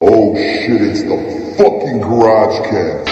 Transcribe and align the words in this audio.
Oh 0.00 0.32
shit, 0.36 0.80
it's 0.80 1.02
the 1.02 1.54
fucking 1.58 2.00
Garage 2.00 2.70
Cast. 2.70 3.08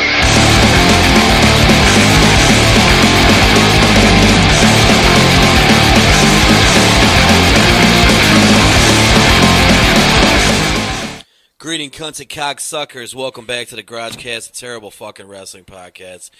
Greeting 11.58 11.90
cunts 11.90 12.20
and 12.20 12.28
cocksuckers. 12.28 13.16
Welcome 13.16 13.46
back 13.46 13.66
to 13.68 13.74
the 13.74 13.82
Garage 13.82 14.14
Cast, 14.14 14.50
a 14.50 14.52
terrible 14.52 14.92
fucking 14.92 15.26
wrestling 15.26 15.64
podcast. 15.64 16.30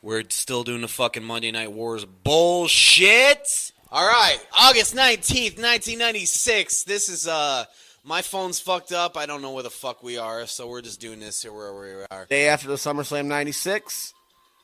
We're 0.00 0.24
still 0.30 0.64
doing 0.64 0.80
the 0.80 0.88
fucking 0.88 1.22
Monday 1.22 1.50
Night 1.50 1.72
Wars 1.72 2.06
bullshit. 2.06 3.72
All 3.92 4.06
right, 4.06 4.38
August 4.58 4.94
19th, 4.96 5.58
1996. 5.60 6.84
This 6.84 7.10
is, 7.10 7.28
uh, 7.28 7.66
my 8.04 8.22
phone's 8.22 8.60
fucked 8.60 8.92
up. 8.92 9.16
I 9.16 9.26
don't 9.26 9.42
know 9.42 9.52
where 9.52 9.62
the 9.62 9.70
fuck 9.70 10.02
we 10.02 10.18
are, 10.18 10.46
so 10.46 10.68
we're 10.68 10.82
just 10.82 11.00
doing 11.00 11.20
this 11.20 11.42
here 11.42 11.52
wherever 11.52 11.80
we 11.80 12.04
are. 12.10 12.26
Day 12.26 12.48
after 12.48 12.68
the 12.68 12.74
SummerSlam 12.74 13.26
'96, 13.26 14.14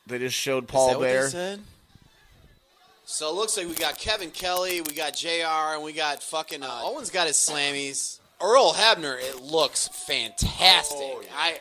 they 0.07 0.19
just 0.19 0.35
showed 0.35 0.67
Paul 0.67 0.89
that 0.89 0.99
what 0.99 1.05
they 1.05 1.31
Bear. 1.31 1.59
So 3.05 3.29
it 3.29 3.35
looks 3.35 3.57
like 3.57 3.67
we 3.67 3.73
got 3.73 3.97
Kevin 3.97 4.31
Kelly, 4.31 4.79
we 4.81 4.93
got 4.93 5.15
JR, 5.15 5.73
and 5.75 5.83
we 5.83 5.91
got 5.91 6.23
fucking 6.23 6.63
uh, 6.63 6.81
Owen's 6.83 7.09
got 7.09 7.27
his 7.27 7.35
slammies. 7.35 8.19
Earl 8.41 8.73
Hebner, 8.73 9.19
it 9.19 9.41
looks 9.41 9.89
fantastic. 9.89 11.29
I, 11.37 11.59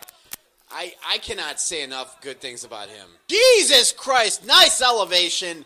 I, 0.70 0.94
I 1.06 1.18
cannot 1.18 1.60
say 1.60 1.82
enough 1.82 2.20
good 2.20 2.40
things 2.40 2.62
about 2.62 2.88
him. 2.88 3.06
Jesus 3.26 3.92
Christ, 3.92 4.46
nice 4.46 4.80
elevation. 4.80 5.64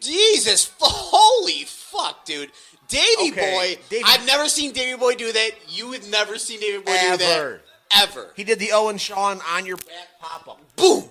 Jesus, 0.00 0.72
holy 0.80 1.64
fuck, 1.64 2.24
dude. 2.24 2.50
Davy 2.92 3.30
Okay, 3.32 3.52
Boy, 3.76 3.82
Davey- 3.88 4.04
I've 4.06 4.24
never 4.26 4.48
seen 4.48 4.72
Davy 4.72 4.96
Boy 4.98 5.14
do 5.14 5.32
that. 5.32 5.50
You 5.68 5.92
have 5.92 6.08
never 6.08 6.38
seen 6.38 6.60
Davy 6.60 6.78
Boy 6.78 6.92
do 7.00 7.16
that. 7.16 7.22
Ever. 7.38 7.60
Ever. 7.94 8.32
He 8.36 8.44
did 8.44 8.58
the 8.58 8.72
Owen 8.72 8.96
Shawn 8.98 9.40
on 9.50 9.66
your 9.66 9.76
back 9.76 10.08
pop 10.20 10.48
up. 10.48 10.60
boom, 10.76 11.08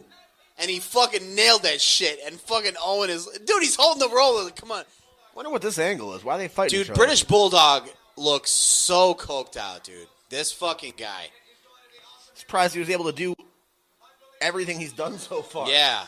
and 0.58 0.70
he 0.70 0.80
fucking 0.80 1.36
nailed 1.36 1.64
that 1.64 1.80
shit. 1.82 2.20
And 2.26 2.40
fucking 2.42 2.74
Owen 2.84 3.10
is, 3.10 3.26
dude, 3.46 3.62
he's 3.62 3.76
holding 3.76 4.00
the 4.08 4.14
roller. 4.16 4.50
Come 4.52 4.72
on, 4.72 4.84
Wonder 5.36 5.52
what 5.52 5.62
this 5.62 5.78
angle 5.80 6.14
is. 6.16 6.24
Why 6.24 6.38
they 6.38 6.48
fighting 6.48 6.84
dude. 6.84 6.94
British 6.96 7.24
Bulldog 7.24 7.88
looks 8.18 8.52
so 8.52 9.14
coked 9.14 9.58
out, 9.58 9.84
dude. 9.84 10.08
This 10.30 10.52
fucking 10.52 10.94
guy. 10.98 11.28
Surprised 12.34 12.74
he 12.74 12.80
was 12.80 12.90
able 12.90 13.06
to 13.06 13.12
do 13.14 13.36
everything 14.42 14.80
he's 14.80 14.94
done 14.94 15.18
so 15.20 15.42
far. 15.42 15.70
Yeah. 15.70 16.04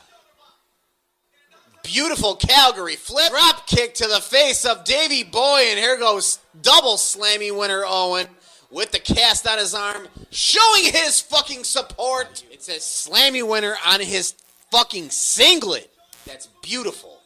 Beautiful 1.93 2.35
Calgary 2.35 2.95
flip 2.95 3.29
drop 3.29 3.67
kick 3.67 3.93
to 3.93 4.07
the 4.07 4.19
face 4.19 4.65
of 4.65 4.83
Davy 4.83 5.21
Boy, 5.21 5.65
and 5.67 5.77
here 5.77 5.95
goes 5.95 6.39
double 6.63 6.95
slammy 6.95 7.55
winner 7.55 7.83
Owen 7.85 8.25
with 8.71 8.91
the 8.91 8.97
cast 8.97 9.47
on 9.47 9.59
his 9.59 9.75
arm, 9.75 10.07
showing 10.31 10.85
his 10.85 11.21
fucking 11.21 11.63
support. 11.63 12.43
It 12.51 12.63
says 12.63 12.81
slammy 12.81 13.47
winner 13.47 13.75
on 13.85 13.99
his 13.99 14.33
fucking 14.71 15.11
singlet. 15.11 15.91
That's 16.25 16.47
beautiful. 16.63 17.19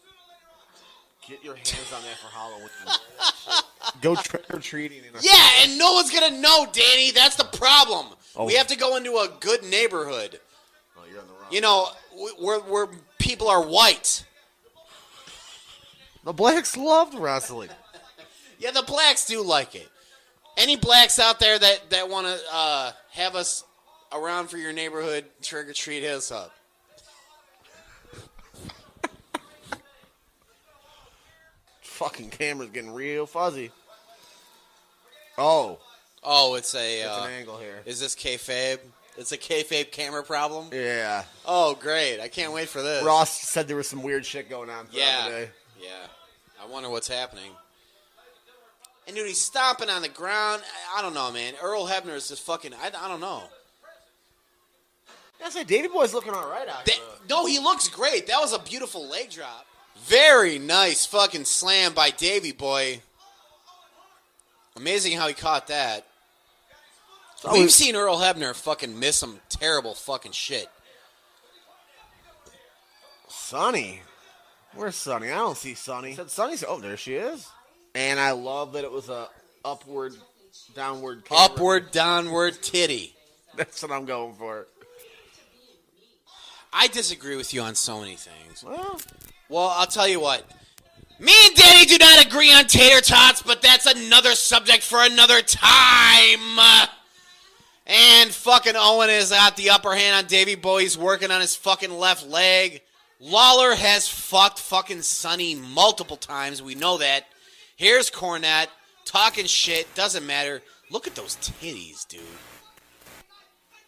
Get 1.25 1.41
your 1.45 1.55
hands 1.55 1.93
on 1.95 2.01
that 2.01 2.17
for 2.17 2.27
Halloween. 2.27 2.67
Go 4.01 4.15
trick 4.15 4.53
or 4.53 4.59
treating. 4.59 4.97
In 4.97 5.13
Yeah, 5.21 5.49
and 5.61 5.77
no 5.77 5.93
one's 5.93 6.11
gonna 6.11 6.41
know, 6.41 6.67
Danny. 6.73 7.11
That's 7.11 7.37
the 7.37 7.45
problem. 7.45 8.07
Oh. 8.35 8.43
We 8.43 8.55
have 8.55 8.67
to 8.67 8.75
go 8.75 8.97
into 8.97 9.13
a 9.13 9.29
good 9.39 9.63
neighborhood. 9.63 10.41
Oh, 10.97 11.03
you're 11.09 11.21
on 11.21 11.27
the 11.27 11.33
wrong. 11.35 11.51
You 11.51 11.61
know, 11.61 11.87
wh- 12.11 12.43
where 12.43 12.59
where 12.59 12.87
people 13.17 13.47
are 13.47 13.65
white. 13.65 14.25
The 16.27 16.33
blacks 16.33 16.75
loved 16.75 17.15
wrestling. 17.15 17.69
Yeah, 18.59 18.71
the 18.71 18.81
blacks 18.83 19.25
do 19.25 19.41
like 19.41 19.75
it. 19.75 19.87
Any 20.57 20.75
blacks 20.75 21.19
out 21.19 21.39
there 21.39 21.57
that 21.57 21.89
that 21.91 22.09
want 22.09 22.27
to 22.27 22.37
uh, 22.51 22.91
have 23.11 23.33
us 23.37 23.63
around 24.11 24.49
for 24.49 24.57
your 24.57 24.73
neighborhood 24.73 25.23
trick 25.41 25.69
or 25.69 25.73
treat, 25.73 26.01
hit 26.03 26.11
us 26.15 26.29
up. 26.29 26.51
Fucking 31.81 32.29
camera's 32.29 32.69
getting 32.69 32.93
real 32.93 33.25
fuzzy. 33.25 33.71
Oh, 35.37 35.79
Oh, 36.29 36.55
it's 36.55 36.73
a. 36.75 37.01
it's 37.01 37.07
Uh, 37.09 37.23
an 37.25 37.31
angle 37.31 37.57
here. 37.57 37.81
is 37.85 37.99
this 38.01 38.13
kayfabe? 38.15 38.79
It's 39.17 39.31
a 39.31 39.37
kayfabe 39.37 39.91
camera 39.91 40.23
problem. 40.23 40.69
Yeah. 40.73 41.23
Oh, 41.45 41.73
great! 41.75 42.19
I 42.19 42.27
can't 42.27 42.51
wait 42.53 42.67
for 42.67 42.81
this. 42.81 43.03
Ross 43.03 43.29
said 43.49 43.67
there 43.67 43.77
was 43.77 43.87
some 43.87 44.03
weird 44.03 44.25
shit 44.25 44.49
going 44.49 44.69
on. 44.69 44.87
throughout 44.87 45.05
Yeah. 45.05 45.23
the 45.25 45.29
day. 45.31 45.49
Yeah. 45.79 46.07
I 46.61 46.65
wonder 46.67 46.89
what's 46.89 47.07
happening. 47.07 47.51
And 49.07 49.15
dude, 49.15 49.27
he's 49.27 49.39
stomping 49.39 49.89
on 49.89 50.01
the 50.01 50.09
ground. 50.09 50.61
I, 50.93 50.99
I 50.99 51.01
don't 51.01 51.13
know, 51.13 51.31
man. 51.31 51.53
Earl 51.61 51.87
Hebner 51.87 52.15
is 52.15 52.27
just 52.27 52.43
fucking. 52.45 52.73
I, 52.73 52.87
I 52.87 53.07
don't 53.07 53.21
know. 53.21 53.43
I 55.43 55.49
say 55.49 55.63
Davy 55.63 55.87
Boy's 55.87 56.13
looking 56.13 56.33
all 56.33 56.49
right 56.49 56.67
out 56.67 56.83
That, 56.85 56.95
here. 56.95 57.03
no, 57.29 57.45
he 57.45 57.59
looks 57.59 57.87
great. 57.87 58.27
That 58.27 58.39
was 58.41 58.53
a 58.53 58.59
beautiful 58.59 59.07
leg 59.07 59.29
drop. 59.29 59.65
Very 60.05 60.57
nice 60.57 61.05
fucking 61.05 61.45
slam 61.45 61.93
by 61.93 62.09
Davy 62.09 62.51
Boy. 62.51 63.01
Amazing 64.75 65.13
how 65.17 65.27
he 65.27 65.33
caught 65.33 65.67
that. 65.67 66.05
Oh, 67.45 67.59
We've 67.59 67.71
seen 67.71 67.95
Earl 67.95 68.17
Hebner 68.17 68.53
fucking 68.55 68.99
miss 68.99 69.15
some 69.17 69.39
terrible 69.47 69.93
fucking 69.93 70.31
shit. 70.31 70.67
Sunny. 73.27 74.01
Where's 74.75 74.95
Sunny? 74.95 75.27
I 75.31 75.35
don't 75.37 75.57
see 75.57 75.73
Sunny. 75.73 76.13
Said 76.13 76.29
Sunny's. 76.29 76.63
Oh, 76.67 76.79
there 76.79 76.97
she 76.97 77.15
is. 77.15 77.47
And 77.95 78.19
I 78.19 78.31
love 78.31 78.73
that 78.73 78.83
it 78.83 78.91
was 78.91 79.09
a 79.09 79.27
upward, 79.65 80.13
downward. 80.75 81.25
camera. 81.25 81.45
Upward, 81.45 81.91
downward, 81.91 82.61
titty. 82.61 83.15
That's 83.55 83.81
what 83.81 83.91
I'm 83.91 84.05
going 84.05 84.33
for. 84.35 84.67
I 86.71 86.87
disagree 86.87 87.35
with 87.37 87.53
you 87.53 87.61
on 87.61 87.73
so 87.75 87.99
many 88.01 88.15
things. 88.15 88.63
Well, 88.63 88.99
Well, 89.49 89.67
I'll 89.69 89.87
tell 89.87 90.07
you 90.07 90.19
what. 90.19 90.43
Me 91.19 91.31
and 91.47 91.55
Danny 91.55 91.85
do 91.85 91.97
not 91.97 92.23
agree 92.23 92.53
on 92.53 92.65
tater 92.65 93.01
tots, 93.01 93.41
but 93.41 93.59
that's 93.63 93.87
another 93.87 94.33
subject 94.33 94.83
for 94.83 95.01
another 95.03 95.41
time. 95.41 96.59
And 97.87 98.29
fucking 98.29 98.73
Owen 98.75 99.09
is 99.09 99.31
at 99.31 99.55
the 99.55 99.71
upper 99.71 99.95
hand 99.95 100.15
on 100.17 100.25
Davy 100.29 100.53
Boy. 100.53 100.81
He's 100.81 100.95
working 100.97 101.31
on 101.31 101.41
his 101.41 101.55
fucking 101.55 101.89
left 101.91 102.27
leg. 102.27 102.81
Lawler 103.19 103.75
has 103.75 104.07
fucked 104.07 104.59
fucking 104.59 105.01
Sunny 105.01 105.55
multiple 105.55 106.17
times. 106.17 106.61
We 106.61 106.75
know 106.75 106.97
that. 106.97 107.25
Here's 107.75 108.09
Cornette 108.11 108.67
talking 109.05 109.45
shit. 109.45 109.93
Doesn't 109.95 110.25
matter. 110.25 110.61
Look 110.89 111.07
at 111.07 111.15
those 111.15 111.35
titties, 111.37 112.07
dude. 112.07 112.21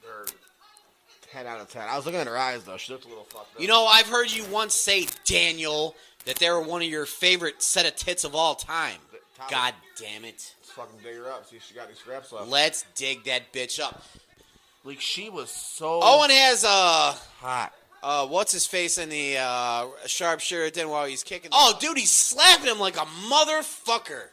they're 0.01 0.25
ten 1.31 1.45
out 1.47 1.59
of 1.61 1.69
ten. 1.69 1.87
I 1.87 1.95
was 1.95 2.05
looking 2.05 2.19
at 2.19 2.27
her 2.27 2.37
eyes 2.37 2.63
though. 2.63 2.77
She 2.77 2.91
looked 2.91 3.05
a 3.05 3.09
little 3.09 3.23
fucked 3.25 3.55
up. 3.55 3.61
You 3.61 3.67
know, 3.67 3.85
I've 3.85 4.07
heard 4.07 4.31
you 4.31 4.43
once 4.45 4.73
say, 4.73 5.07
Daniel, 5.25 5.95
that 6.25 6.37
they 6.37 6.49
were 6.49 6.61
one 6.61 6.81
of 6.81 6.87
your 6.87 7.05
favorite 7.05 7.61
set 7.61 7.85
of 7.87 7.95
tits 7.95 8.23
of 8.23 8.35
all 8.35 8.55
time. 8.55 8.97
God 9.49 9.73
damn 9.97 10.25
it. 10.25 10.53
Let's 10.59 10.71
fucking 10.75 10.99
dig 11.03 11.15
her 11.15 11.31
up. 11.31 11.47
See 11.47 11.55
if 11.55 11.63
she 11.63 11.73
got 11.73 11.85
any 11.85 11.95
scraps 11.95 12.31
left. 12.33 12.49
Let's 12.49 12.85
dig 12.95 13.23
that 13.23 13.53
bitch 13.53 13.79
up. 13.79 14.03
like 14.83 14.99
she 14.99 15.29
was 15.29 15.49
so 15.49 16.01
Owen 16.03 16.29
has 16.29 16.63
a. 16.63 16.67
hot. 17.39 17.73
Uh 18.01 18.25
what's 18.27 18.51
his 18.51 18.65
face 18.65 18.97
in 18.97 19.09
the 19.09 19.37
uh 19.37 19.87
sharpshooter 20.05 20.87
while 20.87 21.05
he's 21.05 21.23
kicking. 21.23 21.49
Oh, 21.53 21.77
dude, 21.79 21.97
he's 21.97 22.11
slapping 22.11 22.67
him 22.67 22.79
like 22.79 22.95
a 22.97 23.05
motherfucker. 23.29 24.23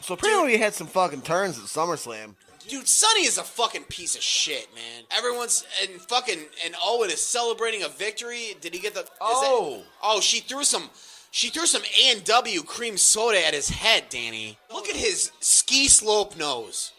So 0.00 0.14
apparently 0.14 0.52
we 0.52 0.58
had 0.58 0.74
some 0.74 0.86
fucking 0.86 1.22
turns 1.22 1.58
at 1.58 1.64
SummerSlam. 1.64 2.34
Dude, 2.68 2.88
Sunny 2.88 3.26
is 3.26 3.36
a 3.36 3.42
fucking 3.42 3.84
piece 3.84 4.14
of 4.14 4.22
shit, 4.22 4.68
man. 4.74 5.04
Everyone's 5.10 5.66
and 5.82 6.00
fucking 6.00 6.38
and 6.64 6.74
Owen 6.82 7.10
is 7.10 7.20
celebrating 7.20 7.82
a 7.82 7.88
victory. 7.88 8.54
Did 8.60 8.72
he 8.74 8.80
get 8.80 8.94
the? 8.94 9.00
is 9.00 9.06
that- 9.06 9.18
Oh. 9.20 9.82
oh, 10.02 10.20
she 10.20 10.40
threw 10.40 10.64
some. 10.64 10.88
She 11.30 11.48
threw 11.50 11.66
some 11.66 11.82
A 11.82 12.12
and 12.12 12.24
W 12.24 12.62
cream 12.62 12.96
soda 12.96 13.44
at 13.44 13.54
his 13.54 13.68
head, 13.68 14.04
Danny. 14.08 14.56
Look 14.72 14.88
at 14.88 14.94
his 14.96 15.32
ski 15.40 15.88
slope 15.88 16.36
nose. 16.38 16.92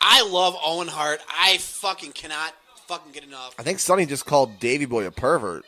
I 0.00 0.22
love 0.26 0.56
Owen 0.64 0.88
Hart. 0.88 1.20
I 1.28 1.58
fucking 1.58 2.12
cannot 2.12 2.54
fucking 2.88 3.12
get 3.12 3.24
enough. 3.24 3.54
I 3.58 3.62
think 3.62 3.78
Sunny 3.78 4.06
just 4.06 4.26
called 4.26 4.58
Davy 4.58 4.86
Boy 4.86 5.06
a 5.06 5.10
pervert. 5.10 5.64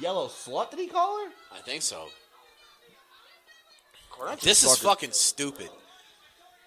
Yellow 0.00 0.28
slut? 0.28 0.70
Did 0.70 0.80
he 0.80 0.86
call 0.88 1.24
her? 1.24 1.30
I 1.54 1.60
think 1.60 1.82
so. 1.82 2.08
Correct. 4.10 4.42
This 4.42 4.62
is 4.64 4.76
fucking 4.78 5.12
stupid. 5.12 5.70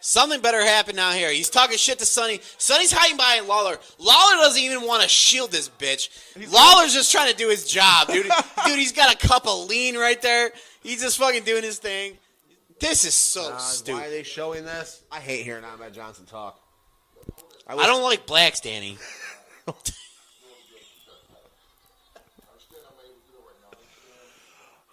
Something 0.01 0.39
better 0.39 0.63
happen 0.63 0.95
now 0.95 1.11
here. 1.11 1.31
He's 1.31 1.49
talking 1.49 1.77
shit 1.77 1.97
to 1.97 2.05
Sunny. 2.05 2.39
Sunny's 2.59 2.91
hiding 2.91 3.17
behind 3.17 3.47
Lawler. 3.47 3.77
Lawler 3.97 4.35
doesn't 4.35 4.61
even 4.61 4.85
want 4.85 5.01
to 5.01 5.09
shield 5.09 5.51
this 5.51 5.67
bitch. 5.67 6.09
Lawler's 6.51 6.93
just 6.93 7.11
trying 7.11 7.31
to 7.31 7.35
do 7.35 7.49
his 7.49 7.67
job, 7.67 8.07
dude. 8.09 8.27
dude, 8.67 8.77
he's 8.77 8.91
got 8.91 9.11
a 9.13 9.17
cup 9.27 9.47
of 9.47 9.67
lean 9.67 9.97
right 9.97 10.21
there. 10.21 10.51
He's 10.83 11.01
just 11.01 11.17
fucking 11.17 11.43
doing 11.43 11.63
his 11.63 11.79
thing. 11.79 12.17
This 12.79 13.03
is 13.05 13.15
so 13.15 13.53
Uh, 13.53 13.57
stupid. 13.57 13.99
why 13.99 14.05
are 14.07 14.09
they 14.11 14.21
showing 14.21 14.63
this? 14.65 15.01
I 15.11 15.19
hate 15.19 15.43
hearing 15.43 15.63
Ahmed 15.63 15.93
Johnson 15.93 16.25
talk. 16.25 16.59
I 17.67 17.87
don't 17.87 18.03
like 18.03 18.25
blacks, 18.25 18.59
Danny. 18.61 18.97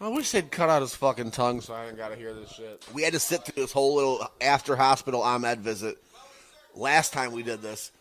I 0.01 0.09
wish 0.09 0.33
they'd 0.33 0.51
cut 0.51 0.69
out 0.69 0.83
his 0.83 0.97
fucking 0.97 1.31
tongue 1.31 1.61
so 1.61 1.75
I 1.75 1.85
didn't 1.85 1.97
gotta 1.97 2.17
hear 2.17 2.35
this 2.35 2.51
shit. 2.51 2.85
We 2.93 3.03
had 3.03 3.13
to 3.13 3.21
sit 3.21 3.45
through 3.45 3.63
this 3.63 3.71
whole 3.71 3.95
little 3.95 4.27
after 4.41 4.75
hospital 4.75 5.23
Ahmed 5.23 5.61
visit 5.61 5.97
last 6.75 7.13
time 7.13 7.31
we 7.31 7.45
did 7.45 7.63
this, 7.63 7.93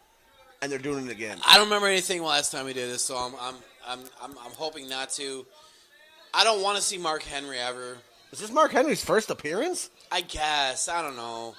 and 0.62 0.72
they're 0.72 0.80
doing 0.80 1.06
it 1.06 1.12
again. 1.12 1.38
I 1.48 1.58
don't 1.58 1.66
remember 1.66 1.86
anything 1.86 2.24
last 2.24 2.52
time 2.52 2.66
we 2.66 2.74
did 2.74 2.90
this, 2.90 3.04
so 3.04 3.16
I'm 3.16 3.34
I'm 3.40 3.56
I'm 3.88 4.00
I'm, 4.20 4.32
I'm 4.32 4.52
hoping 4.54 4.90
not 4.90 5.12
to. 5.12 5.46
I 6.34 6.44
don't 6.44 6.64
want 6.64 6.78
to 6.78 6.82
see 6.82 6.98
Mark 6.98 7.22
Henry 7.22 7.60
ever. 7.60 7.98
Is 8.32 8.40
this 8.40 8.52
Mark 8.52 8.72
Henry's 8.72 9.04
first 9.04 9.30
appearance? 9.30 9.92
I 10.12 10.22
guess 10.22 10.88
I 10.88 11.04
don't 11.04 11.18
know. 11.18 11.54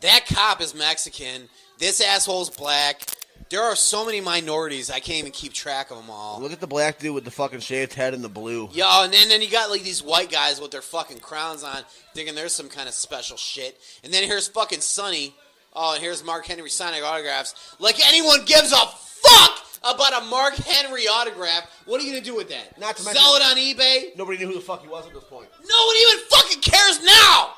That 0.00 0.26
cop 0.26 0.60
is 0.60 0.74
Mexican. 0.74 1.48
This 1.78 2.00
asshole's 2.00 2.50
black. 2.50 3.02
There 3.50 3.62
are 3.62 3.76
so 3.76 4.04
many 4.04 4.20
minorities. 4.20 4.90
I 4.90 5.00
can't 5.00 5.18
even 5.18 5.32
keep 5.32 5.52
track 5.52 5.90
of 5.90 5.96
them 5.96 6.10
all. 6.10 6.40
Look 6.40 6.52
at 6.52 6.60
the 6.60 6.66
black 6.66 6.98
dude 6.98 7.14
with 7.14 7.24
the 7.24 7.30
fucking 7.30 7.60
shaved 7.60 7.94
head 7.94 8.12
and 8.12 8.22
the 8.22 8.28
blue. 8.28 8.68
Yo, 8.72 9.04
and 9.04 9.12
then, 9.12 9.28
then 9.28 9.40
you 9.40 9.50
got 9.50 9.70
like 9.70 9.82
these 9.82 10.02
white 10.02 10.30
guys 10.30 10.60
with 10.60 10.70
their 10.70 10.82
fucking 10.82 11.18
crowns 11.20 11.64
on, 11.64 11.82
thinking 12.14 12.34
there's 12.34 12.52
some 12.52 12.68
kind 12.68 12.88
of 12.88 12.94
special 12.94 13.36
shit. 13.36 13.80
And 14.04 14.12
then 14.12 14.24
here's 14.24 14.48
fucking 14.48 14.80
Sunny. 14.80 15.34
Oh, 15.72 15.94
and 15.94 16.02
here's 16.02 16.22
Mark 16.24 16.46
Henry 16.46 16.68
signing 16.68 17.02
autographs. 17.02 17.76
Like 17.78 18.04
anyone 18.06 18.44
gives 18.44 18.72
a 18.72 18.86
fuck 18.86 19.64
about 19.82 20.22
a 20.22 20.26
Mark 20.26 20.54
Henry 20.54 21.06
autograph. 21.08 21.70
What 21.86 22.00
are 22.00 22.04
you 22.04 22.12
gonna 22.12 22.24
do 22.24 22.36
with 22.36 22.50
that? 22.50 22.78
Not 22.78 22.96
to 22.96 23.02
Sell 23.02 23.36
it 23.36 23.42
on 23.42 23.56
eBay? 23.56 24.16
Nobody 24.16 24.38
knew 24.38 24.48
who 24.48 24.54
the 24.54 24.60
fuck 24.60 24.82
he 24.82 24.88
was 24.88 25.06
at 25.06 25.14
this 25.14 25.24
point. 25.24 25.48
No 25.68 25.86
one 25.86 25.96
even 26.02 26.24
fucking 26.28 26.60
cares 26.60 27.02
now. 27.04 27.54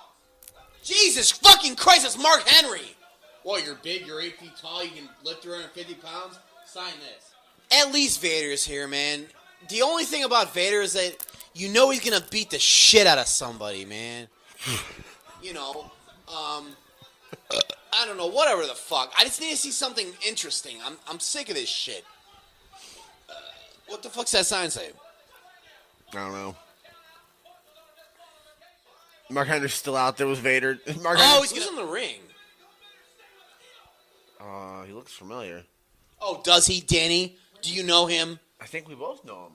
Jesus 0.82 1.31
fucking 1.31 1.77
Christ, 1.77 2.06
it's 2.06 2.19
Mark 2.19 2.47
Henry. 2.47 2.97
Well, 3.44 3.61
you're 3.61 3.77
big, 3.77 4.06
you're 4.06 4.21
eight 4.21 4.38
feet 4.38 4.56
tall, 4.61 4.85
you 4.85 4.91
can 4.91 5.09
lift 5.25 5.43
350 5.43 5.94
pounds. 5.94 6.38
Sign 6.67 6.93
this. 7.00 7.32
At 7.73 7.93
least 7.93 8.21
Vader's 8.21 8.65
here, 8.65 8.87
man. 8.87 9.27
The 9.69 9.82
only 9.82 10.05
thing 10.05 10.25
about 10.25 10.55
Vader 10.55 10.81
is 10.81 10.94
that 10.94 11.17
you 11.55 11.69
know 11.69 11.91
he's 11.91 12.00
gonna 12.00 12.25
beat 12.31 12.50
the 12.50 12.59
shit 12.59 13.06
out 13.06 13.19
of 13.19 13.27
somebody, 13.27 13.85
man. 13.85 14.29
you 15.43 15.53
know, 15.53 15.91
um, 16.29 16.67
I 17.93 18.06
don't 18.06 18.17
know, 18.17 18.26
whatever 18.26 18.62
the 18.62 18.75
fuck. 18.75 19.12
I 19.19 19.25
just 19.25 19.41
need 19.41 19.50
to 19.50 19.56
see 19.56 19.71
something 19.71 20.06
interesting. 20.26 20.76
I'm 20.85 20.97
I'm 21.09 21.21
sick 21.21 21.49
of 21.49 21.55
this 21.56 21.69
shit. 21.69 22.05
Uh, 23.29 23.35
what 23.88 24.03
the 24.03 24.09
fuck's 24.09 24.33
that 24.33 24.47
sign 24.47 24.71
say? 24.71 24.91
I 26.12 26.17
don't 26.17 26.33
know. 26.33 26.56
Mark 29.31 29.49
Henry's 29.49 29.75
still 29.75 29.97
out 29.97 30.17
there 30.17 30.27
with 30.27 30.38
Vader. 30.41 30.79
Mark 31.03 31.19
Oh, 31.21 31.43
he's 31.43 31.67
in 31.67 31.77
the 31.77 31.85
ring. 31.85 32.17
Uh, 34.41 34.82
he 34.85 34.93
looks 34.93 35.12
familiar. 35.12 35.65
Oh, 36.21 36.41
does 36.43 36.67
he, 36.67 36.81
Danny? 36.81 37.37
Do 37.62 37.73
you 37.73 37.82
know 37.82 38.06
him? 38.06 38.38
I 38.61 38.67
think 38.67 38.88
we 38.88 38.94
both 38.94 39.25
know 39.25 39.47
him. 39.47 39.53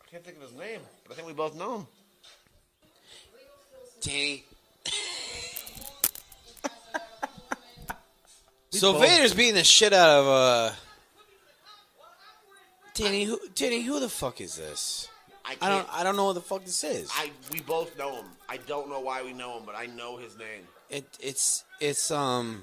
I 0.00 0.10
can't 0.10 0.24
think 0.24 0.36
of 0.36 0.42
his 0.42 0.52
name, 0.52 0.80
but 1.04 1.12
I 1.12 1.14
think 1.16 1.26
we 1.26 1.34
both 1.34 1.54
know 1.56 1.76
him. 1.76 1.86
Danny. 4.00 4.44
so 8.70 8.92
both- 8.92 9.02
Vader's 9.02 9.34
beating 9.34 9.54
the 9.54 9.64
shit 9.64 9.92
out 9.92 10.08
of 10.08 10.26
uh 10.26 10.72
Danny 12.94 13.24
who 13.24 13.38
Danny, 13.54 13.82
who 13.82 14.00
the 14.00 14.08
fuck 14.08 14.40
is 14.40 14.56
this? 14.56 15.08
I, 15.44 15.56
I 15.60 15.68
don't 15.68 15.88
I 15.92 16.04
don't 16.04 16.16
know 16.16 16.26
what 16.26 16.34
the 16.34 16.40
fuck 16.40 16.64
this 16.64 16.84
is. 16.84 17.10
I 17.16 17.30
we 17.52 17.60
both 17.60 17.96
know 17.98 18.16
him. 18.16 18.26
I 18.48 18.58
don't 18.58 18.88
know 18.88 19.00
why 19.00 19.22
we 19.22 19.32
know 19.32 19.58
him, 19.58 19.64
but 19.66 19.74
I 19.74 19.86
know 19.86 20.16
his 20.16 20.36
name 20.38 20.62
It 20.90 21.04
it's 21.20 21.64
it's 21.80 22.10
um 22.10 22.62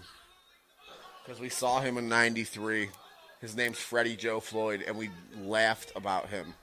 because 1.24 1.42
we 1.42 1.50
saw 1.50 1.82
him 1.82 1.98
in 1.98 2.08
'93. 2.10 2.90
His 3.42 3.56
name's 3.56 3.78
Freddie 3.78 4.16
Joe 4.16 4.40
Floyd, 4.40 4.84
and 4.88 4.98
we 4.98 5.10
laughed 5.42 5.92
about 5.96 6.30
him. 6.30 6.54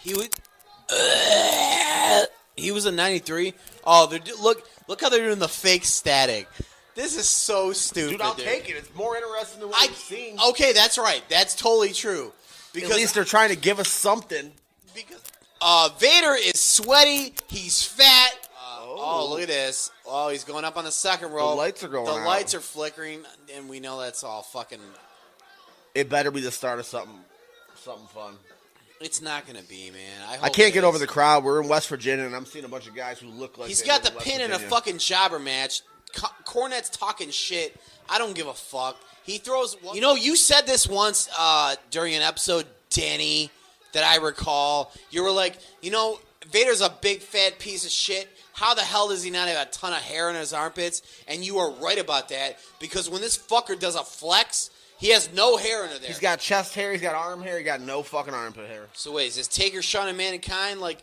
he 0.00 0.14
would 0.14 0.30
he 2.56 2.70
was 2.70 2.86
a 2.86 2.92
93. 2.92 3.54
Oh, 3.84 4.06
they're 4.06 4.18
do- 4.18 4.36
look 4.40 4.68
look 4.88 5.00
how 5.00 5.08
they're 5.08 5.24
doing 5.26 5.38
the 5.38 5.48
fake 5.48 5.84
static. 5.84 6.48
This 6.94 7.16
is 7.16 7.26
so 7.26 7.72
stupid. 7.72 8.10
Dude, 8.10 8.20
I'll 8.20 8.34
take 8.34 8.68
it. 8.68 8.76
It's 8.76 8.94
more 8.94 9.16
interesting 9.16 9.60
than 9.60 9.70
what 9.70 9.82
I, 9.82 9.86
we've 9.86 9.96
seen. 9.96 10.38
okay, 10.50 10.72
that's 10.74 10.98
right. 10.98 11.22
That's 11.30 11.54
totally 11.54 11.92
true. 11.94 12.32
Because 12.74 12.90
At 12.90 12.96
least 12.96 13.14
they're 13.14 13.24
trying 13.24 13.48
to 13.48 13.56
give 13.56 13.78
us 13.78 13.88
something. 13.88 14.52
Because 14.94 15.22
uh, 15.60 15.90
Vader 15.98 16.34
is 16.34 16.60
sweaty. 16.60 17.34
He's 17.48 17.84
fat. 17.84 18.32
Uh, 18.56 18.78
oh. 18.82 19.28
look 19.30 19.42
at 19.42 19.48
this! 19.48 19.90
Oh, 20.06 20.28
he's 20.28 20.44
going 20.44 20.64
up 20.64 20.76
on 20.76 20.84
the 20.84 20.92
second 20.92 21.32
row. 21.32 21.50
The 21.50 21.56
lights 21.56 21.84
are 21.84 21.88
going 21.88 22.06
The 22.06 22.12
out. 22.12 22.26
lights 22.26 22.54
are 22.54 22.60
flickering, 22.60 23.20
and 23.54 23.68
we 23.68 23.80
know 23.80 24.00
that's 24.00 24.24
all 24.24 24.42
fucking. 24.42 24.80
It 25.94 26.08
better 26.08 26.30
be 26.30 26.40
the 26.40 26.50
start 26.50 26.78
of 26.78 26.86
something, 26.86 27.18
something 27.76 28.06
fun. 28.08 28.34
It's 29.00 29.20
not 29.20 29.46
going 29.46 29.60
to 29.60 29.68
be, 29.68 29.90
man. 29.90 30.22
I, 30.28 30.36
hope 30.36 30.44
I 30.44 30.48
can't 30.48 30.68
it 30.68 30.74
get 30.74 30.84
over 30.84 30.96
the 30.96 31.08
crowd. 31.08 31.42
We're 31.44 31.60
in 31.60 31.68
West 31.68 31.88
Virginia, 31.88 32.24
and 32.24 32.36
I'm 32.36 32.46
seeing 32.46 32.64
a 32.64 32.68
bunch 32.68 32.86
of 32.86 32.94
guys 32.94 33.18
who 33.18 33.28
look 33.28 33.58
like 33.58 33.68
he's 33.68 33.82
got 33.82 34.04
the 34.04 34.12
pin 34.12 34.40
West 34.40 34.44
in 34.44 34.52
a 34.52 34.70
fucking 34.70 34.98
jobber 34.98 35.38
match. 35.40 35.82
Co- 36.14 36.28
Cornette's 36.44 36.90
talking 36.90 37.30
shit. 37.30 37.76
I 38.08 38.18
don't 38.18 38.34
give 38.34 38.46
a 38.46 38.54
fuck. 38.54 38.96
He 39.24 39.38
throws. 39.38 39.76
You 39.92 40.00
know, 40.00 40.14
you 40.14 40.36
said 40.36 40.66
this 40.66 40.86
once 40.86 41.28
uh, 41.36 41.74
during 41.90 42.14
an 42.14 42.22
episode, 42.22 42.66
Danny, 42.90 43.50
that 43.92 44.04
I 44.04 44.16
recall. 44.16 44.92
You 45.10 45.22
were 45.22 45.30
like, 45.30 45.58
you 45.80 45.90
know, 45.90 46.18
Vader's 46.50 46.80
a 46.80 46.92
big 47.00 47.20
fat 47.20 47.58
piece 47.58 47.84
of 47.84 47.90
shit. 47.90 48.28
How 48.54 48.74
the 48.74 48.82
hell 48.82 49.08
does 49.08 49.22
he 49.22 49.30
not 49.30 49.48
have 49.48 49.66
a 49.66 49.70
ton 49.70 49.92
of 49.92 50.00
hair 50.00 50.28
in 50.28 50.36
his 50.36 50.52
armpits? 50.52 51.02
And 51.26 51.44
you 51.44 51.58
are 51.58 51.70
right 51.72 51.98
about 51.98 52.28
that 52.28 52.58
because 52.80 53.08
when 53.08 53.20
this 53.20 53.36
fucker 53.36 53.78
does 53.78 53.94
a 53.94 54.04
flex, 54.04 54.70
he 54.98 55.08
has 55.10 55.32
no 55.32 55.56
hair 55.56 55.82
under 55.84 55.98
there. 55.98 56.08
He's 56.08 56.18
got 56.20 56.38
chest 56.38 56.74
hair. 56.74 56.92
He's 56.92 57.00
got 57.00 57.14
arm 57.14 57.42
hair. 57.42 57.58
He 57.58 57.64
got 57.64 57.80
no 57.80 58.02
fucking 58.02 58.34
armpit 58.34 58.68
hair. 58.68 58.86
so 58.92 59.12
wait, 59.12 59.28
is 59.28 59.36
this 59.36 59.48
Taker, 59.48 59.82
Shawn, 59.82 60.08
and 60.08 60.16
Mankind 60.16 60.80
like? 60.80 60.98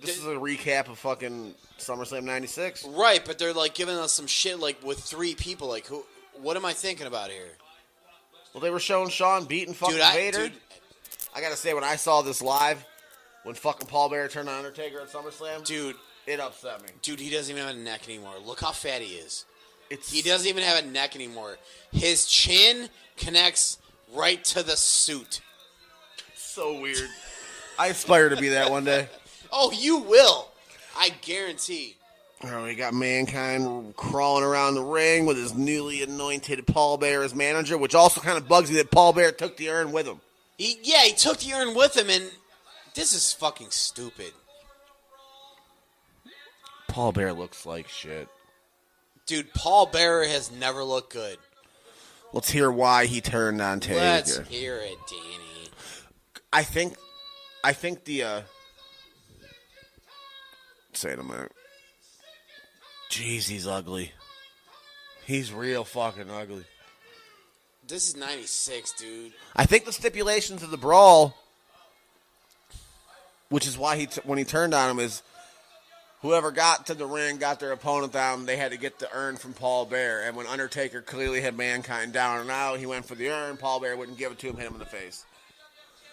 This 0.00 0.16
is 0.16 0.24
a 0.26 0.28
recap 0.30 0.88
of 0.88 0.98
fucking 0.98 1.54
SummerSlam 1.78 2.22
'96. 2.22 2.86
Right, 2.86 3.22
but 3.24 3.38
they're 3.38 3.52
like 3.52 3.74
giving 3.74 3.96
us 3.96 4.12
some 4.12 4.26
shit 4.26 4.58
like 4.60 4.82
with 4.84 5.00
three 5.00 5.34
people. 5.34 5.66
Like, 5.68 5.86
who? 5.86 6.04
What 6.40 6.56
am 6.56 6.64
I 6.64 6.72
thinking 6.72 7.06
about 7.06 7.30
here? 7.30 7.48
Well, 8.54 8.60
they 8.60 8.70
were 8.70 8.80
showing 8.80 9.10
Shawn 9.10 9.44
beating 9.44 9.74
fucking 9.74 9.96
Dude, 9.96 10.04
I, 10.04 10.14
Vader. 10.14 10.48
dude, 10.48 10.52
I 11.34 11.40
gotta 11.40 11.56
say, 11.56 11.74
when 11.74 11.84
I 11.84 11.96
saw 11.96 12.22
this 12.22 12.42
live, 12.42 12.84
when 13.44 13.54
fucking 13.54 13.88
Paul 13.88 14.08
Bear 14.10 14.28
turned 14.28 14.48
on 14.48 14.58
Undertaker 14.58 15.00
at 15.00 15.08
SummerSlam, 15.08 15.64
dude, 15.64 15.96
it 16.26 16.40
upset 16.40 16.82
me. 16.82 16.88
dude, 17.02 17.20
he 17.20 17.30
doesn't 17.30 17.54
even 17.54 17.66
have 17.66 17.76
a 17.76 17.78
neck 17.78 18.08
anymore. 18.08 18.34
Look 18.44 18.60
how 18.60 18.72
fat 18.72 19.00
he 19.02 19.14
is. 19.14 19.44
It's 19.88 20.10
He 20.10 20.22
doesn't 20.22 20.48
even 20.48 20.62
have 20.62 20.84
a 20.84 20.86
neck 20.86 21.16
anymore. 21.16 21.58
His 21.92 22.26
chin 22.26 22.88
connects 23.16 23.78
right 24.14 24.42
to 24.44 24.62
the 24.62 24.76
suit. 24.76 25.40
so 26.36 26.80
weird. 26.80 27.08
I 27.78 27.88
aspire 27.88 28.28
to 28.28 28.36
be 28.36 28.50
that 28.50 28.70
one 28.70 28.84
day. 28.84 29.08
Oh, 29.52 29.72
you 29.72 29.98
will. 29.98 30.48
I 30.96 31.08
guarantee. 31.22 31.96
Oh, 32.44 32.62
we 32.62 32.76
got 32.76 32.94
Mankind 32.94 33.96
crawling 33.96 34.44
around 34.44 34.76
the 34.76 34.82
ring 34.84 35.26
with 35.26 35.36
his 35.36 35.54
newly 35.54 36.04
anointed 36.04 36.64
Paul 36.68 36.98
Bear 36.98 37.24
as 37.24 37.34
manager, 37.34 37.76
which 37.76 37.96
also 37.96 38.20
kind 38.20 38.38
of 38.38 38.46
bugs 38.46 38.70
me 38.70 38.76
that 38.76 38.92
Paul 38.92 39.12
Bear 39.12 39.32
took 39.32 39.56
the 39.56 39.70
urn 39.70 39.90
with 39.90 40.06
him. 40.06 40.20
He, 40.60 40.78
yeah, 40.82 41.04
he 41.04 41.14
took 41.14 41.38
the 41.38 41.54
urn 41.54 41.74
with 41.74 41.96
him, 41.96 42.10
and 42.10 42.30
this 42.94 43.14
is 43.14 43.32
fucking 43.32 43.70
stupid, 43.70 44.34
Paul 46.86 47.12
Bear 47.12 47.32
looks 47.32 47.64
like 47.64 47.88
shit. 47.88 48.28
dude. 49.24 49.54
Paul 49.54 49.86
Bearer 49.86 50.24
has 50.26 50.50
never 50.50 50.84
looked 50.84 51.14
good. 51.14 51.38
Let's 52.34 52.50
hear 52.50 52.70
why 52.70 53.06
he 53.06 53.22
turned 53.22 53.62
on 53.62 53.80
Taker. 53.80 54.00
Let's 54.00 54.36
hear 54.48 54.76
it, 54.76 54.98
Danny. 55.08 55.70
I 56.52 56.62
think, 56.62 56.94
I 57.64 57.72
think 57.72 58.04
the. 58.04 58.22
uh 58.24 58.40
Say 60.92 61.12
it 61.12 61.18
a 61.18 61.22
minute. 61.22 61.52
Jeez, 63.10 63.48
he's 63.48 63.66
ugly. 63.66 64.12
He's 65.24 65.54
real 65.54 65.84
fucking 65.84 66.28
ugly. 66.28 66.64
This 67.90 68.08
is 68.08 68.16
'96, 68.16 68.92
dude. 68.92 69.32
I 69.56 69.66
think 69.66 69.84
the 69.84 69.92
stipulations 69.92 70.62
of 70.62 70.70
the 70.70 70.76
brawl, 70.76 71.36
which 73.48 73.66
is 73.66 73.76
why 73.76 73.96
he 73.96 74.06
t- 74.06 74.20
when 74.24 74.38
he 74.38 74.44
turned 74.44 74.74
on 74.74 74.90
him, 74.90 75.00
is 75.00 75.22
whoever 76.22 76.52
got 76.52 76.86
to 76.86 76.94
the 76.94 77.06
ring 77.06 77.38
got 77.38 77.58
their 77.58 77.72
opponent 77.72 78.12
down. 78.12 78.46
They 78.46 78.56
had 78.56 78.70
to 78.70 78.78
get 78.78 79.00
the 79.00 79.08
urn 79.12 79.36
from 79.36 79.54
Paul 79.54 79.86
Bear, 79.86 80.22
and 80.22 80.36
when 80.36 80.46
Undertaker 80.46 81.02
clearly 81.02 81.40
had 81.40 81.56
Mankind 81.56 82.12
down 82.12 82.40
and 82.40 82.50
out, 82.50 82.78
he 82.78 82.86
went 82.86 83.06
for 83.06 83.16
the 83.16 83.28
urn. 83.28 83.56
Paul 83.56 83.80
Bear 83.80 83.96
wouldn't 83.96 84.18
give 84.18 84.30
it 84.30 84.38
to 84.38 84.48
him, 84.48 84.56
hit 84.56 84.68
him 84.68 84.74
in 84.74 84.78
the 84.78 84.86
face. 84.86 85.24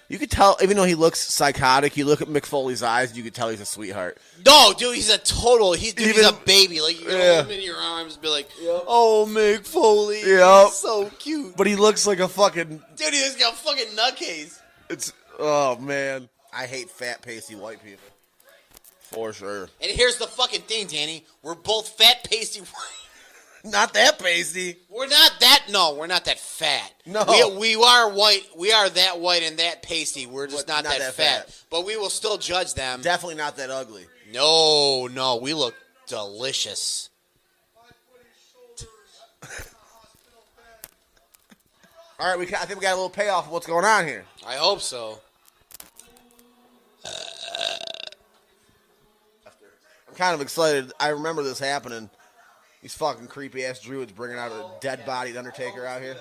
You 0.10 0.18
could 0.18 0.32
tell, 0.32 0.58
even 0.62 0.78
though 0.78 0.86
he 0.86 0.96
looks 0.96 1.20
psychotic, 1.20 1.98
you 1.98 2.06
look 2.06 2.22
at 2.22 2.30
Mick 2.30 2.46
Foley's 2.46 2.82
eyes, 2.82 3.10
and 3.10 3.18
you 3.18 3.24
could 3.24 3.34
tell 3.34 3.50
he's 3.50 3.60
a 3.60 3.66
sweetheart. 3.66 4.18
No, 4.46 4.74
dude, 4.78 4.96
he's 4.96 5.10
a 5.10 5.18
total. 5.18 5.74
He's, 5.74 5.94
dude, 5.94 6.16
he's 6.16 6.26
a 6.26 6.32
baby. 6.32 6.80
Like 6.80 7.02
you 7.02 7.10
Yeah. 7.10 7.36
hold 7.36 7.46
him 7.48 7.52
in 7.60 7.62
your 7.62 7.76
arms, 7.76 8.14
and 8.14 8.22
be 8.22 8.30
like, 8.30 8.48
"Oh, 8.62 9.28
McFoley, 9.30 9.66
Foley, 9.66 10.20
Yep. 10.22 10.66
he's 10.68 10.74
so 10.78 11.10
cute." 11.20 11.58
But 11.58 11.68
he 11.68 11.76
looks 11.76 12.08
like 12.08 12.20
a 12.20 12.28
fucking. 12.30 12.82
Dude, 12.96 13.14
he's 13.14 13.36
got 13.36 13.54
a 13.54 13.56
fucking 13.58 13.88
nutcase. 13.98 14.58
It's 14.90 15.12
oh 15.40 15.76
man, 15.78 16.30
I 16.54 16.66
hate 16.68 16.90
fat, 16.90 17.22
pasty 17.22 17.56
white 17.56 17.84
people. 17.84 18.00
For 19.12 19.34
sure. 19.34 19.70
And 19.82 19.92
here's 19.92 20.18
the 20.18 20.28
fucking 20.28 20.62
thing, 20.62 20.88
Danny. 20.88 21.26
We're 21.42 21.56
both 21.56 21.98
fat, 21.98 22.24
pasty. 22.30 22.62
Not 23.64 23.94
that 23.96 24.20
pasty. 24.20 24.78
We're 24.90 25.08
not 25.08 25.32
that. 25.40 25.66
No, 25.70 25.96
we're 25.96 26.08
not 26.08 26.26
that 26.26 26.40
fat. 26.40 26.94
No. 27.06 27.24
we, 27.28 27.76
we 27.76 27.84
are 27.84 28.10
white. 28.12 28.44
We 28.58 28.72
are 28.72 28.90
that 28.90 29.20
white 29.20 29.44
and 29.44 29.58
that 29.60 29.84
pasty. 29.84 30.26
We're 30.26 30.48
just 30.48 30.68
not, 30.68 30.84
not 30.84 30.94
that, 30.94 31.00
that 31.00 31.14
fat. 31.14 31.46
fat. 31.48 31.64
But 31.70 31.86
we 31.86 31.98
will 31.98 32.10
still 32.10 32.38
judge 32.38 32.74
them. 32.74 33.02
Definitely 33.02 33.36
not 33.36 33.58
that 33.58 33.70
ugly. 33.70 34.06
no, 34.32 35.08
no, 35.08 35.38
we 35.38 35.54
look 35.54 35.76
delicious. 36.08 37.10
All 42.20 42.28
right, 42.30 42.40
we 42.40 42.46
I 42.46 42.66
think 42.66 42.80
we 42.80 42.84
got 42.84 42.94
a 42.94 42.96
little 42.96 43.10
payoff 43.10 43.46
of 43.46 43.52
what's 43.52 43.68
going 43.68 43.86
on 43.86 44.08
here. 44.08 44.26
I 44.46 44.56
hope 44.56 44.82
so. 44.82 45.20
I'm 50.08 50.16
kind 50.16 50.34
of 50.34 50.42
excited. 50.42 50.92
I 51.00 51.10
remember 51.10 51.44
this 51.44 51.60
happening. 51.60 52.10
These 52.82 52.96
fucking 52.96 53.28
creepy 53.28 53.66
ass 53.66 53.82
druids 53.82 54.12
bringing 54.12 54.38
out 54.38 54.52
a 54.52 54.66
dead 54.80 55.06
bodied 55.06 55.38
Undertaker 55.38 55.86
out 55.86 56.02
here. 56.02 56.16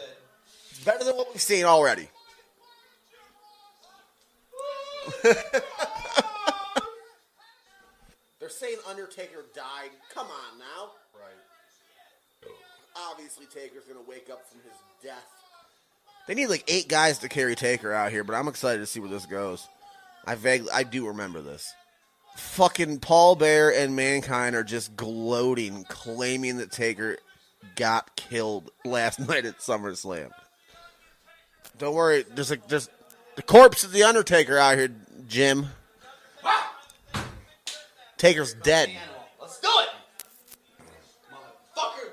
It's 0.71 0.85
better 0.85 1.05
than 1.05 1.17
what 1.17 1.29
we've 1.33 1.41
seen 1.41 1.65
already. 1.65 2.09
They're 5.23 5.35
saying 8.49 8.79
Undertaker 8.89 9.45
died. 9.55 9.91
Come 10.13 10.27
on 10.27 10.59
now. 10.59 10.91
Right. 11.15 12.53
Obviously, 13.11 13.47
Taker's 13.47 13.85
gonna 13.85 14.01
wake 14.07 14.29
up 14.31 14.49
from 14.49 14.61
his 14.61 14.73
death. 15.03 15.27
They 16.27 16.35
need 16.35 16.49
like 16.49 16.65
eight 16.67 16.89
guys 16.89 17.19
to 17.19 17.29
carry 17.29 17.55
Taker 17.55 17.93
out 17.93 18.11
here, 18.11 18.25
but 18.25 18.35
I'm 18.35 18.49
excited 18.49 18.81
to 18.81 18.87
see 18.87 19.01
where 19.01 19.11
this 19.11 19.27
goes. 19.27 19.69
I 20.27 20.35
vaguely, 20.35 20.71
I 20.73 20.83
do 20.83 21.07
remember 21.07 21.41
this. 21.41 21.73
Fucking 22.37 23.01
Paul 23.01 23.37
Bear 23.37 23.73
and 23.75 23.97
Mankind 23.97 24.55
are 24.55 24.65
just 24.65 24.95
gloating, 24.97 25.85
claiming 25.85 26.59
that 26.59 26.71
Taker 26.71 27.17
got 27.77 28.15
killed 28.17 28.71
last 28.85 29.19
night 29.29 29.47
at 29.47 29.59
SummerSlam. 29.59 30.31
Don't 31.79 31.95
worry, 31.95 32.25
there's 32.35 32.51
a 32.51 32.57
there's 32.69 32.89
the 33.37 33.43
corpse 33.43 33.85
of 33.85 33.93
the 33.93 34.03
Undertaker 34.03 34.57
out 34.57 34.79
here, 34.79 34.91
Jim. 35.29 35.67
Taker's 38.17 38.55
dead. 38.55 38.91
Let's 39.41 39.61
do 39.61 39.69
it, 39.69 39.89
motherfucker. 41.31 42.13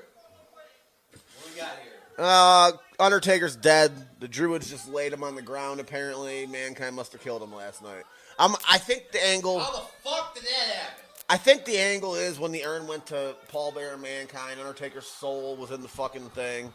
What 1.12 1.50
we 1.50 1.58
got 1.58 1.68
here? 1.82 1.92
Uh, 2.18 2.72
Undertaker's 3.00 3.56
dead. 3.56 3.92
The 4.20 4.28
Druids 4.28 4.68
just 4.68 4.92
laid 4.92 5.14
him 5.14 5.24
on 5.24 5.34
the 5.34 5.42
ground. 5.42 5.80
Apparently, 5.80 6.46
Mankind 6.46 6.94
must 6.94 7.12
have 7.12 7.22
killed 7.22 7.42
him 7.42 7.54
last 7.54 7.82
night. 7.82 8.04
Um, 8.38 8.56
I 8.70 8.78
think 8.78 9.12
the 9.12 9.24
angle. 9.24 9.60
How 9.60 9.72
the 9.72 9.86
fuck 10.02 10.34
did 10.34 10.44
that 10.44 10.74
happen? 10.74 11.04
I 11.28 11.36
think 11.36 11.64
the 11.64 11.78
angle 11.78 12.14
is 12.16 12.38
when 12.38 12.52
the 12.52 12.64
urn 12.64 12.86
went 12.86 13.06
to 13.06 13.34
Paul 13.48 13.72
Bear 13.72 13.94
and 13.94 14.02
Mankind. 14.02 14.60
Undertaker's 14.60 15.06
soul 15.06 15.56
was 15.56 15.70
in 15.70 15.80
the 15.80 15.88
fucking 15.88 16.28
thing. 16.30 16.72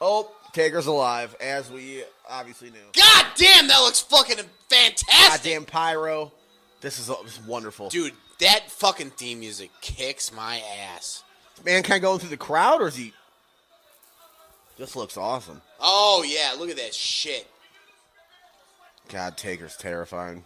Oh, 0.00 0.30
Taker's 0.52 0.86
alive, 0.86 1.36
as 1.40 1.70
we 1.70 2.04
obviously 2.28 2.70
knew. 2.70 2.78
God 2.96 3.26
damn, 3.36 3.66
that 3.68 3.78
looks 3.80 4.00
fucking 4.00 4.38
fantastic. 4.68 5.08
Goddamn 5.08 5.64
pyro. 5.64 6.32
This 6.80 6.98
is, 6.98 7.08
this 7.08 7.38
is 7.38 7.46
wonderful. 7.46 7.88
Dude, 7.88 8.12
that 8.40 8.70
fucking 8.70 9.10
theme 9.10 9.40
music 9.40 9.70
kicks 9.80 10.32
my 10.32 10.62
ass. 10.94 11.24
Is 11.56 11.64
Mankind 11.64 12.00
going 12.00 12.20
through 12.20 12.30
the 12.30 12.36
crowd, 12.36 12.80
or 12.80 12.88
is 12.88 12.96
he? 12.96 13.12
This 14.78 14.94
looks 14.94 15.16
awesome. 15.16 15.60
Oh 15.80 16.24
yeah, 16.26 16.54
look 16.58 16.70
at 16.70 16.76
that 16.76 16.94
shit. 16.94 17.48
God, 19.08 19.36
Taker's 19.36 19.76
terrifying. 19.76 20.44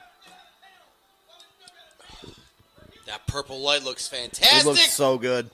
That 3.07 3.27
purple 3.27 3.61
light 3.61 3.83
looks 3.83 4.07
It 4.13 4.17
fantastic. 4.17 4.65
looks 4.65 4.93
so 4.93 5.19
good. 5.19 5.51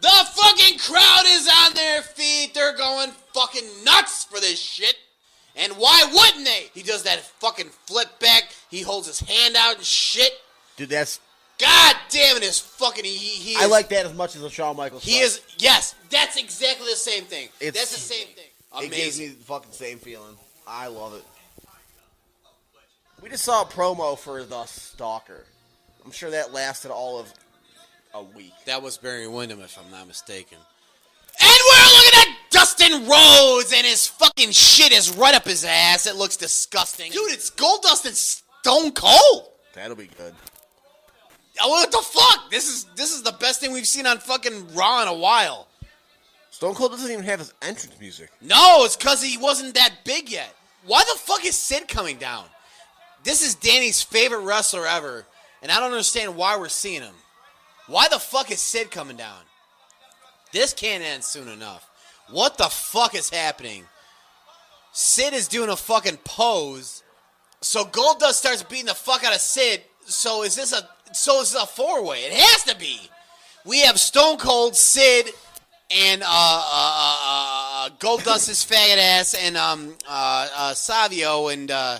the 0.00 0.08
fucking 0.08 0.78
crowd 0.78 1.22
is 1.26 1.48
on 1.64 1.74
their 1.74 2.02
feet. 2.02 2.54
They're 2.54 2.76
going 2.76 3.10
fucking 3.34 3.84
nuts 3.84 4.24
for 4.24 4.40
this 4.40 4.58
shit. 4.58 4.96
And 5.56 5.72
why 5.74 6.04
wouldn't 6.12 6.44
they? 6.46 6.70
He 6.74 6.82
does 6.82 7.02
that 7.02 7.20
fucking 7.20 7.68
flip 7.86 8.18
back. 8.20 8.44
He 8.70 8.80
holds 8.82 9.06
his 9.06 9.20
hand 9.20 9.56
out 9.56 9.76
and 9.76 9.84
shit. 9.84 10.32
Dude, 10.76 10.88
that's. 10.88 11.20
God 11.58 11.94
damn 12.08 12.38
it, 12.38 12.42
is 12.42 12.58
fucking 12.58 13.04
he. 13.04 13.10
he 13.16 13.56
I 13.56 13.66
like 13.66 13.90
that 13.90 14.06
as 14.06 14.14
much 14.14 14.34
as 14.34 14.40
the 14.40 14.48
Shawn 14.48 14.76
Michaels. 14.76 15.04
He 15.04 15.18
is 15.18 15.42
yes. 15.58 15.94
That's 16.08 16.38
exactly 16.38 16.86
the 16.88 16.96
same 16.96 17.24
thing. 17.24 17.48
It's- 17.60 17.74
that's 17.74 17.92
the 17.92 18.00
same 18.14 18.28
thing. 18.28 18.46
It 18.82 18.90
gives 18.92 19.18
me 19.18 19.24
Amazing. 19.26 19.38
the 19.40 19.44
fucking 19.44 19.72
same 19.72 19.98
feeling. 19.98 20.36
I 20.66 20.86
love 20.86 21.14
it. 21.14 21.24
We 23.22 23.28
just 23.28 23.44
saw 23.44 23.62
a 23.62 23.66
promo 23.66 24.18
for 24.18 24.44
the 24.44 24.64
Stalker. 24.64 25.44
I'm 26.04 26.10
sure 26.10 26.30
that 26.30 26.52
lasted 26.52 26.90
all 26.90 27.18
of 27.20 27.32
a 28.14 28.22
week. 28.22 28.54
That 28.66 28.82
was 28.82 28.96
Barry 28.96 29.28
Windham, 29.28 29.60
if 29.60 29.78
I'm 29.78 29.90
not 29.90 30.06
mistaken. 30.06 30.58
And 31.40 31.58
we're 31.70 31.96
looking 31.96 32.20
at 32.20 32.36
Dustin 32.50 33.06
Rhodes, 33.06 33.72
and 33.74 33.86
his 33.86 34.06
fucking 34.06 34.50
shit 34.52 34.92
is 34.92 35.14
right 35.16 35.34
up 35.34 35.44
his 35.44 35.64
ass. 35.64 36.06
It 36.06 36.16
looks 36.16 36.36
disgusting. 36.36 37.12
Dude, 37.12 37.32
it's 37.32 37.50
Goldust 37.50 38.06
and 38.06 38.14
Stone 38.16 38.92
Cold. 38.92 39.50
That'll 39.74 39.96
be 39.96 40.08
good. 40.18 40.34
Oh, 41.62 41.68
What 41.68 41.90
the 41.92 41.98
fuck? 41.98 42.50
This 42.50 42.68
is 42.68 42.84
this 42.96 43.14
is 43.14 43.22
the 43.22 43.32
best 43.32 43.60
thing 43.60 43.72
we've 43.72 43.86
seen 43.86 44.06
on 44.06 44.18
fucking 44.18 44.74
Raw 44.74 45.02
in 45.02 45.08
a 45.08 45.14
while. 45.14 45.68
Stone 46.50 46.74
Cold 46.74 46.90
doesn't 46.92 47.10
even 47.10 47.24
have 47.24 47.38
his 47.38 47.52
entrance 47.62 47.98
music. 48.00 48.30
No, 48.40 48.84
it's 48.84 48.96
because 48.96 49.22
he 49.22 49.36
wasn't 49.38 49.74
that 49.74 49.92
big 50.04 50.30
yet. 50.30 50.54
Why 50.84 51.02
the 51.12 51.18
fuck 51.18 51.44
is 51.44 51.54
Sid 51.54 51.86
coming 51.88 52.16
down? 52.16 52.44
This 53.22 53.42
is 53.42 53.54
Danny's 53.54 54.02
favorite 54.02 54.40
wrestler 54.40 54.86
ever, 54.86 55.26
and 55.62 55.70
I 55.70 55.78
don't 55.78 55.92
understand 55.92 56.36
why 56.36 56.56
we're 56.56 56.68
seeing 56.68 57.02
him. 57.02 57.14
Why 57.86 58.08
the 58.08 58.18
fuck 58.18 58.50
is 58.50 58.60
Sid 58.60 58.90
coming 58.90 59.16
down? 59.16 59.40
This 60.52 60.72
can't 60.72 61.02
end 61.02 61.22
soon 61.24 61.48
enough. 61.48 61.88
What 62.30 62.56
the 62.56 62.68
fuck 62.68 63.14
is 63.14 63.30
happening? 63.30 63.84
Sid 64.92 65.34
is 65.34 65.48
doing 65.48 65.70
a 65.70 65.76
fucking 65.76 66.18
pose. 66.18 67.02
So 67.60 67.84
Goldust 67.84 68.34
starts 68.34 68.62
beating 68.62 68.86
the 68.86 68.94
fuck 68.94 69.24
out 69.24 69.34
of 69.34 69.40
Sid. 69.40 69.82
So 70.06 70.42
is 70.42 70.56
this 70.56 70.72
a 70.72 70.88
so 71.12 71.40
is 71.40 71.52
this 71.52 71.62
a 71.62 71.66
four 71.66 72.04
way? 72.04 72.20
It 72.20 72.32
has 72.32 72.64
to 72.64 72.76
be. 72.76 73.00
We 73.64 73.80
have 73.80 74.00
Stone 74.00 74.38
Cold, 74.38 74.74
Sid, 74.74 75.30
and 75.90 76.22
uh, 76.22 76.26
uh, 76.26 77.18
uh, 77.24 77.88
Goldust 77.98 78.48
his 78.48 78.64
faggot 78.64 78.98
ass, 78.98 79.34
and 79.34 79.56
um, 79.56 79.96
uh, 80.08 80.48
uh, 80.56 80.74
Savio, 80.74 81.48
and 81.48 81.70
uh, 81.70 81.98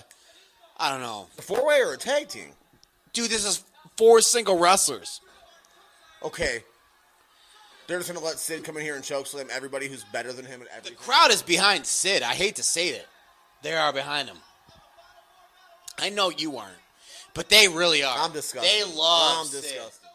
I 0.81 0.89
don't 0.89 1.01
know, 1.01 1.27
A 1.37 1.41
four 1.41 1.65
way 1.65 1.79
or 1.81 1.93
a 1.93 1.97
tag 1.97 2.27
team? 2.27 2.47
dude. 3.13 3.29
This 3.29 3.45
is 3.45 3.63
four 3.97 4.19
single 4.21 4.57
wrestlers. 4.57 5.21
Okay. 6.23 6.63
They're 7.87 7.99
just 7.99 8.11
gonna 8.11 8.25
let 8.25 8.39
Sid 8.39 8.63
come 8.63 8.77
in 8.77 8.83
here 8.83 8.95
and 8.95 9.03
choke 9.03 9.27
slam 9.27 9.47
everybody 9.51 9.87
who's 9.87 10.03
better 10.05 10.31
than 10.33 10.45
him 10.45 10.63
at 10.75 10.83
The 10.83 10.91
crowd 10.91 11.31
is 11.31 11.41
behind 11.41 11.85
Sid. 11.85 12.23
I 12.23 12.33
hate 12.33 12.55
to 12.55 12.63
say 12.63 12.89
it, 12.89 13.07
they 13.63 13.73
are 13.75 13.91
behind 13.93 14.27
him. 14.29 14.37
I 15.99 16.09
know 16.09 16.29
you 16.29 16.57
aren't, 16.57 16.73
but 17.33 17.49
they 17.49 17.67
really 17.67 18.01
are. 18.03 18.17
I'm 18.17 18.31
disgusted. 18.31 18.71
They 18.71 18.83
love 18.83 19.39
I'm 19.39 19.45
Sid. 19.45 19.61
disgusted. 19.63 20.07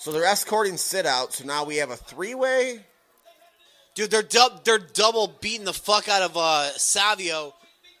So 0.00 0.12
they're 0.12 0.24
escorting 0.24 0.76
Sid 0.76 1.06
out. 1.06 1.32
So 1.32 1.44
now 1.44 1.64
we 1.64 1.76
have 1.76 1.90
a 1.90 1.96
three 1.96 2.34
way. 2.34 2.80
Dude, 3.94 4.10
they're 4.10 4.22
dub- 4.22 4.64
they're 4.64 4.78
double 4.78 5.28
beating 5.40 5.64
the 5.64 5.72
fuck 5.72 6.08
out 6.08 6.20
of 6.22 6.36
uh, 6.36 6.70
Savio. 6.72 7.54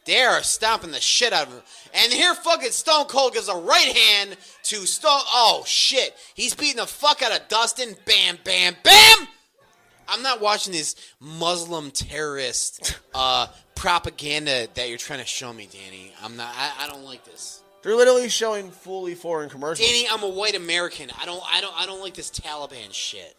They 0.04 0.20
are 0.20 0.42
stomping 0.42 0.90
the 0.90 1.00
shit 1.00 1.32
out 1.32 1.46
of 1.46 1.52
him. 1.52 1.62
And 1.94 2.12
here 2.12 2.34
fucking 2.34 2.72
Stone 2.72 3.06
Cold 3.06 3.32
gives 3.32 3.48
a 3.48 3.56
right 3.56 3.96
hand 3.96 4.36
to 4.64 4.86
Stone. 4.86 5.22
Oh 5.26 5.62
shit, 5.66 6.14
he's 6.34 6.54
beating 6.54 6.76
the 6.76 6.86
fuck 6.86 7.22
out 7.22 7.32
of 7.32 7.48
Dustin. 7.48 7.96
Bam, 8.04 8.38
bam, 8.44 8.76
bam. 8.82 9.28
I'm 10.06 10.22
not 10.22 10.40
watching 10.40 10.72
this 10.72 10.96
Muslim 11.20 11.90
terrorist 11.90 12.98
uh, 13.14 13.46
propaganda 13.74 14.68
that 14.74 14.88
you're 14.88 14.98
trying 14.98 15.20
to 15.20 15.26
show 15.26 15.52
me, 15.52 15.68
Danny. 15.70 16.12
I'm 16.22 16.36
not. 16.36 16.52
I, 16.54 16.84
I 16.84 16.88
don't 16.88 17.04
like 17.04 17.24
this. 17.24 17.62
They're 17.82 17.96
literally 17.96 18.28
showing 18.28 18.70
fully 18.70 19.14
foreign 19.14 19.50
commercials. 19.50 19.86
Danny, 19.86 20.06
I'm 20.10 20.22
a 20.22 20.28
white 20.28 20.54
American. 20.54 21.10
I 21.20 21.24
don't. 21.24 21.42
I 21.50 21.60
don't. 21.60 21.74
I 21.78 21.86
don't 21.86 22.00
like 22.00 22.14
this 22.14 22.30
Taliban 22.30 22.92
shit. 22.92 23.36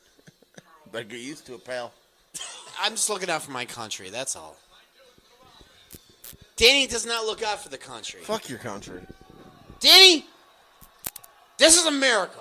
But 0.91 1.09
get 1.09 1.19
used 1.19 1.45
to 1.47 1.55
it, 1.55 1.65
pal. 1.65 1.93
I'm 2.81 2.93
just 2.93 3.09
looking 3.09 3.29
out 3.29 3.43
for 3.43 3.51
my 3.51 3.65
country. 3.65 4.09
That's 4.09 4.35
all. 4.35 4.57
Danny 6.55 6.87
does 6.87 7.05
not 7.05 7.25
look 7.25 7.43
out 7.43 7.61
for 7.61 7.69
the 7.69 7.77
country. 7.77 8.21
Fuck 8.21 8.49
your 8.49 8.59
country. 8.59 9.01
Danny, 9.79 10.25
this 11.57 11.77
is 11.77 11.85
America. 11.85 12.39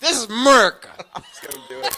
This 0.00 0.18
is 0.18 0.24
America. 0.24 0.90
I'm 1.14 1.22
just 1.22 1.42
gonna 1.42 1.64
do 1.68 1.78
it. 1.80 1.96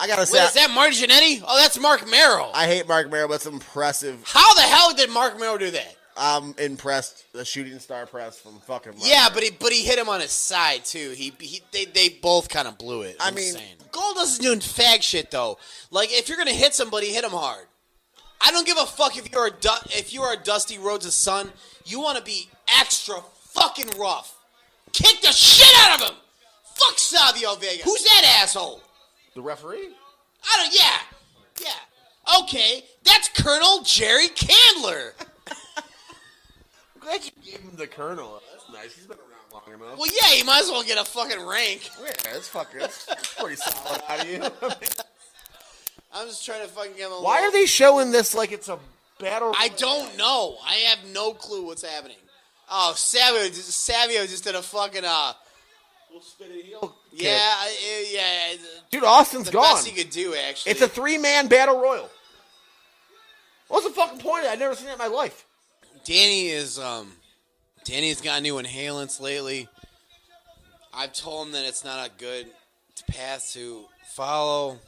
I 0.00 0.06
gotta 0.06 0.22
Wait, 0.22 0.28
say, 0.28 0.44
is 0.46 0.54
that 0.54 0.70
Marty 0.70 0.96
Jannetty? 0.96 1.44
Oh, 1.46 1.58
that's 1.58 1.78
Marc 1.78 2.08
Mero. 2.08 2.50
I 2.54 2.66
hate 2.66 2.88
Marc 2.88 3.10
Mero, 3.10 3.28
but 3.28 3.34
it's 3.34 3.46
impressive. 3.46 4.22
How 4.24 4.54
the 4.54 4.62
hell 4.62 4.94
did 4.94 5.10
Marc 5.10 5.38
Mero 5.38 5.58
do 5.58 5.70
that? 5.70 5.96
I'm 6.22 6.54
impressed. 6.58 7.32
The 7.32 7.46
shooting 7.46 7.78
star 7.78 8.04
press 8.04 8.38
from 8.38 8.60
fucking. 8.60 8.92
Mark 8.92 9.04
Yeah, 9.04 9.28
but 9.32 9.42
he 9.42 9.50
but 9.50 9.72
he 9.72 9.82
hit 9.82 9.98
him 9.98 10.08
on 10.10 10.20
his 10.20 10.30
side 10.32 10.84
too. 10.84 11.10
He, 11.16 11.32
he 11.40 11.62
they 11.72 11.86
they 11.86 12.10
both 12.10 12.50
kind 12.50 12.68
of 12.68 12.76
blew 12.76 13.02
it. 13.02 13.16
I 13.18 13.28
I'm 13.28 13.34
mean- 13.34 13.54
saying. 13.54 13.76
Goldust 13.90 14.24
is 14.24 14.38
doing 14.38 14.60
fag 14.60 15.02
shit 15.02 15.30
though. 15.30 15.58
Like 15.90 16.10
if 16.12 16.28
you're 16.28 16.36
gonna 16.38 16.52
hit 16.52 16.74
somebody, 16.74 17.06
hit 17.06 17.24
him 17.24 17.30
hard. 17.30 17.66
I 18.40 18.50
don't 18.52 18.66
give 18.66 18.76
a 18.78 18.86
fuck 18.86 19.16
if 19.16 19.32
you're 19.32 19.46
a 19.46 19.50
du- 19.50 19.82
if 19.86 20.12
you 20.12 20.22
are 20.22 20.36
Dusty 20.36 20.78
Rhodes' 20.78 21.14
son. 21.14 21.50
You 21.86 22.00
want 22.00 22.18
to 22.18 22.22
be 22.24 22.48
extra 22.78 23.16
fucking 23.52 23.98
rough. 23.98 24.36
Kick 24.92 25.22
the 25.22 25.32
shit 25.32 25.74
out 25.78 26.00
of 26.02 26.08
him. 26.10 26.16
Fuck 26.74 26.98
Savio 26.98 27.54
Vega. 27.56 27.82
Who's 27.82 28.04
that 28.04 28.38
asshole? 28.42 28.82
the 29.34 29.40
referee. 29.42 29.88
I 30.52 30.56
don't. 30.62 30.74
Yeah, 30.74 30.98
yeah. 31.62 32.40
Okay, 32.42 32.84
that's 33.04 33.28
Colonel 33.28 33.82
Jerry 33.84 34.28
Candler. 34.28 35.14
glad 37.00 37.24
you 37.24 37.30
gave 37.44 37.60
him 37.60 37.72
the 37.76 37.86
Colonel. 37.86 38.40
That's 38.52 38.70
nice. 38.72 38.94
He's 38.94 39.06
been 39.06 39.16
around 39.18 39.52
long 39.66 39.74
enough. 39.80 39.98
Well, 39.98 40.08
yeah, 40.22 40.34
you 40.36 40.44
might 40.44 40.62
as 40.62 40.68
well 40.68 40.82
get 40.82 40.98
a 40.98 41.04
fucking 41.04 41.44
rank. 41.46 41.88
yeah, 42.02 42.12
that's 42.24 42.48
fucking 42.48 42.80
that's, 42.80 43.04
that's 43.06 43.34
pretty 43.34 43.56
solid 43.56 44.02
out 44.08 44.20
of 44.20 44.28
you. 44.30 44.42
I'm 46.12 46.26
just 46.26 46.44
trying 46.44 46.62
to 46.62 46.68
fucking 46.68 46.92
give 46.96 47.06
him. 47.06 47.12
A 47.12 47.22
Why 47.22 47.36
little- 47.36 47.48
are 47.48 47.52
they 47.52 47.66
showing 47.66 48.10
this 48.10 48.34
like 48.34 48.52
it's 48.52 48.68
a 48.68 48.78
battle? 49.18 49.54
I 49.58 49.68
don't 49.68 50.16
know. 50.16 50.56
I 50.66 50.74
have 50.74 50.98
no 51.12 51.32
clue 51.32 51.64
what's 51.66 51.82
happening. 51.82 52.16
Oh, 52.70 52.92
Savio, 52.96 53.46
just, 53.48 53.70
Savio 53.72 54.22
just 54.26 54.44
did 54.44 54.54
a 54.54 54.62
fucking 54.62 55.04
uh. 55.04 55.32
Yeah, 57.12 57.38
I- 57.38 58.06
yeah. 58.10 58.52
Yeah. 58.52 58.56
Dude, 58.90 59.04
Austin's 59.04 59.46
The 59.46 59.52
gone. 59.52 59.62
The 59.62 59.74
best 59.74 59.86
he 59.88 60.02
could 60.02 60.10
do, 60.10 60.34
actually. 60.34 60.72
It's 60.72 60.80
a 60.82 60.88
three 60.88 61.18
man 61.18 61.46
battle 61.48 61.80
royal. 61.80 62.08
What's 63.68 63.86
the 63.86 63.92
fucking 63.92 64.18
point? 64.18 64.44
I've 64.46 64.58
never 64.58 64.74
seen 64.74 64.88
it 64.88 64.92
in 64.92 64.98
my 64.98 65.06
life. 65.06 65.46
Danny 66.04 66.48
is 66.48 66.78
um 66.78 67.12
Danny's 67.84 68.20
got 68.20 68.42
new 68.42 68.54
inhalants 68.54 69.20
lately. 69.20 69.68
I've 70.92 71.12
told 71.12 71.48
him 71.48 71.52
that 71.52 71.64
it's 71.64 71.84
not 71.84 72.06
a 72.06 72.10
good 72.18 72.46
path 73.08 73.50
to 73.54 73.84
follow. 74.06 74.78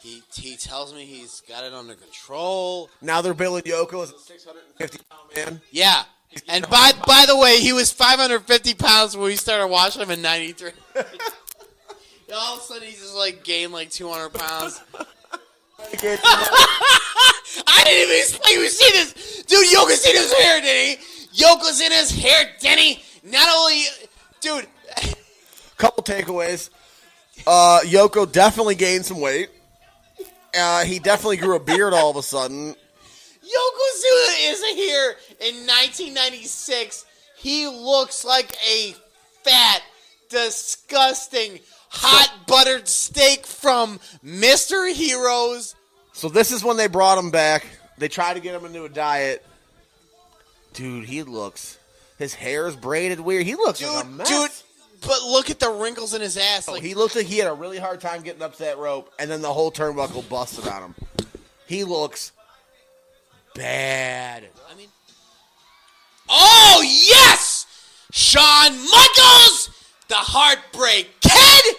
He 0.00 0.22
he 0.34 0.56
tells 0.56 0.94
me 0.94 1.04
he's 1.04 1.42
got 1.48 1.64
it 1.64 1.72
under 1.72 1.94
control. 1.94 2.90
Now 3.00 3.22
they're 3.22 3.34
billing 3.34 3.62
Yoko 3.62 4.04
as 4.04 4.12
a 4.12 4.18
650 4.18 4.98
pound 5.10 5.30
man. 5.34 5.60
Yeah. 5.70 6.04
And 6.48 6.68
by 6.68 6.92
by 7.06 7.24
the 7.26 7.36
way, 7.36 7.60
he 7.60 7.72
was 7.72 7.92
550 7.92 8.74
pounds 8.74 9.16
when 9.16 9.26
we 9.26 9.36
started 9.36 9.68
watching 9.68 10.02
him 10.02 10.10
in 10.10 10.22
'93. 10.22 10.70
All 12.34 12.56
of 12.56 12.60
a 12.60 12.62
sudden, 12.62 12.82
he's 12.88 13.00
just 13.00 13.14
like 13.14 13.44
gained 13.44 13.72
like 13.72 13.90
200 13.90 14.30
pounds. 14.30 14.80
I 17.66 17.82
didn't 17.84 18.02
even 18.02 18.16
expect 18.16 18.48
you 18.50 18.62
to 18.62 18.70
see 18.70 18.90
this. 18.92 19.44
Dude, 19.44 19.66
Yoko's 19.68 20.04
in 20.06 20.16
his 20.16 20.32
hair, 20.32 20.60
Denny. 20.60 20.96
Yoko's 21.34 21.80
in 21.80 21.92
his 21.92 22.10
hair, 22.10 22.52
Denny. 22.60 23.02
Not 23.22 23.48
only, 23.48 23.84
dude, 24.40 24.66
Couple 25.76 26.02
takeaways. 26.02 26.70
Uh, 27.46 27.80
Yoko 27.84 28.30
definitely 28.30 28.74
gained 28.74 29.04
some 29.04 29.20
weight. 29.20 29.50
Uh, 30.58 30.84
he 30.84 30.98
definitely 30.98 31.36
grew 31.36 31.54
a 31.56 31.60
beard 31.60 31.92
all 31.92 32.10
of 32.10 32.16
a 32.16 32.22
sudden. 32.22 32.74
Yokozuna 33.42 34.50
is 34.50 34.64
here 34.74 35.16
in 35.40 35.54
1996. 35.66 37.04
He 37.36 37.66
looks 37.66 38.24
like 38.24 38.56
a 38.66 38.94
fat, 39.44 39.82
disgusting, 40.30 41.60
hot 41.96 42.46
buttered 42.46 42.86
steak 42.88 43.46
from 43.46 43.98
Mr. 44.24 44.92
Heroes. 44.92 45.74
So 46.12 46.28
this 46.28 46.52
is 46.52 46.62
when 46.64 46.76
they 46.76 46.86
brought 46.86 47.18
him 47.18 47.30
back. 47.30 47.66
They 47.98 48.08
tried 48.08 48.34
to 48.34 48.40
get 48.40 48.54
him 48.54 48.64
into 48.64 48.84
a 48.84 48.88
diet. 48.88 49.44
Dude, 50.74 51.04
he 51.06 51.22
looks. 51.22 51.78
His 52.18 52.34
hair 52.34 52.66
is 52.66 52.76
braided 52.76 53.20
weird. 53.20 53.44
He 53.46 53.54
looks 53.54 53.82
like 53.82 54.04
Dude, 54.06 54.16
mess. 54.16 54.28
dude, 54.28 54.50
but 55.08 55.22
look 55.22 55.50
at 55.50 55.58
the 55.58 55.70
wrinkles 55.70 56.14
in 56.14 56.20
his 56.20 56.36
ass. 56.36 56.68
Oh, 56.68 56.72
Like, 56.72 56.82
he 56.82 56.94
looked 56.94 57.16
like 57.16 57.26
he 57.26 57.38
had 57.38 57.48
a 57.48 57.52
really 57.54 57.78
hard 57.78 58.00
time 58.00 58.22
getting 58.22 58.42
up 58.42 58.52
to 58.54 58.58
that 58.60 58.78
rope, 58.78 59.12
and 59.18 59.30
then 59.30 59.42
the 59.42 59.52
whole 59.52 59.70
turnbuckle 59.70 60.26
busted 60.28 60.66
on 60.68 60.82
him. 60.82 60.94
He 61.66 61.84
looks 61.84 62.32
bad. 63.54 64.44
I 64.70 64.74
mean, 64.76 64.88
oh 66.28 66.82
yes, 66.84 67.66
Shawn 68.12 68.72
Michaels, 68.72 69.70
the 70.08 70.14
Heartbreak 70.14 71.08
Kid, 71.20 71.76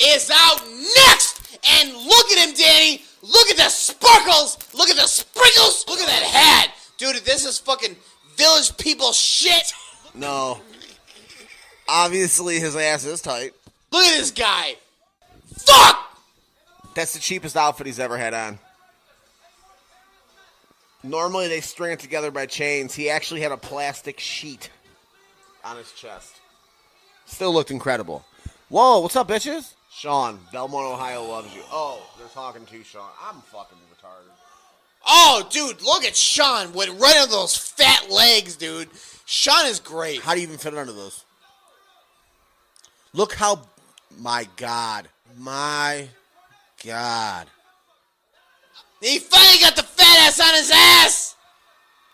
is 0.00 0.30
out 0.32 0.60
next, 1.06 1.58
and 1.68 1.92
look 1.92 2.30
at 2.32 2.48
him, 2.48 2.54
Danny. 2.54 3.02
Look 3.22 3.50
at 3.50 3.56
the 3.56 3.68
sparkles. 3.68 4.56
Look 4.74 4.88
at 4.88 4.96
the 4.96 5.06
sprinkles. 5.06 5.84
Look 5.88 6.00
at 6.00 6.06
that 6.06 6.22
hat, 6.22 6.74
dude. 6.96 7.16
This 7.24 7.44
is 7.44 7.58
fucking 7.58 7.96
village 8.36 8.76
people 8.78 9.12
shit. 9.12 9.72
No. 10.14 10.60
Obviously, 11.88 12.58
his 12.60 12.76
ass 12.76 13.04
is 13.04 13.20
tight. 13.20 13.52
Look 13.90 14.04
at 14.04 14.16
this 14.16 14.30
guy. 14.30 14.76
Fuck. 15.54 16.18
That's 16.94 17.12
the 17.12 17.20
cheapest 17.20 17.56
outfit 17.56 17.86
he's 17.86 18.00
ever 18.00 18.16
had 18.16 18.32
on. 18.32 18.58
Normally, 21.02 21.48
they 21.48 21.60
string 21.60 21.92
it 21.92 21.98
together 21.98 22.30
by 22.30 22.46
chains. 22.46 22.94
He 22.94 23.10
actually 23.10 23.40
had 23.40 23.52
a 23.52 23.56
plastic 23.56 24.20
sheet 24.20 24.70
on 25.64 25.76
his 25.76 25.92
chest. 25.92 26.34
Still 27.26 27.52
looked 27.52 27.70
incredible. 27.70 28.24
Whoa, 28.68 29.00
what's 29.00 29.16
up, 29.16 29.28
bitches? 29.28 29.74
Shawn, 29.92 30.38
Belmont, 30.52 30.86
Ohio 30.86 31.24
loves 31.24 31.54
you. 31.54 31.62
Oh, 31.70 32.00
they're 32.16 32.28
talking 32.28 32.64
to 32.64 32.84
Shawn. 32.84 33.10
I'm 33.22 33.40
fucking 33.42 33.76
retarded. 33.92 34.32
Oh, 35.06 35.46
dude, 35.50 35.82
look 35.82 36.04
at 36.04 36.16
Shawn 36.16 36.72
with 36.72 36.88
right 37.00 37.18
on 37.20 37.28
those 37.30 37.56
fat 37.56 38.10
legs, 38.10 38.56
dude. 38.56 38.88
Shawn 39.26 39.66
is 39.66 39.80
great. 39.80 40.20
How 40.20 40.34
do 40.34 40.40
you 40.40 40.46
even 40.46 40.58
fit 40.58 40.74
under 40.74 40.92
those? 40.92 41.24
Look 43.12 43.34
how. 43.34 43.62
My 44.18 44.46
God. 44.56 45.08
My 45.38 46.08
God. 46.84 47.46
He 49.00 49.18
finally 49.18 49.60
got 49.60 49.76
the 49.76 49.82
fat 49.82 50.28
ass 50.28 50.40
on 50.40 50.54
his 50.54 50.70
ass. 50.72 51.36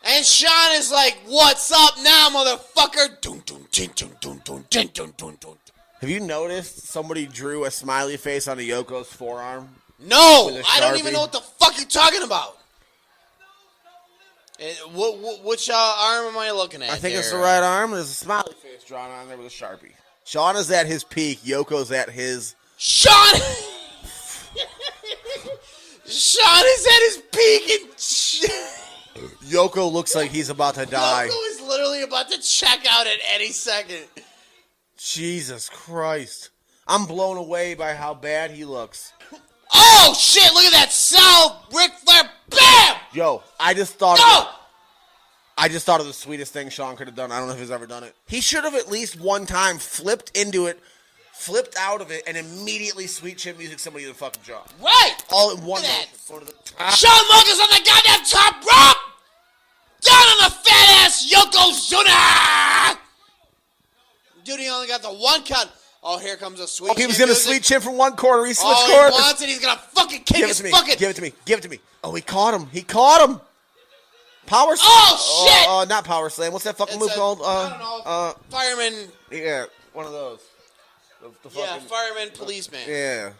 And 0.04 0.24
Shawn 0.24 0.72
is 0.72 0.92
like, 0.92 1.18
"What's 1.26 1.72
up 1.72 1.98
now, 1.98 2.28
motherfucker?" 2.30 3.20
Dun, 3.20 3.42
dun, 3.44 3.66
dun, 3.72 3.90
dun, 3.94 4.16
dun, 4.20 4.40
dun, 4.44 4.64
dun, 4.70 4.88
dun, 4.92 5.12
dun, 5.16 5.36
dun. 5.40 5.58
Have 6.00 6.10
you 6.10 6.20
noticed 6.20 6.86
somebody 6.88 7.26
drew 7.26 7.64
a 7.64 7.70
smiley 7.70 8.16
face 8.16 8.48
on 8.48 8.58
a 8.58 8.62
Yoko's 8.62 9.08
forearm? 9.08 9.68
No, 9.98 10.60
I 10.68 10.80
don't 10.80 10.98
even 10.98 11.14
know 11.14 11.22
what 11.22 11.32
the 11.32 11.40
fuck 11.40 11.76
you're 11.78 11.86
talking 11.86 12.22
about. 12.22 12.58
What, 14.92 15.18
what, 15.18 15.44
which 15.44 15.70
uh, 15.70 15.74
arm 15.74 16.26
am 16.26 16.38
I 16.38 16.50
looking 16.50 16.82
at? 16.82 16.90
I 16.90 16.96
think 16.96 17.16
it's 17.16 17.30
the 17.30 17.38
right 17.38 17.62
arm. 17.62 17.92
There's 17.92 18.10
a 18.10 18.14
smiley 18.14 18.54
face 18.54 18.84
drawn 18.84 19.10
on 19.10 19.28
there 19.28 19.36
with 19.36 19.46
a 19.46 19.50
sharpie. 19.50 19.92
Shawn 20.24 20.56
is 20.56 20.70
at 20.70 20.86
his 20.86 21.04
peak. 21.04 21.40
Yoko's 21.42 21.92
at 21.92 22.10
his. 22.10 22.54
Shawn. 22.78 23.34
Shawn 26.06 26.64
is 26.64 26.86
at 26.86 27.00
his 27.00 27.22
peak, 27.32 27.70
and 27.70 27.90
Yoko 29.44 29.90
looks 29.90 30.14
like 30.14 30.30
he's 30.30 30.50
about 30.50 30.74
to 30.74 30.86
die. 30.86 31.28
Yoko 31.28 31.50
is 31.50 31.60
literally 31.60 32.02
about 32.02 32.30
to 32.30 32.40
check 32.40 32.84
out 32.88 33.06
at 33.06 33.18
any 33.32 33.50
second. 33.50 34.04
Jesus 34.96 35.68
Christ. 35.68 36.50
I'm 36.86 37.06
blown 37.06 37.36
away 37.36 37.74
by 37.74 37.94
how 37.94 38.14
bad 38.14 38.50
he 38.50 38.64
looks. 38.64 39.12
Oh 39.74 40.14
shit! 40.18 40.52
Look 40.54 40.64
at 40.64 40.72
that 40.72 40.92
cell, 40.92 41.64
Ric 41.74 41.92
Flair. 42.04 42.30
Bam! 42.48 42.96
Yo, 43.12 43.42
I 43.58 43.74
just 43.74 43.94
thought. 43.94 44.18
No! 44.18 44.48
I 45.58 45.68
just 45.68 45.86
thought 45.86 46.00
of 46.00 46.06
the 46.06 46.12
sweetest 46.12 46.52
thing 46.52 46.68
Shawn 46.68 46.96
could 46.96 47.08
have 47.08 47.16
done. 47.16 47.32
I 47.32 47.38
don't 47.38 47.48
know 47.48 47.54
if 47.54 47.60
he's 47.60 47.70
ever 47.70 47.86
done 47.86 48.04
it. 48.04 48.14
He 48.28 48.40
should 48.40 48.64
have 48.64 48.74
at 48.74 48.90
least 48.90 49.18
one 49.18 49.46
time 49.46 49.78
flipped 49.78 50.36
into 50.36 50.66
it, 50.66 50.78
flipped 51.32 51.76
out 51.78 52.00
of 52.00 52.10
it, 52.10 52.22
and 52.26 52.36
immediately 52.36 53.06
sweet 53.06 53.38
chin 53.38 53.56
music 53.58 53.78
somebody 53.78 54.04
in 54.04 54.10
the 54.10 54.14
fucking 54.14 54.42
jaw. 54.44 54.62
Right! 54.80 55.14
All 55.32 55.50
in 55.50 55.58
one 55.64 55.82
motion. 55.82 55.88
that. 55.88 56.08
Go 56.28 56.38
to 56.38 56.44
the. 56.44 56.52
Shawn 56.90 57.28
Michaels 57.30 57.60
on 57.60 57.68
the 57.70 57.82
goddamn 57.84 58.24
top 58.24 58.54
rope! 58.56 58.96
Down 60.02 60.14
on 60.14 60.38
the 60.44 60.54
fat 60.54 61.04
ass 61.04 61.32
Yokozuna! 61.32 62.98
Dude, 64.46 64.60
he 64.60 64.68
only 64.70 64.86
got 64.86 65.02
the 65.02 65.08
one 65.10 65.42
count. 65.42 65.68
Oh, 66.02 66.18
here 66.18 66.36
comes 66.36 66.60
a 66.60 66.68
sweet 66.68 66.92
Oh, 66.92 66.94
he 66.94 67.06
was 67.06 67.18
gonna 67.18 67.34
sweet 67.34 67.64
chin 67.64 67.80
from 67.80 67.96
one 67.96 68.14
corner. 68.14 68.44
He 68.44 68.54
switched 68.54 68.70
Oh, 68.70 69.10
he 69.12 69.20
wants 69.20 69.42
it. 69.42 69.48
He's 69.48 69.58
gonna 69.58 69.78
fucking 69.92 70.20
kick 70.22 70.36
Give 70.36 70.48
it 70.50 70.54
to 70.54 70.62
me. 70.64 70.70
fucking. 70.70 70.98
Give 70.98 71.10
it 71.10 71.16
to 71.16 71.22
me. 71.22 71.32
Give 71.44 71.58
it 71.58 71.62
to 71.62 71.68
me. 71.68 71.80
Oh, 72.04 72.14
he 72.14 72.22
caught 72.22 72.54
him. 72.54 72.68
He 72.70 72.82
caught 72.82 73.28
him. 73.28 73.40
Power. 74.46 74.76
slam. 74.76 74.88
Oh, 74.88 75.46
shit! 75.48 75.68
Uh, 75.68 75.78
uh, 75.78 75.84
not 75.86 76.04
power 76.04 76.30
slam. 76.30 76.52
What's 76.52 76.64
that 76.64 76.76
fucking 76.76 76.94
It's 76.94 77.00
move 77.02 77.10
a- 77.10 77.14
called? 77.16 77.40
Uh, 77.40 77.44
I 77.44 77.68
don't 77.70 77.78
know. 77.80 78.02
uh, 78.06 78.32
fireman. 78.48 79.08
yeah, 79.32 79.64
one 79.92 80.06
of 80.06 80.12
those. 80.12 80.38
The, 81.20 81.48
the 81.48 81.58
Yeah, 81.58 81.78
fireman, 81.80 82.30
policeman. 82.32 82.82
yeah. 82.86 83.30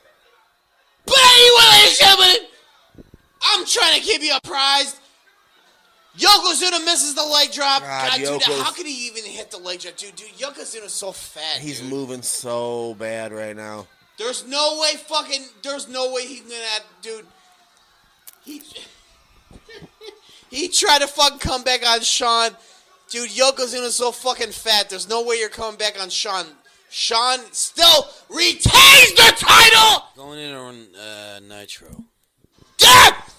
But 1.05 1.19
anyway, 1.23 1.71
ladies 1.71 2.01
and 2.01 2.09
gentlemen, 2.09 2.37
I'm 3.43 3.65
trying 3.67 3.95
to 3.95 4.01
keep 4.05 4.23
you 4.23 4.35
apprised. 4.37 4.97
Yokozuna 6.19 6.85
misses 6.85 7.15
the 7.15 7.23
leg 7.25 7.53
drop. 7.53 7.83
God, 7.83 8.21
God, 8.23 8.41
dude, 8.41 8.43
how 8.43 8.73
could 8.73 8.87
he 8.87 9.07
even 9.07 9.25
hit 9.25 9.51
the 9.51 9.59
leg 9.59 9.81
drop? 9.81 9.97
Dude, 9.97 10.17
dude, 10.17 10.29
Yokozuna's 10.39 10.93
so 10.93 11.13
fat. 11.13 11.61
He's 11.61 11.81
dude. 11.81 11.91
moving 11.91 12.23
so 12.23 12.95
bad 12.95 13.33
right 13.33 13.55
now. 13.55 13.87
There's 14.19 14.47
no 14.47 14.79
way 14.81 14.97
fucking 14.97 15.45
there's 15.63 15.89
no 15.89 16.13
way 16.13 16.27
he's 16.27 16.41
gonna 16.41 16.55
have 16.55 16.83
dude. 17.03 17.27
He 18.45 18.63
He 20.51 20.69
tried 20.69 21.01
to 21.01 21.07
fucking 21.07 21.39
come 21.39 21.65
back 21.65 21.87
on 21.87 22.01
Shawn. 22.01 22.53
Dude, 23.11 23.31
Yokozuna's 23.31 23.97
so 23.97 24.11
fucking 24.13 24.53
fat. 24.53 24.89
There's 24.89 25.09
no 25.09 25.23
way 25.23 25.37
you're 25.37 25.49
coming 25.49 25.79
back 25.79 26.01
on 26.01 26.09
Shawn. 26.09 26.47
Shawn 26.89 27.41
still 27.53 28.09
retains 28.29 29.15
the 29.15 29.35
title! 29.37 30.05
Going 30.17 30.39
in 30.39 30.55
on 30.55 30.87
uh, 30.95 31.41
Nitro. 31.41 31.89
God 32.79 33.15
fuck! 33.15 33.36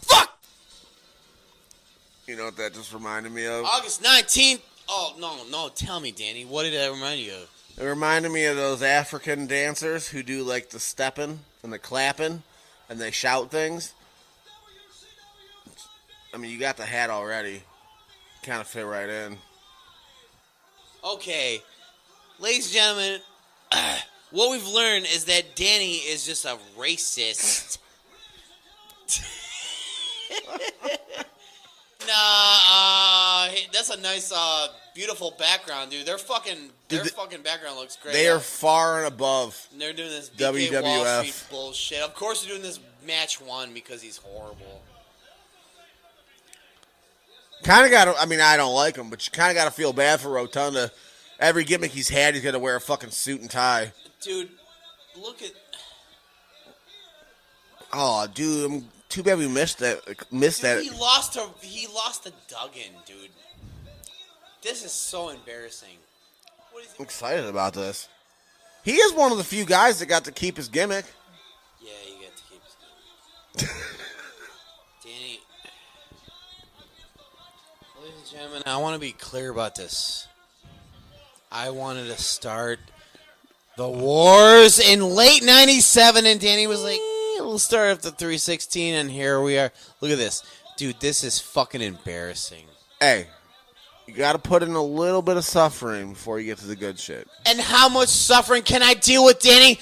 You 2.27 2.35
know 2.35 2.45
what 2.45 2.57
that 2.57 2.73
just 2.73 2.93
reminded 2.93 3.31
me 3.31 3.45
of? 3.45 3.63
August 3.63 4.03
19th. 4.03 4.59
Oh, 4.89 5.15
no, 5.17 5.37
no. 5.49 5.69
Tell 5.69 6.01
me, 6.01 6.11
Danny. 6.11 6.43
What 6.43 6.63
did 6.63 6.73
that 6.73 6.91
remind 6.91 7.21
you 7.21 7.31
of? 7.31 7.49
It 7.77 7.85
reminded 7.85 8.33
me 8.33 8.43
of 8.45 8.57
those 8.57 8.81
African 8.81 9.47
dancers 9.47 10.09
who 10.09 10.23
do 10.23 10.43
like 10.43 10.69
the 10.69 10.79
stepping 10.79 11.39
and 11.63 11.71
the 11.71 11.79
clapping 11.79 12.43
and 12.89 12.99
they 12.99 13.11
shout 13.11 13.49
things. 13.49 13.93
I 16.33 16.37
mean, 16.37 16.51
you 16.51 16.59
got 16.59 16.75
the 16.75 16.85
hat 16.85 17.09
already. 17.09 17.63
Kind 18.43 18.59
of 18.59 18.67
fit 18.67 18.85
right 18.85 19.07
in. 19.07 19.37
Okay, 21.05 21.61
ladies 22.39 22.65
and 22.65 22.73
gentlemen, 22.73 23.21
what 24.31 24.51
we've 24.51 24.67
learned 24.67 25.05
is 25.05 25.25
that 25.25 25.55
Danny 25.55 25.95
is 25.95 26.25
just 26.25 26.43
a 26.43 26.57
racist. 26.77 27.77
nah, 32.07 32.13
uh, 32.13 33.49
hey, 33.49 33.67
that's 33.71 33.89
a 33.89 33.99
nice, 33.99 34.31
uh, 34.35 34.67
beautiful 34.95 35.33
background, 35.37 35.91
dude. 35.91 36.05
Their 36.05 36.17
fucking, 36.17 36.71
their 36.87 37.03
Dude, 37.03 37.11
fucking 37.11 37.41
background 37.41 37.77
looks 37.77 37.97
great. 37.97 38.13
They 38.13 38.27
are 38.27 38.39
far 38.39 38.99
and 38.99 39.13
above. 39.13 39.67
And 39.71 39.81
they're 39.81 39.93
doing 39.93 40.09
this 40.09 40.29
VK 40.29 40.81
Wall 40.81 41.03
WWF. 41.03 41.19
Street 41.19 41.47
bullshit. 41.49 42.01
Of 42.01 42.15
course, 42.15 42.41
they're 42.43 42.51
doing 42.51 42.63
this 42.63 42.79
match 43.05 43.39
one 43.39 43.73
because 43.73 44.01
he's 44.01 44.17
horrible. 44.17 44.81
Kind 47.63 47.85
of 47.85 47.91
got 47.91 48.05
to, 48.05 48.15
I 48.19 48.25
mean, 48.25 48.39
I 48.39 48.55
don't 48.55 48.73
like 48.73 48.95
him, 48.95 49.09
but 49.09 49.25
you 49.25 49.31
kind 49.31 49.49
of 49.49 49.55
got 49.55 49.65
to 49.65 49.71
feel 49.71 49.91
bad 49.93 50.19
for 50.19 50.29
Rotunda. 50.29 50.91
Every 51.39 51.63
gimmick 51.63 51.91
he's 51.91 52.09
had, 52.09 52.33
he's 52.33 52.43
got 52.43 52.51
to 52.51 52.59
wear 52.59 52.75
a 52.75 52.81
fucking 52.81 53.09
suit 53.09 53.41
and 53.41 53.49
tie. 53.49 53.91
Dude, 54.21 54.49
look 55.15 55.41
at 55.41 55.51
Oh, 57.93 58.27
dude, 58.27 58.71
I'm 58.71 58.85
too 59.09 59.23
bad 59.23 59.37
we 59.37 59.47
missed 59.47 59.79
that. 59.79 60.01
Missed 60.31 60.61
dude, 60.61 60.77
that. 60.77 60.83
he 60.83 60.89
lost 60.91 61.33
to 61.33 61.47
he 61.61 61.87
lost 61.87 62.23
to 62.23 62.33
Duggan, 62.47 62.93
dude. 63.05 63.29
This 64.61 64.83
is 64.83 64.91
so 64.91 65.29
embarrassing. 65.29 65.97
What 66.71 66.83
is 66.83 66.93
I'm 66.97 67.05
excited 67.05 67.45
about 67.45 67.73
this. 67.73 68.09
He 68.83 68.93
is 68.93 69.13
one 69.13 69.31
of 69.31 69.37
the 69.37 69.43
few 69.43 69.65
guys 69.65 69.99
that 69.99 70.05
got 70.05 70.25
to 70.25 70.31
keep 70.31 70.57
his 70.57 70.67
gimmick. 70.67 71.05
Yeah, 71.81 71.89
you 72.07 72.25
got 72.25 72.35
to 72.35 72.43
keep 72.49 72.61
his 72.63 73.65
gimmick. 73.65 73.75
Danny. 75.03 75.39
Ladies 78.01 78.19
and 78.19 78.31
gentlemen, 78.31 78.63
I 78.65 78.77
want 78.77 78.93
to 78.95 78.99
be 78.99 79.11
clear 79.11 79.51
about 79.51 79.75
this. 79.75 80.27
I 81.51 81.69
wanted 81.69 82.07
to 82.07 82.21
start 82.21 82.79
the 83.77 83.87
wars 83.87 84.79
in 84.79 85.01
late 85.01 85.43
97, 85.43 86.25
and 86.25 86.39
Danny 86.39 86.67
was 86.67 86.83
like, 86.83 86.99
we'll 87.47 87.59
start 87.59 87.89
after 87.89 88.09
316, 88.09 88.93
and 88.93 89.09
here 89.09 89.41
we 89.41 89.57
are. 89.57 89.71
Look 90.01 90.11
at 90.11 90.17
this. 90.17 90.43
Dude, 90.75 90.99
this 90.99 91.23
is 91.23 91.39
fucking 91.39 91.81
embarrassing. 91.81 92.65
Hey, 92.99 93.27
you 94.05 94.13
got 94.13 94.33
to 94.33 94.39
put 94.39 94.63
in 94.63 94.71
a 94.71 94.83
little 94.83 95.21
bit 95.21 95.37
of 95.37 95.45
suffering 95.45 96.11
before 96.11 96.39
you 96.39 96.47
get 96.47 96.57
to 96.59 96.67
the 96.67 96.75
good 96.75 96.99
shit. 96.99 97.27
And 97.45 97.59
how 97.59 97.89
much 97.89 98.09
suffering 98.09 98.63
can 98.63 98.83
I 98.83 98.93
deal 98.93 99.25
with, 99.25 99.39
Danny? 99.39 99.79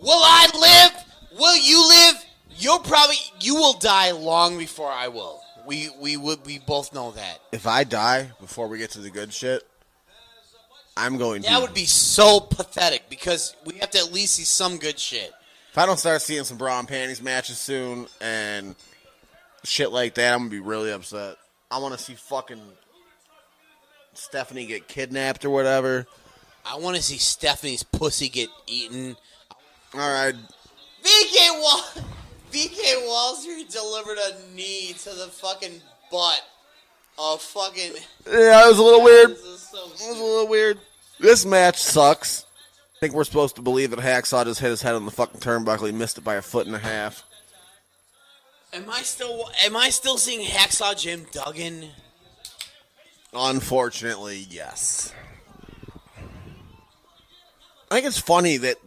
Will 0.00 0.10
I 0.22 0.90
live? 0.92 1.38
Will 1.38 1.56
you 1.56 1.88
live? 1.88 2.24
You'll 2.56 2.80
probably 2.80 3.16
you 3.40 3.54
will 3.54 3.74
die 3.74 4.10
long 4.10 4.58
before 4.58 4.90
I 4.90 5.08
will. 5.08 5.40
We 5.66 5.90
we 6.00 6.16
would 6.16 6.44
we 6.44 6.58
both 6.58 6.92
know 6.92 7.12
that. 7.12 7.40
If 7.52 7.66
I 7.66 7.84
die 7.84 8.30
before 8.40 8.68
we 8.68 8.78
get 8.78 8.90
to 8.92 9.00
the 9.00 9.10
good 9.10 9.32
shit, 9.32 9.62
I'm 10.96 11.18
going 11.18 11.42
to. 11.42 11.48
That 11.48 11.62
would 11.62 11.74
be 11.74 11.84
so 11.84 12.40
pathetic 12.40 13.08
because 13.08 13.54
we 13.64 13.74
have 13.78 13.90
to 13.90 13.98
at 13.98 14.12
least 14.12 14.34
see 14.34 14.44
some 14.44 14.78
good 14.78 14.98
shit. 14.98 15.32
If 15.78 15.82
I 15.82 15.86
don't 15.86 15.96
start 15.96 16.22
seeing 16.22 16.42
some 16.42 16.58
bra 16.58 16.80
and 16.80 16.88
panties 16.88 17.22
matches 17.22 17.56
soon 17.56 18.08
and 18.20 18.74
shit 19.62 19.92
like 19.92 20.14
that, 20.14 20.32
I'm 20.34 20.40
gonna 20.40 20.50
be 20.50 20.58
really 20.58 20.90
upset. 20.90 21.36
I 21.70 21.78
want 21.78 21.96
to 21.96 22.02
see 22.02 22.14
fucking 22.14 22.60
Stephanie 24.12 24.66
get 24.66 24.88
kidnapped 24.88 25.44
or 25.44 25.50
whatever. 25.50 26.08
I 26.66 26.78
want 26.78 26.96
to 26.96 27.02
see 27.02 27.16
Stephanie's 27.16 27.84
pussy 27.84 28.28
get 28.28 28.48
eaten. 28.66 29.16
All 29.94 30.00
right, 30.00 30.34
VK 31.04 31.60
Wall 31.62 31.84
VK 32.52 33.06
Wall 33.06 33.36
Street 33.36 33.70
delivered 33.70 34.18
a 34.18 34.56
knee 34.56 34.94
to 35.04 35.10
the 35.10 35.28
fucking 35.28 35.80
butt 36.10 36.42
of 37.20 37.40
fucking. 37.40 37.92
yeah, 38.26 38.64
it 38.64 38.68
was 38.68 38.78
a 38.78 38.82
little 38.82 39.04
weird. 39.04 39.36
So 39.38 39.78
It 39.84 40.08
was 40.10 40.18
a 40.18 40.24
little 40.24 40.48
weird. 40.48 40.80
This 41.20 41.46
match 41.46 41.76
sucks. 41.76 42.46
I 42.98 43.00
think 43.00 43.14
we're 43.14 43.22
supposed 43.22 43.54
to 43.54 43.62
believe 43.62 43.90
that 43.90 44.00
Hacksaw 44.00 44.44
just 44.44 44.58
hit 44.58 44.70
his 44.70 44.82
head 44.82 44.96
on 44.96 45.04
the 45.04 45.12
fucking 45.12 45.38
turnbuckle. 45.40 45.86
He 45.86 45.92
missed 45.92 46.18
it 46.18 46.24
by 46.24 46.34
a 46.34 46.42
foot 46.42 46.66
and 46.66 46.74
a 46.74 46.80
half. 46.80 47.22
Am 48.72 48.90
I 48.90 49.02
still 49.02 49.48
am 49.64 49.76
I 49.76 49.90
still 49.90 50.18
seeing 50.18 50.44
Hacksaw 50.44 50.98
Jim 51.00 51.24
Duggan? 51.30 51.90
Unfortunately, 53.32 54.44
yes. 54.50 55.14
I 57.88 57.94
think 57.94 58.06
it's 58.06 58.18
funny 58.18 58.56
that 58.56 58.78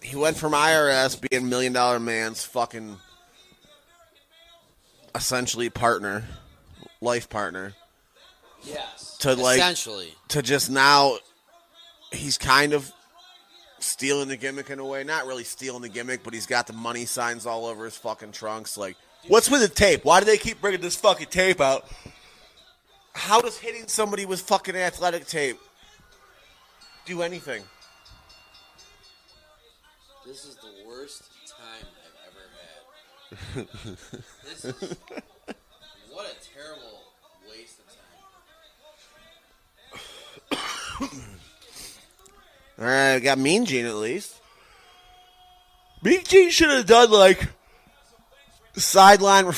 he 0.00 0.14
went 0.16 0.36
from 0.36 0.52
IRS 0.52 1.20
being 1.28 1.48
Million 1.48 1.72
Dollar 1.72 1.98
Man's 1.98 2.44
fucking 2.44 2.96
essentially 5.16 5.68
partner, 5.68 6.24
life 7.00 7.28
partner, 7.28 7.74
Yes. 8.62 9.16
To, 9.20 9.34
like- 9.34 9.58
essentially. 9.58 10.14
to 10.28 10.42
just 10.42 10.70
now 10.70 11.18
he's 12.10 12.38
kind 12.38 12.72
of 12.72 12.92
stealing 13.78 14.28
the 14.28 14.36
gimmick 14.36 14.70
in 14.70 14.78
a 14.78 14.84
way. 14.84 15.04
Not 15.04 15.26
really 15.26 15.44
stealing 15.44 15.82
the 15.82 15.88
gimmick, 15.88 16.22
but 16.22 16.34
he's 16.34 16.46
got 16.46 16.66
the 16.66 16.72
money 16.72 17.04
signs 17.04 17.46
all 17.46 17.66
over 17.66 17.84
his 17.84 17.96
fucking 17.96 18.32
trunks. 18.32 18.76
Like, 18.76 18.96
what's 19.28 19.50
with 19.50 19.60
the 19.60 19.68
tape? 19.68 20.04
Why 20.04 20.20
do 20.20 20.26
they 20.26 20.38
keep 20.38 20.60
bringing 20.60 20.80
this 20.80 20.96
fucking 20.96 21.28
tape 21.28 21.60
out? 21.60 21.84
How 23.12 23.40
does 23.40 23.58
hitting 23.58 23.88
somebody 23.88 24.26
with 24.26 24.40
fucking 24.42 24.76
athletic 24.76 25.26
tape 25.26 25.58
do 27.06 27.22
anything? 27.22 27.62
This 30.26 30.44
is 30.44 30.56
the 30.56 30.86
worst 30.86 31.22
time 31.48 31.86
I've 32.04 33.64
ever 33.64 33.66
had. 33.86 33.96
this 34.44 34.64
is 34.64 34.74
what 36.10 36.26
a 36.26 36.34
terrible 36.52 37.04
waste 37.48 37.78
of 37.78 37.86
time. 41.10 41.20
All 42.78 42.84
right, 42.84 43.14
we 43.14 43.20
got 43.20 43.38
Mean 43.38 43.64
Gene 43.64 43.86
at 43.86 43.94
least. 43.94 44.34
Mean 46.02 46.22
Gene 46.24 46.50
should 46.50 46.68
have 46.70 46.86
done 46.86 47.10
like 47.10 47.48
sideline. 48.74 49.46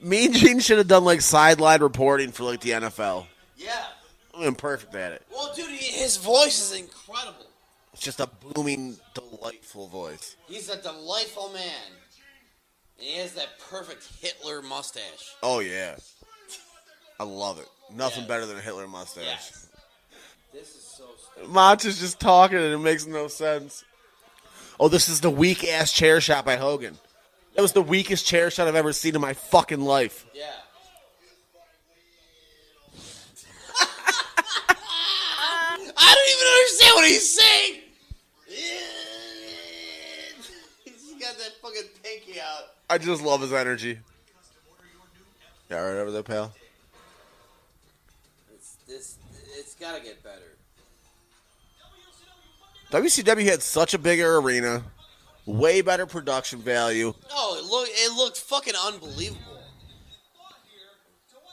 mean 0.00 0.32
Gene 0.32 0.60
should 0.60 0.78
have 0.78 0.88
done 0.88 1.04
like 1.04 1.20
sideline 1.20 1.80
reporting 1.80 2.30
for 2.30 2.44
like 2.44 2.60
the 2.60 2.70
NFL. 2.70 3.26
Yeah. 3.56 3.84
I'm 4.38 4.54
perfect 4.54 4.94
at 4.94 5.12
it. 5.12 5.22
Well, 5.30 5.52
dude, 5.54 5.70
his 5.70 6.16
voice 6.16 6.60
is 6.72 6.78
incredible. 6.80 7.46
It's 7.92 8.02
just 8.02 8.20
a 8.20 8.26
booming, 8.26 8.96
delightful 9.14 9.88
voice. 9.88 10.36
He's 10.48 10.68
a 10.70 10.80
delightful 10.80 11.50
man. 11.52 11.62
And 12.98 13.06
he 13.06 13.18
has 13.18 13.34
that 13.34 13.58
perfect 13.70 14.08
Hitler 14.20 14.62
mustache. 14.62 15.34
Oh 15.42 15.60
yeah, 15.60 15.96
I 17.20 17.24
love 17.24 17.58
it. 17.58 17.68
Nothing 17.94 18.22
Yeah. 18.22 18.28
better 18.28 18.46
than 18.46 18.56
a 18.56 18.60
Hitler 18.60 18.88
mustache. 18.88 19.24
Yes. 19.24 19.68
This 20.52 20.74
is 20.76 20.82
so 20.82 21.04
stupid. 21.18 21.48
Mach 21.50 21.84
is 21.84 21.98
just 21.98 22.20
talking 22.20 22.58
and 22.58 22.72
it 22.74 22.78
makes 22.78 23.06
no 23.06 23.26
sense. 23.28 23.84
Oh, 24.78 24.88
this 24.88 25.08
is 25.08 25.20
the 25.20 25.30
weak 25.30 25.64
ass 25.64 25.92
chair 25.92 26.20
shot 26.20 26.44
by 26.44 26.56
Hogan. 26.56 26.98
That 27.54 27.62
was 27.62 27.72
the 27.72 27.82
weakest 27.82 28.26
chair 28.26 28.50
shot 28.50 28.68
I've 28.68 28.74
ever 28.74 28.92
seen 28.92 29.14
in 29.14 29.20
my 29.20 29.34
fucking 29.34 29.80
life. 29.80 30.26
Yeah. 30.34 30.44
I 35.96 36.14
don't 36.14 36.30
even 36.30 36.46
understand 36.52 36.94
what 36.94 37.06
he's 37.06 37.38
saying. 37.38 37.80
He's 40.84 41.14
got 41.20 41.36
that 41.38 41.52
fucking 41.62 41.88
pinky 42.02 42.40
out. 42.40 42.64
I 42.90 42.98
just 42.98 43.22
love 43.22 43.40
his 43.40 43.52
energy. 43.52 43.98
Yeah, 45.70 45.76
right 45.78 45.96
over 46.00 46.10
there, 46.10 46.22
pal. 46.22 46.52
It's 48.54 48.76
this. 48.86 49.18
It's 49.62 49.76
got 49.76 49.96
to 49.96 50.02
get 50.02 50.20
better. 50.24 50.56
WCW 52.90 53.44
had 53.44 53.62
such 53.62 53.94
a 53.94 53.98
bigger 53.98 54.38
arena, 54.38 54.82
way 55.46 55.82
better 55.82 56.04
production 56.04 56.58
value. 56.58 57.14
Oh, 57.30 57.56
it 57.56 57.70
looked. 57.70 57.90
It 57.94 58.16
looked 58.16 58.38
fucking 58.38 58.74
unbelievable. 58.74 59.40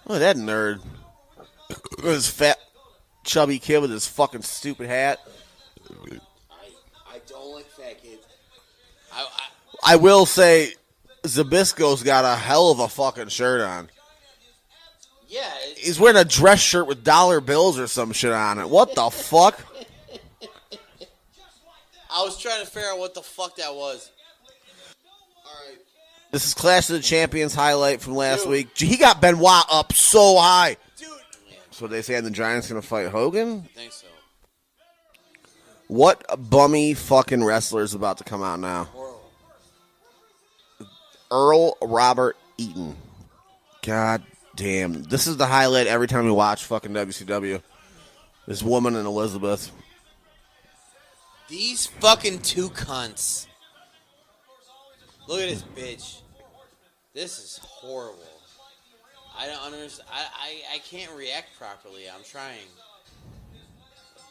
Look 0.08 0.16
at 0.16 0.20
that 0.20 0.36
nerd. 0.38 0.82
this 2.02 2.28
fat, 2.28 2.58
chubby 3.24 3.60
kid 3.60 3.80
with 3.80 3.92
his 3.92 4.08
fucking 4.08 4.42
stupid 4.42 4.88
hat. 4.88 5.20
I 5.88 6.16
I 7.08 7.20
don't 7.28 7.54
like 7.54 7.68
fat 7.68 8.02
kids. 8.02 8.26
I, 9.14 9.22
I 9.22 9.94
I 9.94 9.96
will 9.98 10.26
say, 10.26 10.74
Zbyszko's 11.26 12.02
got 12.02 12.26
a 12.26 12.36
hell 12.36 12.72
of 12.72 12.80
a 12.80 12.88
fucking 12.88 13.28
shirt 13.28 13.62
on. 13.62 13.88
Yeah. 15.30 15.50
It's, 15.62 15.86
He's 15.86 16.00
wearing 16.00 16.18
a 16.18 16.26
dress 16.26 16.60
shirt 16.60 16.88
with 16.88 17.04
dollar 17.04 17.40
bills 17.40 17.80
or 17.80 17.88
some 17.88 18.12
shit 18.12 18.32
on 18.32 18.60
it. 18.60 18.68
What 18.70 18.96
the 18.96 19.10
fuck? 19.10 19.64
I 22.12 22.24
was 22.24 22.38
trying 22.40 22.66
to 22.66 22.70
figure 22.70 22.90
out 22.90 22.98
what 22.98 23.14
the 23.14 23.22
fuck 23.22 23.56
that 23.58 23.74
was. 23.74 24.12
All 25.46 25.52
right. 25.68 25.78
This 26.32 26.48
is 26.48 26.56
Clash 26.56 26.90
of 26.90 26.96
the 26.96 27.02
Champions 27.02 27.54
highlight 27.54 28.02
from 28.02 28.16
last 28.16 28.44
Dude. 28.44 28.52
week. 28.52 28.70
He 28.76 28.98
got 28.98 29.22
Benoit 29.22 29.64
up 29.72 29.94
so 29.94 30.38
high. 30.38 30.78
Dude. 30.98 31.08
So 31.72 31.86
they 31.88 32.02
saying 32.02 32.24
the 32.24 32.32
Giants 32.32 32.68
gonna 32.68 32.82
fight 32.82 33.10
Hogan? 33.10 33.64
I 33.64 33.68
think 33.78 33.92
so. 33.94 34.08
What 35.88 36.24
bummy 36.50 36.96
fucking 36.96 37.44
wrestler 37.44 37.84
is 37.84 37.94
about 37.94 38.18
to 38.20 38.24
come 38.24 38.44
out 38.44 38.60
now? 38.60 38.90
Earl 41.32 41.78
Robert 41.82 42.38
Eaton. 42.58 42.96
God 43.84 44.24
damn. 44.60 45.04
This 45.04 45.26
is 45.26 45.38
the 45.38 45.46
highlight 45.48 45.88
every 45.88 46.08
time 46.08 46.26
we 46.26 46.32
watch 46.32 46.66
fucking 46.66 46.92
WCW. 46.92 47.62
This 48.46 48.62
woman 48.62 48.96
and 48.96 49.08
Elizabeth. 49.08 49.72
These 51.48 51.88
fucking 51.88 52.40
two 52.40 52.70
cunts. 52.70 53.48
Look 55.28 55.40
at 55.40 55.50
this 55.50 55.64
bitch. 55.76 56.22
This 57.14 57.40
is 57.40 57.60
horrible. 57.64 58.20
I 59.38 59.48
don't 59.48 59.74
understand. 59.74 60.10
I, 60.12 60.26
I, 60.38 60.76
I 60.76 60.78
can't 60.80 61.12
react 61.14 61.58
properly. 61.58 62.10
I'm 62.14 62.24
trying. 62.24 62.68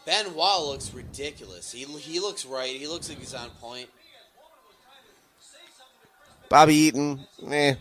Benoit 0.05 0.67
looks 0.67 0.93
ridiculous. 0.93 1.73
He, 1.73 1.85
he 1.85 2.21
looks 2.21 2.45
right. 2.45 2.77
He 2.77 2.87
looks 2.87 3.09
like 3.09 3.19
he's 3.19 3.35
on 3.35 3.49
point. 3.61 3.88
Bobby 6.51 6.75
Eaton, 6.75 7.21
eh. 7.51 7.75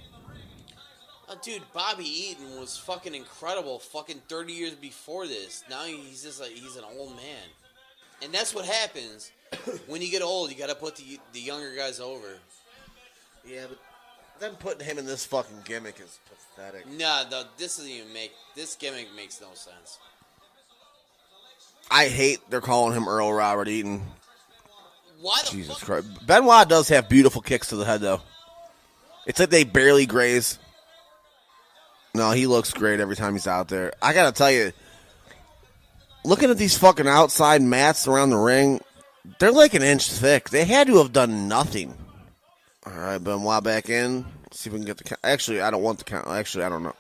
Oh, 1.30 1.38
dude, 1.42 1.62
Bobby 1.74 2.06
Eaton 2.06 2.60
was 2.60 2.78
fucking 2.78 3.14
incredible 3.14 3.80
fucking 3.80 4.22
30 4.30 4.54
years 4.54 4.74
before 4.74 5.28
this. 5.28 5.64
Now 5.70 5.84
he's 5.84 6.24
just 6.24 6.40
like, 6.40 6.52
he's 6.52 6.78
an 6.78 6.86
old 6.98 7.16
man. 7.16 7.44
And 8.24 8.34
that's 8.34 8.56
what 8.56 8.66
happens 8.66 9.32
when 9.88 10.02
you 10.02 10.10
get 10.10 10.22
old. 10.22 10.52
You 10.52 10.58
got 10.58 10.70
to 10.70 10.76
put 10.76 10.96
the, 10.96 11.20
the 11.34 11.40
younger 11.40 11.76
guys 11.76 12.00
over. 12.00 12.38
Yeah, 13.46 13.66
but 13.68 13.80
them 14.40 14.56
putting 14.56 14.86
him 14.86 14.98
in 14.98 15.06
this 15.06 15.26
fucking 15.26 15.64
gimmick 15.66 16.00
is 16.00 16.20
pathetic. 16.30 16.88
Nah, 16.88 17.24
no, 17.30 17.44
this 17.58 17.78
doesn't 17.78 17.92
even 17.92 18.14
make, 18.14 18.32
this 18.56 18.76
gimmick 18.76 19.08
makes 19.16 19.42
no 19.42 19.48
sense. 19.54 20.00
I 21.90 22.08
hate 22.08 22.40
they're 22.50 22.62
calling 22.62 22.96
him 22.96 23.08
Earl 23.08 23.32
Robert 23.34 23.68
Eaton. 23.68 24.02
Why 25.22 25.40
the 25.46 25.52
Jesus 25.52 25.78
fuck? 25.78 25.86
Christ. 25.86 26.28
Benoit 26.28 26.68
does 26.68 26.90
have 26.90 27.10
beautiful 27.10 27.42
kicks 27.42 27.70
to 27.70 27.76
the 27.76 27.86
head, 27.86 28.02
though. 28.02 28.22
It's 29.26 29.40
like 29.40 29.50
they 29.50 29.64
barely 29.64 30.06
graze. 30.06 30.60
No, 32.14 32.32
he 32.32 32.48
looks 32.48 32.74
great 32.74 33.00
every 33.00 33.16
time 33.16 33.34
he's 33.34 33.48
out 33.48 33.68
there. 33.68 33.94
I 34.02 34.14
gotta 34.14 34.32
tell 34.32 34.52
you, 34.52 34.72
looking 36.24 36.50
at 36.50 36.58
these 36.58 36.78
fucking 36.78 37.08
outside 37.08 37.62
mats 37.62 38.08
around 38.08 38.32
the 38.32 38.38
ring, 38.38 38.82
they're 39.40 39.52
like 39.52 39.74
an 39.74 39.84
inch 39.84 40.10
thick. 40.12 40.50
They 40.50 40.66
had 40.66 40.88
to 40.88 40.98
have 40.98 41.14
done 41.14 41.48
nothing. 41.48 41.94
All 42.86 42.94
right, 42.94 43.18
Benoit 43.22 43.64
back 43.64 43.90
in. 43.90 44.26
see 44.52 44.70
if 44.70 44.74
we 44.74 44.80
can 44.80 44.86
get 44.86 44.98
the 44.98 45.04
count. 45.04 45.20
Actually, 45.24 45.62
I 45.62 45.70
don't 45.70 45.84
want 45.84 46.00
the 46.00 46.06
count. 46.06 46.28
Actually, 46.28 46.64
I 46.64 46.70
don't 46.70 46.84
know. 46.84 46.96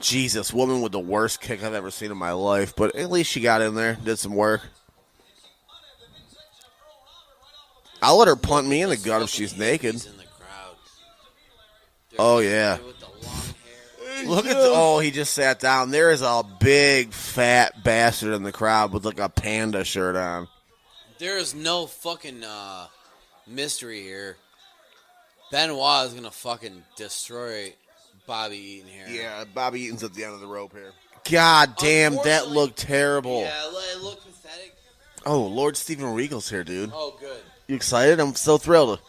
Jesus, 0.00 0.52
woman 0.52 0.82
with 0.82 0.92
the 0.92 1.00
worst 1.00 1.40
kick 1.40 1.62
I've 1.62 1.72
ever 1.74 1.90
seen 1.90 2.10
in 2.10 2.18
my 2.18 2.32
life. 2.32 2.74
But 2.76 2.94
at 2.96 3.10
least 3.10 3.30
she 3.30 3.40
got 3.40 3.62
in 3.62 3.74
there, 3.74 3.94
did 4.04 4.18
some 4.18 4.34
work. 4.34 4.62
I'll 8.02 8.18
let 8.18 8.28
her 8.28 8.36
punt 8.36 8.68
me 8.68 8.82
in 8.82 8.90
the 8.90 8.96
gut 8.96 9.22
if 9.22 9.30
she's 9.30 9.56
naked. 9.56 10.06
Oh, 12.18 12.38
yeah. 12.38 12.78
Look 14.28 14.46
at 14.46 14.56
the, 14.56 14.70
oh, 14.74 14.98
he 14.98 15.10
just 15.10 15.32
sat 15.34 15.60
down. 15.60 15.90
There 15.90 16.10
is 16.10 16.22
a 16.22 16.42
big 16.60 17.12
fat 17.12 17.82
bastard 17.82 18.34
in 18.34 18.42
the 18.42 18.52
crowd 18.52 18.92
with 18.92 19.04
like 19.04 19.18
a 19.18 19.28
panda 19.28 19.84
shirt 19.84 20.16
on. 20.16 20.48
There 21.18 21.38
is 21.38 21.54
no 21.54 21.86
fucking 21.86 22.44
uh, 22.44 22.86
mystery 23.46 24.02
here. 24.02 24.36
Benoit 25.50 26.06
is 26.06 26.14
gonna 26.14 26.30
fucking 26.30 26.82
destroy 26.96 27.72
Bobby 28.26 28.56
Eaton 28.56 28.90
here. 28.90 29.06
Yeah, 29.08 29.44
Bobby 29.54 29.82
Eaton's 29.82 30.02
at 30.02 30.12
the 30.14 30.24
end 30.24 30.34
of 30.34 30.40
the 30.40 30.46
rope 30.46 30.72
here. 30.72 30.92
God 31.30 31.76
damn, 31.78 32.16
that 32.24 32.48
looked 32.48 32.76
terrible. 32.76 33.42
Yeah, 33.42 33.68
it 33.94 34.02
looked 34.02 34.24
pathetic. 34.24 34.74
Oh, 35.24 35.44
Lord 35.46 35.76
Steven 35.76 36.14
Regal's 36.14 36.48
here, 36.48 36.64
dude. 36.64 36.90
Oh, 36.94 37.16
good. 37.18 37.40
You 37.66 37.74
excited? 37.74 38.20
I'm 38.20 38.34
so 38.34 38.58
thrilled. 38.58 39.00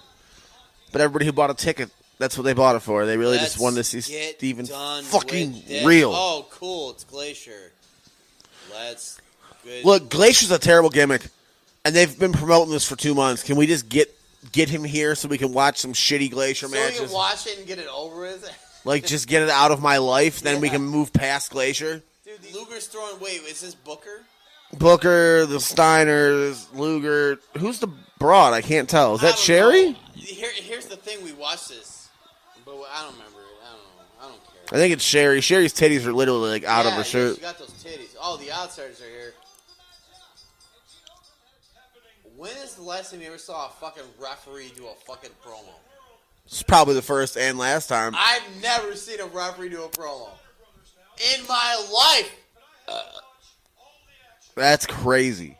But 0.91 1.01
everybody 1.01 1.25
who 1.25 1.31
bought 1.31 1.51
a 1.51 1.53
ticket, 1.53 1.91
that's 2.19 2.37
what 2.37 2.43
they 2.43 2.53
bought 2.53 2.75
it 2.75 2.79
for. 2.81 3.05
They 3.05 3.17
really 3.17 3.37
just 3.37 3.55
Let's 3.55 3.59
wanted 3.59 3.75
to 3.85 4.01
see 4.01 4.13
get 4.39 4.67
done 4.67 5.03
fucking 5.03 5.53
with 5.53 5.67
this. 5.67 5.83
Oh, 5.83 5.87
real. 5.87 6.11
Oh, 6.13 6.45
cool. 6.51 6.91
It's 6.91 7.03
Glacier. 7.03 7.71
Let's. 8.73 9.19
Good. 9.63 9.85
Look, 9.85 10.09
Glacier's 10.09 10.51
a 10.51 10.59
terrible 10.59 10.89
gimmick, 10.89 11.27
and 11.83 11.95
they've 11.95 12.17
been 12.17 12.31
promoting 12.33 12.71
this 12.71 12.87
for 12.87 12.95
two 12.95 13.13
months. 13.13 13.43
Can 13.43 13.55
we 13.57 13.67
just 13.67 13.89
get 13.89 14.13
get 14.51 14.69
him 14.69 14.83
here 14.83 15.13
so 15.15 15.27
we 15.27 15.37
can 15.37 15.51
watch 15.53 15.77
some 15.79 15.93
shitty 15.93 16.31
Glacier 16.31 16.67
so 16.67 16.71
we 16.73 16.79
matches? 16.79 16.99
can 17.01 17.11
watch 17.11 17.47
it 17.47 17.57
and 17.57 17.67
get 17.67 17.79
it 17.79 17.87
over 17.87 18.21
with. 18.21 18.49
Like, 18.85 19.05
just 19.05 19.27
get 19.27 19.41
it 19.41 19.49
out 19.49 19.71
of 19.71 19.81
my 19.81 19.97
life, 19.97 20.39
then 20.39 20.61
we 20.61 20.67
Yeah. 20.67 20.75
can 20.75 20.83
move 20.83 21.11
past 21.11 21.51
Glacier. 21.51 22.03
Dude, 22.23 22.53
Luger's 22.53 22.85
throwing. 22.87 23.19
Wait, 23.19 23.41
is 23.41 23.59
this 23.59 23.75
Booker? 23.75 24.21
Booker, 24.71 25.45
the 25.45 25.57
Steiners, 25.57 26.67
Luger. 26.73 27.37
Who's 27.57 27.79
the 27.79 27.89
broad? 28.17 28.53
I 28.53 28.61
can't 28.61 28.87
tell. 28.87 29.15
Is 29.15 29.19
I 29.21 29.23
that 29.23 29.29
don't 29.31 29.39
Sherri? 29.39 29.89
know. 29.89 29.95
Here, 30.15 30.51
here's 30.55 30.85
the 30.85 30.95
thing. 30.95 31.21
We 31.21 31.33
watched 31.33 31.67
this, 31.67 31.96
but 32.75 32.89
I 32.91 33.03
don't 33.03 33.13
remember 33.13 33.39
it. 33.39 33.57
I 33.63 33.71
don't 33.71 33.79
know. 33.79 34.03
I 34.19 34.29
don't 34.29 34.43
care. 34.43 34.73
I 34.73 34.75
think 34.75 34.93
it's 34.93 35.03
Sherri. 35.03 35.41
Sherri's 35.41 35.73
titties 35.73 36.05
are 36.05 36.13
literally 36.13 36.49
like 36.49 36.65
out 36.65 36.85
of 36.85 36.91
Yeah, 36.91 36.91
her 36.91 36.97
yeah, 36.97 37.03
shirt. 37.03 37.35
She 37.35 37.41
got 37.41 37.57
those 37.57 37.69
titties. 37.71 38.15
Oh, 38.21 38.37
the 38.37 38.51
outsiders 38.51 39.01
are 39.01 39.09
here. 39.09 39.33
When 42.35 42.51
is 42.57 42.75
the 42.75 42.83
last 42.83 43.11
time 43.11 43.21
you 43.21 43.27
ever 43.27 43.37
saw 43.37 43.67
a 43.67 43.69
fucking 43.69 44.03
referee 44.19 44.71
do 44.75 44.85
a 44.85 44.93
fucking 45.05 45.31
promo? 45.43 45.73
It's 46.45 46.61
probably 46.61 46.93
the 46.93 47.01
first 47.01 47.37
and 47.37 47.57
last 47.57 47.87
time. 47.87 48.13
I've 48.15 48.43
never 48.61 48.95
seen 48.95 49.19
a 49.19 49.25
referee 49.25 49.69
do 49.69 49.83
a 49.83 49.89
promo 49.89 50.29
in 51.33 51.47
my 51.47 51.75
life. 51.93 52.31
That's 54.55 54.85
crazy. 54.85 55.57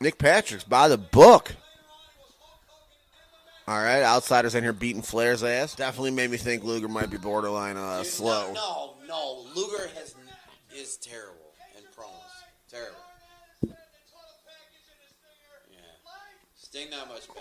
Nick 0.00 0.18
Patrick's 0.18 0.64
by 0.64 0.88
the 0.88 0.98
book. 0.98 1.54
All 3.72 3.82
right, 3.82 4.02
outsiders 4.02 4.54
in 4.54 4.62
here 4.62 4.74
beating 4.74 5.00
Flair's 5.00 5.42
ass. 5.42 5.74
Definitely 5.74 6.10
made 6.10 6.30
me 6.30 6.36
think 6.36 6.62
Luger 6.62 6.88
might 6.88 7.08
be 7.08 7.16
borderline 7.16 7.78
uh, 7.78 8.02
Dude, 8.02 8.12
slow. 8.12 8.52
No, 8.52 8.96
no, 9.08 9.08
no. 9.08 9.46
Luger 9.56 9.88
has 9.94 10.14
is 10.76 10.98
terrible 10.98 11.54
in 11.78 11.84
promos. 11.96 12.10
Terrible. 12.68 12.98
Yeah. 13.62 13.72
Sting 16.54 16.90
not 16.90 17.08
much 17.08 17.26
better, 17.28 17.40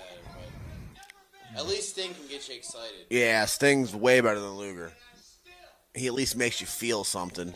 but 1.52 1.60
at 1.60 1.68
least 1.68 1.90
Sting 1.90 2.14
can 2.14 2.26
get 2.30 2.48
you 2.48 2.56
excited. 2.56 3.08
Yeah, 3.10 3.44
Sting's 3.44 3.94
way 3.94 4.22
better 4.22 4.40
than 4.40 4.52
Luger. 4.52 4.94
He 5.94 6.08
at 6.08 6.14
least 6.14 6.38
makes 6.38 6.62
you 6.62 6.68
feel 6.68 7.04
something. 7.04 7.54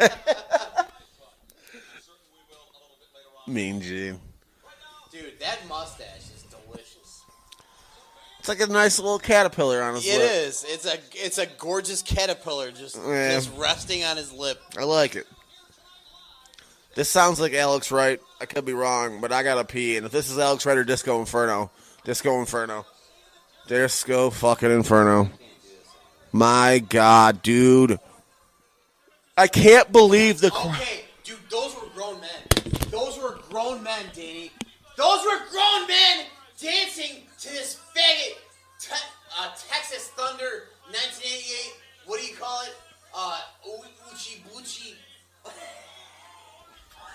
mean 3.46 3.82
Gene. 3.82 4.18
Dude, 5.22 5.38
that 5.40 5.58
mustache 5.68 6.30
is 6.34 6.42
delicious. 6.44 7.22
It's 8.40 8.48
like 8.48 8.60
a 8.60 8.66
nice 8.66 8.98
little 8.98 9.18
caterpillar 9.20 9.82
on 9.82 9.94
his 9.94 10.06
It 10.06 10.18
lip. 10.18 10.30
is. 10.32 10.64
It's 10.68 10.84
a 10.86 10.98
it's 11.14 11.38
a 11.38 11.46
gorgeous 11.46 12.02
caterpillar 12.02 12.72
just 12.72 12.96
Yeah. 12.96 13.34
just 13.34 13.50
resting 13.56 14.02
on 14.04 14.16
his 14.16 14.32
lip. 14.32 14.60
I 14.76 14.82
like 14.84 15.14
it. 15.14 15.26
This 16.94 17.08
sounds 17.08 17.40
like 17.40 17.54
Alex 17.54 17.90
Wright. 17.90 18.20
I 18.40 18.46
could 18.46 18.64
be 18.64 18.72
wrong, 18.74 19.20
but 19.20 19.32
I 19.32 19.42
gotta 19.44 19.64
pee. 19.64 19.96
And 19.96 20.04
if 20.06 20.12
this 20.12 20.28
is 20.28 20.38
Alex 20.38 20.66
Wright 20.66 20.76
or 20.76 20.84
Disco 20.84 21.20
Inferno, 21.20 21.70
Disco 22.04 22.40
Inferno, 22.40 22.84
Disco 23.68 24.30
fucking 24.30 24.70
Inferno. 24.70 25.30
My 26.32 26.80
God, 26.80 27.42
dude, 27.42 28.00
I 29.38 29.46
can't 29.46 29.92
believe 29.92 30.40
the. 30.40 30.50
cr- 30.50 30.68
Okay, 30.68 31.04
dude, 31.24 31.38
those 31.50 31.74
were 31.76 31.88
grown 31.94 32.20
men. 32.20 32.30
Those 32.90 33.18
were 33.18 33.38
grown 33.50 33.82
men, 33.82 34.06
Danny. 34.14 34.50
Those 34.96 35.24
were 35.24 35.38
grown 35.50 35.86
men 35.88 36.26
dancing 36.60 37.22
to 37.40 37.48
this 37.48 37.80
faggot 37.96 38.36
te- 38.78 38.94
uh, 39.38 39.50
Texas 39.68 40.08
Thunder 40.10 40.68
1988. 40.90 41.74
What 42.06 42.20
do 42.20 42.26
you 42.26 42.36
call 42.36 42.62
it? 42.62 42.74
Uh, 43.14 43.40
Uchi 44.12 44.42
Buchi. 44.52 44.94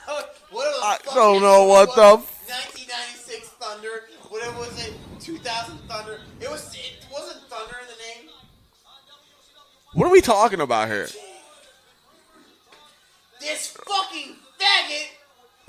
I 0.07 0.97
don't 1.13 1.41
know 1.41 1.65
what 1.65 1.93
the 1.95 2.15
1996 2.47 3.49
Thunder. 3.59 4.03
Whatever 4.29 4.59
was 4.59 4.87
it? 4.87 4.93
2000 5.19 5.77
Thunder. 5.89 6.21
It 6.39 6.49
was. 6.49 6.73
It 6.73 7.05
wasn't 7.11 7.43
Thunder 7.49 7.75
in 7.81 7.87
the 7.87 8.23
name. 8.23 8.31
What 9.93 10.07
are 10.07 10.11
we 10.11 10.21
talking 10.21 10.61
about 10.61 10.87
here? 10.87 11.07
This 13.41 13.67
fucking 13.67 14.35
faggot. 14.59 15.07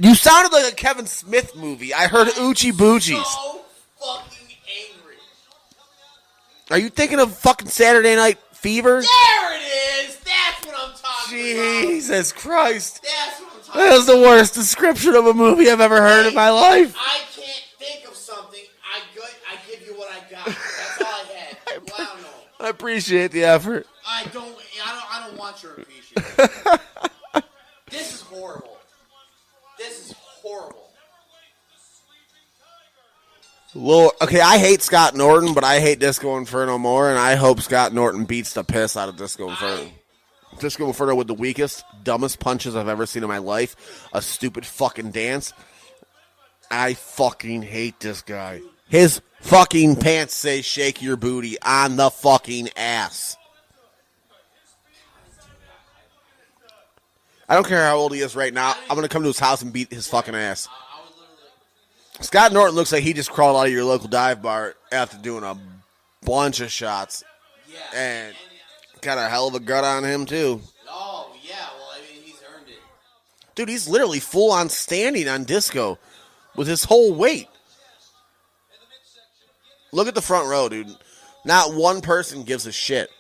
You 0.00 0.14
sounded 0.14 0.52
like 0.52 0.72
a 0.72 0.74
Kevin 0.76 1.06
Smith 1.06 1.56
movie. 1.56 1.92
I 1.92 2.06
heard 2.06 2.28
Oochie 2.28 2.72
Boochies. 2.72 3.24
So 3.24 3.60
fucking 4.00 4.46
angry. 4.92 5.16
Are 6.70 6.78
you 6.78 6.88
thinking 6.88 7.18
of 7.18 7.36
fucking 7.36 7.68
Saturday 7.68 8.14
Night 8.14 8.38
Fever? 8.52 9.00
There 9.02 9.56
it 9.56 10.06
is. 10.06 10.16
That's 10.20 10.66
what 10.66 10.74
I'm 10.76 10.94
talking 10.96 11.52
about. 11.52 11.80
Jesus 11.82 12.32
Christ. 12.32 13.02
That's 13.02 13.40
what 13.40 13.52
I'm 13.52 13.60
talking 13.64 13.80
That 13.80 13.92
was 13.96 14.06
the 14.06 14.16
worst 14.18 14.54
description 14.54 15.14
of 15.16 15.26
a 15.26 15.34
movie 15.34 15.68
I've 15.68 15.80
ever 15.80 16.00
heard 16.00 16.26
in 16.26 16.34
my 16.34 16.50
life. 16.50 16.94
I 16.96 17.18
can't 17.34 17.64
think 17.80 18.08
of 18.08 18.14
something. 18.14 18.60
I 18.84 19.00
good. 19.16 19.24
I 19.50 19.56
give 19.68 19.84
you 19.84 19.94
what 19.94 20.10
I 20.12 20.20
got. 20.30 20.46
That's 20.46 21.00
all 21.00 21.06
I 21.08 21.24
had. 21.34 21.56
Well, 21.88 21.94
I 21.98 22.04
don't 22.04 22.22
know. 22.22 22.28
I 22.60 22.68
appreciate 22.68 23.32
the 23.32 23.42
effort. 23.44 23.84
I 24.06 24.24
don't. 24.32 24.56
I 24.84 24.92
don't. 24.92 25.14
I 25.14 25.26
don't 25.28 25.36
want 25.38 25.60
your 25.62 25.72
appreciation. 25.78 26.80
this 27.90 28.14
is 28.14 28.20
horrible. 28.20 28.67
This 29.78 30.10
is 30.10 30.14
horrible. 30.18 30.90
Lord, 33.74 34.12
okay, 34.20 34.40
I 34.40 34.58
hate 34.58 34.82
Scott 34.82 35.14
Norton, 35.14 35.54
but 35.54 35.62
I 35.62 35.78
hate 35.78 36.00
Disco 36.00 36.36
Inferno 36.36 36.78
more, 36.78 37.08
and 37.08 37.18
I 37.18 37.36
hope 37.36 37.60
Scott 37.60 37.94
Norton 37.94 38.24
beats 38.24 38.54
the 38.54 38.64
piss 38.64 38.96
out 38.96 39.08
of 39.08 39.16
Disco 39.16 39.48
Inferno. 39.48 39.90
Disco 40.58 40.86
Inferno 40.86 41.14
with 41.14 41.28
the 41.28 41.34
weakest, 41.34 41.84
dumbest 42.02 42.40
punches 42.40 42.74
I've 42.74 42.88
ever 42.88 43.06
seen 43.06 43.22
in 43.22 43.28
my 43.28 43.38
life. 43.38 44.08
A 44.12 44.20
stupid 44.20 44.66
fucking 44.66 45.12
dance. 45.12 45.52
I 46.70 46.94
fucking 46.94 47.62
hate 47.62 48.00
this 48.00 48.22
guy. 48.22 48.62
His 48.88 49.20
fucking 49.42 49.96
pants 49.96 50.34
say 50.34 50.62
shake 50.62 51.00
your 51.00 51.16
booty 51.16 51.60
on 51.62 51.96
the 51.96 52.10
fucking 52.10 52.70
ass. 52.76 53.37
I 57.48 57.54
don't 57.54 57.66
care 57.66 57.84
how 57.84 57.96
old 57.96 58.14
he 58.14 58.20
is 58.20 58.36
right 58.36 58.52
now. 58.52 58.74
I'm 58.88 58.96
gonna 58.96 59.08
come 59.08 59.22
to 59.22 59.28
his 59.28 59.38
house 59.38 59.62
and 59.62 59.72
beat 59.72 59.92
his 59.92 60.06
fucking 60.06 60.34
ass. 60.34 60.68
Scott 62.20 62.52
Norton 62.52 62.74
looks 62.74 62.92
like 62.92 63.04
he 63.04 63.12
just 63.12 63.30
crawled 63.30 63.56
out 63.56 63.66
of 63.66 63.72
your 63.72 63.84
local 63.84 64.08
dive 64.08 64.42
bar 64.42 64.74
after 64.90 65.16
doing 65.16 65.44
a 65.44 65.56
bunch 66.24 66.60
of 66.60 66.70
shots 66.70 67.24
and 67.94 68.34
got 69.00 69.18
a 69.18 69.28
hell 69.28 69.48
of 69.48 69.54
a 69.54 69.60
gut 69.60 69.84
on 69.84 70.04
him 70.04 70.26
too. 70.26 70.60
oh 70.88 71.32
yeah. 71.42 71.54
Well, 71.78 71.88
I 71.94 72.00
mean, 72.00 72.22
he's 72.24 72.42
earned 72.54 72.68
it. 72.68 72.78
Dude, 73.54 73.68
he's 73.68 73.88
literally 73.88 74.20
full 74.20 74.50
on 74.52 74.68
standing 74.68 75.28
on 75.28 75.44
disco 75.44 75.98
with 76.56 76.66
his 76.66 76.84
whole 76.84 77.14
weight. 77.14 77.48
Look 79.92 80.08
at 80.08 80.14
the 80.14 80.22
front 80.22 80.48
row, 80.48 80.68
dude. 80.68 80.94
Not 81.44 81.72
one 81.72 82.02
person 82.02 82.42
gives 82.42 82.66
a 82.66 82.72
shit. 82.72 83.10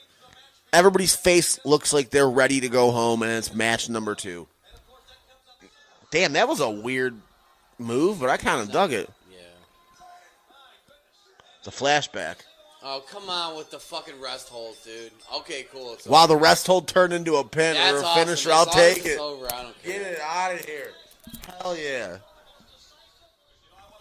Everybody's 0.72 1.16
face 1.16 1.58
looks 1.64 1.92
like 1.92 2.10
they're 2.10 2.28
ready 2.28 2.60
to 2.60 2.68
go 2.68 2.90
home, 2.90 3.22
and 3.22 3.32
it's 3.32 3.54
match 3.54 3.88
number 3.88 4.14
two. 4.14 4.46
Damn, 6.10 6.34
that 6.34 6.48
was 6.48 6.60
a 6.60 6.70
weird 6.70 7.16
move, 7.78 8.20
but 8.20 8.28
I 8.30 8.36
kind 8.36 8.60
of 8.60 8.72
dug 8.72 8.92
it. 8.92 9.10
Yeah. 9.30 9.38
It's 11.58 11.68
a 11.68 11.70
flashback. 11.70 12.36
Oh 12.82 13.02
come 13.10 13.28
on 13.28 13.56
with 13.56 13.70
the 13.70 13.78
fucking 13.78 14.20
rest 14.20 14.48
holds, 14.48 14.84
dude. 14.84 15.10
Okay, 15.38 15.66
cool. 15.72 15.94
It's 15.94 16.06
While 16.06 16.28
the 16.28 16.36
rest 16.36 16.66
hold 16.66 16.86
turned 16.86 17.12
into 17.12 17.36
a 17.36 17.44
pin 17.44 17.74
That's 17.74 17.94
or 17.94 18.00
a 18.00 18.02
awesome. 18.04 18.24
finisher, 18.24 18.52
I'll 18.52 18.66
take 18.66 19.04
it. 19.04 19.18
Over, 19.18 19.46
I 19.52 19.62
don't 19.62 19.82
care. 19.82 19.98
Get 19.98 20.12
it 20.12 20.20
out 20.20 20.54
of 20.54 20.64
here. 20.64 20.90
Hell 21.60 21.76
yeah. 21.76 22.18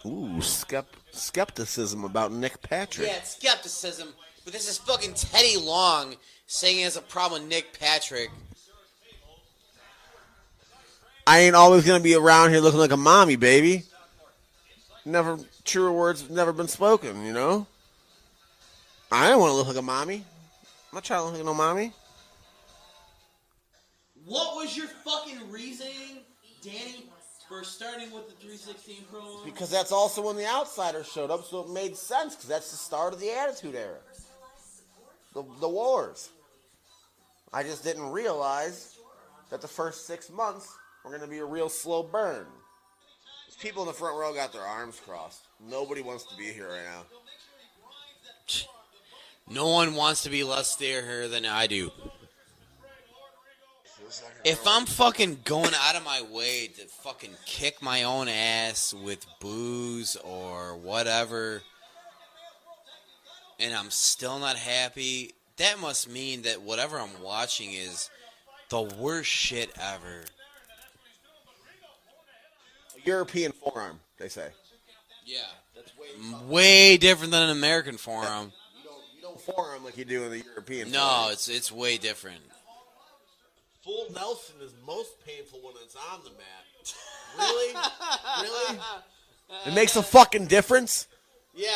Ooh, 0.06 0.38
skept- 0.38 0.84
skepticism 1.10 2.04
about 2.04 2.30
Nick 2.32 2.62
Patrick. 2.62 3.08
Yeah, 3.08 3.16
it's 3.16 3.34
skepticism, 3.36 4.14
but 4.44 4.52
this 4.52 4.68
is 4.70 4.78
fucking 4.78 5.14
Teddy 5.14 5.56
Long 5.58 6.14
saying 6.48 6.76
he 6.78 6.82
has 6.82 6.96
a 6.96 7.02
problem 7.02 7.42
with 7.42 7.50
Nick 7.50 7.78
Patrick. 7.78 8.30
I 11.26 11.40
ain't 11.40 11.54
always 11.54 11.86
gonna 11.86 12.02
be 12.02 12.14
around 12.14 12.50
here 12.50 12.60
looking 12.60 12.80
like 12.80 12.90
a 12.90 12.96
mommy, 12.96 13.36
baby. 13.36 13.84
Never 15.04 15.38
truer 15.64 15.92
words 15.92 16.22
have 16.22 16.30
never 16.30 16.52
been 16.52 16.68
spoken, 16.68 17.24
you 17.24 17.34
know? 17.34 17.66
I 19.12 19.28
don't 19.28 19.40
want 19.40 19.50
to 19.50 19.56
look 19.56 19.68
like 19.68 19.76
a 19.76 19.82
mommy. 19.82 20.16
I'm 20.16 20.96
not 20.96 21.04
trying 21.04 21.20
to 21.20 21.24
look 21.26 21.34
like 21.34 21.44
no 21.44 21.54
mommy. 21.54 21.92
What 24.24 24.56
was 24.56 24.76
your 24.76 24.86
fucking 24.86 25.50
reasoning, 25.50 26.22
Danny, 26.62 27.04
for 27.46 27.62
starting 27.62 28.10
with 28.10 28.28
the 28.28 28.34
316 28.36 29.04
promo? 29.12 29.44
Because 29.44 29.70
that's 29.70 29.92
also 29.92 30.22
when 30.22 30.36
the 30.36 30.46
outsiders 30.46 31.06
showed 31.06 31.30
up, 31.30 31.44
so 31.44 31.60
it 31.60 31.70
made 31.70 31.96
sense, 31.96 32.34
because 32.34 32.48
that's 32.48 32.70
the 32.70 32.76
start 32.78 33.12
of 33.12 33.20
the 33.20 33.30
Attitude 33.30 33.74
Era. 33.74 33.98
The, 35.34 35.44
the 35.60 35.68
wars. 35.68 36.30
I 37.52 37.62
just 37.62 37.82
didn't 37.82 38.10
realize 38.10 38.98
that 39.50 39.60
the 39.60 39.68
first 39.68 40.06
six 40.06 40.30
months 40.30 40.76
were 41.04 41.10
going 41.10 41.22
to 41.22 41.28
be 41.28 41.38
a 41.38 41.44
real 41.44 41.68
slow 41.68 42.02
burn. 42.02 42.46
These 43.46 43.56
people 43.56 43.82
in 43.82 43.88
the 43.88 43.94
front 43.94 44.16
row 44.18 44.34
got 44.34 44.52
their 44.52 44.62
arms 44.62 45.00
crossed. 45.04 45.44
Nobody 45.66 46.02
wants 46.02 46.24
to 46.24 46.36
be 46.36 46.44
here 46.44 46.68
right 46.68 46.84
now. 46.84 47.02
No 49.50 49.68
one 49.68 49.94
wants 49.94 50.24
to 50.24 50.28
be 50.28 50.44
less 50.44 50.76
there 50.76 51.02
here 51.02 51.26
than 51.26 51.46
I 51.46 51.66
do. 51.66 51.90
If 54.44 54.66
I'm 54.66 54.84
fucking 54.84 55.40
going 55.44 55.72
out 55.74 55.96
of 55.96 56.04
my 56.04 56.20
way 56.20 56.66
to 56.78 56.86
fucking 56.86 57.34
kick 57.46 57.80
my 57.82 58.02
own 58.02 58.28
ass 58.28 58.92
with 58.92 59.26
booze 59.40 60.16
or 60.16 60.76
whatever, 60.76 61.62
and 63.58 63.74
I'm 63.74 63.90
still 63.90 64.38
not 64.38 64.56
happy, 64.56 65.34
that 65.58 65.78
must 65.80 66.08
mean 66.08 66.42
that 66.42 66.62
whatever 66.62 66.98
I'm 66.98 67.22
watching 67.22 67.72
is 67.72 68.10
the 68.68 68.82
worst 68.82 69.30
shit 69.30 69.70
ever. 69.80 70.22
European 73.04 73.52
forearm, 73.52 74.00
they 74.18 74.28
say. 74.28 74.48
Yeah, 75.24 75.38
that's 75.74 75.92
way 75.96 76.08
way 76.48 76.96
different 76.96 77.32
than 77.32 77.42
an 77.44 77.50
American 77.50 77.96
forearm. 77.96 78.52
You 78.76 78.84
don't, 78.84 79.02
you 79.16 79.22
don't 79.22 79.40
forearm 79.40 79.84
like 79.84 79.96
you 79.96 80.04
do 80.04 80.24
in 80.24 80.30
the 80.30 80.38
European 80.38 80.90
No, 80.90 80.98
forearm. 81.06 81.32
it's 81.32 81.48
it's 81.48 81.70
way 81.72 81.96
different. 81.96 82.40
Full 83.84 84.06
Nelson 84.14 84.56
is 84.62 84.72
most 84.86 85.24
painful 85.24 85.60
when 85.62 85.74
it's 85.82 85.96
on 86.12 86.20
the 86.24 86.30
mat. 86.30 86.94
Really? 87.38 87.74
really? 88.42 88.80
It 89.66 89.74
makes 89.74 89.96
a 89.96 90.02
fucking 90.02 90.46
difference? 90.46 91.08
Yeah. 91.54 91.68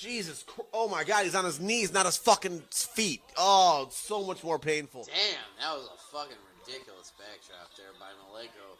Jesus, 0.00 0.44
oh 0.72 0.88
my 0.88 1.04
God, 1.04 1.24
he's 1.24 1.34
on 1.34 1.44
his 1.44 1.60
knees, 1.60 1.92
not 1.92 2.06
his 2.06 2.16
fucking 2.16 2.62
feet. 2.70 3.20
Oh, 3.36 3.84
it's 3.86 3.98
so 3.98 4.24
much 4.24 4.42
more 4.42 4.58
painful. 4.58 5.04
Damn, 5.04 5.14
that 5.60 5.76
was 5.76 5.88
a 5.94 6.16
fucking 6.16 6.36
ridiculous 6.66 7.12
backdrop 7.18 7.68
there 7.76 7.92
by 8.00 8.06
Malenko. 8.24 8.76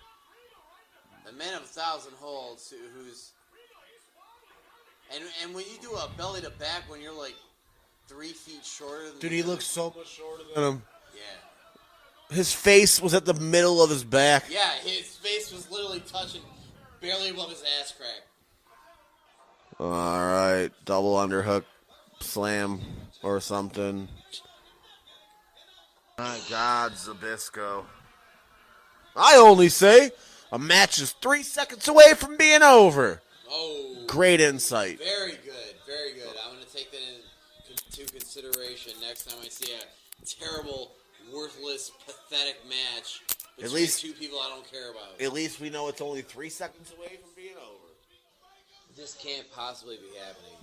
The 1.26 1.33
man 1.33 1.54
of 1.54 1.62
a 1.62 1.66
thousand 1.66 2.12
holds, 2.18 2.72
who's 2.94 3.33
and 5.12 5.22
and 5.42 5.54
when 5.54 5.64
you 5.66 5.78
do 5.83 5.92
a 5.94 6.09
belly 6.16 6.40
to 6.40 6.50
back 6.50 6.88
when 6.88 7.02
you're 7.02 7.12
like 7.12 7.35
three 8.09 8.33
feet 8.33 8.64
shorter. 8.64 9.11
Than 9.11 9.18
Dude, 9.18 9.33
he 9.33 9.42
looks 9.42 9.66
so 9.66 9.92
much 9.96 10.09
shorter 10.09 10.44
than 10.54 10.64
him. 10.64 10.83
Yeah, 11.14 12.35
His 12.37 12.54
face 12.54 13.00
was 13.00 13.12
at 13.12 13.26
the 13.26 13.35
middle 13.35 13.83
of 13.83 13.90
his 13.90 14.04
back. 14.04 14.44
yeah. 14.50 14.72
His 14.83 15.16
face 15.16 15.52
was 15.52 15.70
literally 15.70 16.00
touching 16.00 16.40
barely 17.02 17.28
above 17.28 17.50
his 17.50 17.62
ass 17.80 17.92
crack. 17.92 18.22
All 19.80 19.86
right, 20.26 20.68
double 20.84 21.14
underhook 21.14 21.64
slam 22.20 22.80
or 23.22 23.40
something. 23.40 24.08
My 26.18 26.38
God, 26.50 26.92
Zbyszko. 26.92 27.84
I 29.16 29.36
only 29.36 29.70
say 29.70 30.10
a 30.52 30.58
match 30.58 31.00
is 31.00 31.12
three 31.12 31.42
seconds 31.42 31.88
away 31.88 32.12
from 32.14 32.36
being 32.36 32.62
over. 32.62 33.22
Oh, 33.50 34.04
Great 34.06 34.40
insight. 34.42 34.98
very 34.98 35.32
good, 35.32 35.74
very 35.86 36.12
good. 36.12 36.28
I'm 36.46 36.52
gonna 36.54 36.66
take 36.66 36.90
that 36.92 37.00
into 37.86 38.12
consideration 38.12 38.92
next 39.00 39.30
time 39.30 39.38
I 39.42 39.48
see 39.48 39.72
a 39.72 40.26
terrible, 40.26 40.92
worthless, 41.32 41.90
pathetic 42.04 42.58
match 42.68 43.22
between 43.56 43.74
least- 43.74 44.02
two 44.02 44.12
people 44.12 44.38
I 44.40 44.50
don't 44.50 44.70
care 44.70 44.90
about. 44.90 45.18
At 45.18 45.32
least 45.32 45.58
we 45.58 45.70
know 45.70 45.88
it's 45.88 46.02
only 46.02 46.20
three 46.20 46.50
seconds 46.50 46.92
away 46.98 47.18
from 47.22 47.30
being 47.34 47.56
over. 47.56 47.79
This 48.96 49.16
can't 49.22 49.50
possibly 49.53 49.96
be 49.96 50.18
happening. 50.18 50.57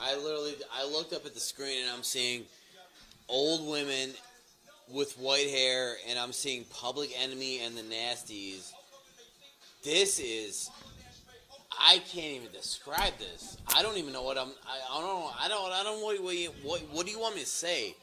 I 0.00 0.16
literally, 0.16 0.54
I 0.72 0.86
looked 0.86 1.12
up 1.12 1.26
at 1.26 1.34
the 1.34 1.40
screen 1.40 1.82
and 1.82 1.90
I'm 1.90 2.02
seeing 2.02 2.44
old 3.28 3.68
women 3.68 4.10
with 4.90 5.18
white 5.18 5.48
hair, 5.48 5.96
and 6.08 6.18
I'm 6.18 6.32
seeing 6.32 6.64
Public 6.64 7.10
Enemy 7.20 7.60
and 7.60 7.76
the 7.76 7.82
Nasties. 7.82 8.72
This 9.84 10.18
is, 10.18 10.70
I 11.78 11.98
can't 11.98 12.42
even 12.42 12.52
describe 12.52 13.18
this. 13.18 13.58
I 13.74 13.82
don't 13.82 13.96
even 13.96 14.12
know 14.12 14.22
what 14.22 14.38
I'm. 14.38 14.48
I, 14.66 14.98
I 14.98 15.00
don't. 15.00 15.44
I 15.44 15.48
don't. 15.48 15.72
I 15.72 15.82
don't. 15.84 16.02
What, 16.02 16.22
what, 16.22 16.36
what, 16.62 16.80
what 16.92 17.06
do 17.06 17.12
you 17.12 17.20
want 17.20 17.34
me 17.34 17.42
to 17.42 17.46
say? 17.46 17.94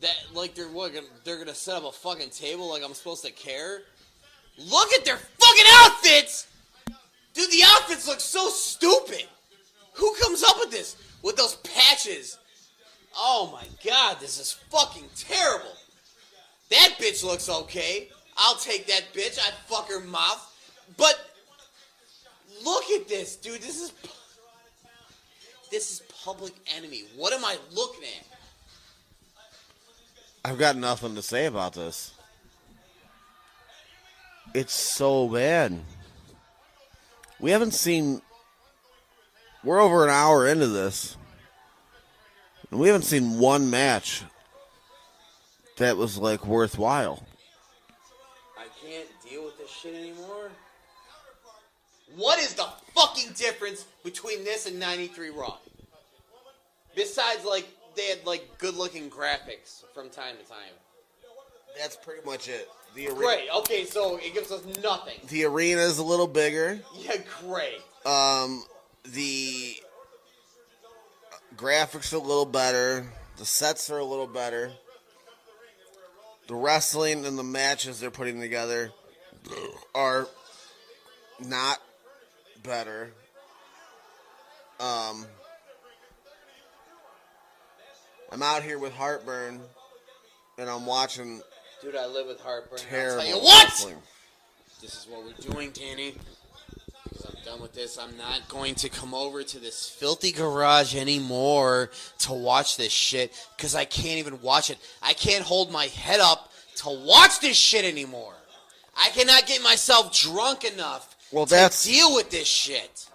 That 0.00 0.16
like 0.32 0.54
they're 0.54 0.68
what? 0.68 0.92
They're 1.24 1.38
gonna 1.38 1.54
set 1.54 1.76
up 1.76 1.84
a 1.84 1.92
fucking 1.92 2.30
table 2.30 2.70
like 2.70 2.82
I'm 2.84 2.94
supposed 2.94 3.24
to 3.24 3.32
care? 3.32 3.82
Look 4.58 4.92
at 4.92 5.04
their 5.04 5.16
fucking 5.16 5.66
outfits. 5.68 6.46
Dude, 7.40 7.52
the 7.52 7.62
outfits 7.64 8.06
look 8.06 8.20
so 8.20 8.50
stupid. 8.50 9.24
Who 9.94 10.14
comes 10.20 10.42
up 10.42 10.58
with 10.58 10.70
this? 10.70 10.96
With 11.22 11.36
those 11.36 11.54
patches. 11.56 12.36
Oh 13.16 13.48
my 13.50 13.64
god, 13.82 14.18
this 14.20 14.38
is 14.38 14.52
fucking 14.52 15.08
terrible. 15.16 15.72
That 16.68 16.96
bitch 16.98 17.24
looks 17.24 17.48
okay. 17.48 18.08
I'll 18.36 18.56
take 18.56 18.86
that 18.88 19.04
bitch. 19.14 19.38
I'd 19.38 19.54
fuck 19.66 19.88
her 19.88 20.00
mouth. 20.00 20.54
But 20.98 21.18
look 22.62 22.84
at 22.90 23.08
this, 23.08 23.36
dude. 23.36 23.62
This 23.62 23.80
is 23.80 23.92
this 25.70 25.92
is 25.92 26.02
public 26.22 26.52
enemy. 26.76 27.04
What 27.16 27.32
am 27.32 27.42
I 27.42 27.56
looking 27.72 28.04
at? 28.04 28.26
I've 30.44 30.58
got 30.58 30.76
nothing 30.76 31.14
to 31.14 31.22
say 31.22 31.46
about 31.46 31.72
this. 31.72 32.12
It's 34.52 34.74
so 34.74 35.26
bad. 35.26 35.80
We 37.40 37.50
haven't 37.50 37.72
seen. 37.72 38.22
We're 39.64 39.80
over 39.80 40.04
an 40.04 40.10
hour 40.10 40.46
into 40.46 40.66
this. 40.68 41.16
And 42.70 42.78
we 42.78 42.88
haven't 42.88 43.02
seen 43.02 43.38
one 43.38 43.70
match 43.70 44.22
that 45.78 45.96
was 45.96 46.18
like 46.18 46.46
worthwhile. 46.46 47.26
I 48.58 48.66
can't 48.86 49.08
deal 49.28 49.44
with 49.44 49.58
this 49.58 49.70
shit 49.70 49.94
anymore. 49.94 50.50
What 52.16 52.38
is 52.38 52.54
the 52.54 52.66
fucking 52.94 53.32
difference 53.34 53.86
between 54.04 54.44
this 54.44 54.66
and 54.66 54.78
93 54.78 55.30
Raw? 55.30 55.58
Besides, 56.94 57.44
like, 57.44 57.68
they 57.96 58.06
had, 58.06 58.24
like, 58.26 58.58
good 58.58 58.74
looking 58.74 59.08
graphics 59.08 59.84
from 59.94 60.10
time 60.10 60.36
to 60.42 60.48
time. 60.48 60.74
That's 61.78 61.96
pretty 61.96 62.26
much 62.26 62.48
it. 62.48 62.68
The 62.94 63.06
arena, 63.06 63.18
Great, 63.18 63.48
okay, 63.58 63.84
so 63.84 64.16
it 64.16 64.34
gives 64.34 64.50
us 64.50 64.64
nothing. 64.82 65.14
The 65.28 65.44
arena 65.44 65.80
is 65.82 65.98
a 65.98 66.02
little 66.02 66.26
bigger. 66.26 66.80
Yeah, 66.98 67.16
great. 67.40 67.80
Um, 68.04 68.64
the 69.04 69.76
graphics 71.56 72.12
are 72.12 72.16
a 72.16 72.20
little 72.20 72.46
better. 72.46 73.06
The 73.36 73.44
sets 73.44 73.90
are 73.90 73.98
a 73.98 74.04
little 74.04 74.26
better. 74.26 74.72
The 76.48 76.54
wrestling 76.54 77.24
and 77.26 77.38
the 77.38 77.44
matches 77.44 78.00
they're 78.00 78.10
putting 78.10 78.40
together 78.40 78.90
are 79.94 80.26
not 81.38 81.78
better. 82.62 83.12
Um, 84.80 85.26
I'm 88.32 88.42
out 88.42 88.62
here 88.62 88.78
with 88.78 88.92
heartburn, 88.92 89.60
and 90.58 90.68
I'm 90.68 90.86
watching 90.86 91.40
Dude, 91.82 91.96
I 91.96 92.06
live 92.06 92.26
with 92.26 92.40
heartburn. 92.40 92.78
I'll 92.92 93.18
tell 93.18 93.26
you 93.26 93.36
what! 93.38 93.64
wrestling. 93.64 93.96
This 94.82 94.94
is 94.94 95.06
what 95.08 95.24
we're 95.24 95.52
doing, 95.52 95.70
Danny. 95.70 96.14
Because 97.04 97.24
I'm 97.24 97.42
done 97.44 97.60
with 97.62 97.72
this. 97.74 97.98
I'm 97.98 98.16
not 98.18 98.48
going 98.48 98.74
to 98.76 98.88
come 98.88 99.14
over 99.14 99.42
to 99.42 99.58
this 99.58 99.88
filthy 99.88 100.30
garage 100.32 100.94
anymore 100.94 101.90
to 102.20 102.32
watch 102.32 102.76
this 102.76 102.92
shit. 102.92 103.32
Because 103.56 103.74
I 103.74 103.84
can't 103.86 104.18
even 104.18 104.40
watch 104.42 104.70
it. 104.70 104.78
I 105.02 105.14
can't 105.14 105.42
hold 105.44 105.70
my 105.72 105.86
head 105.86 106.20
up 106.20 106.50
to 106.76 106.90
watch 106.90 107.40
this 107.40 107.56
shit 107.56 107.84
anymore. 107.84 108.34
I 108.96 109.08
cannot 109.10 109.46
get 109.46 109.62
myself 109.62 110.18
drunk 110.18 110.64
enough 110.64 111.16
Well, 111.32 111.46
to 111.46 111.50
that's- 111.50 111.84
deal 111.84 112.14
with 112.14 112.30
this 112.30 112.48
shit. 112.48 113.06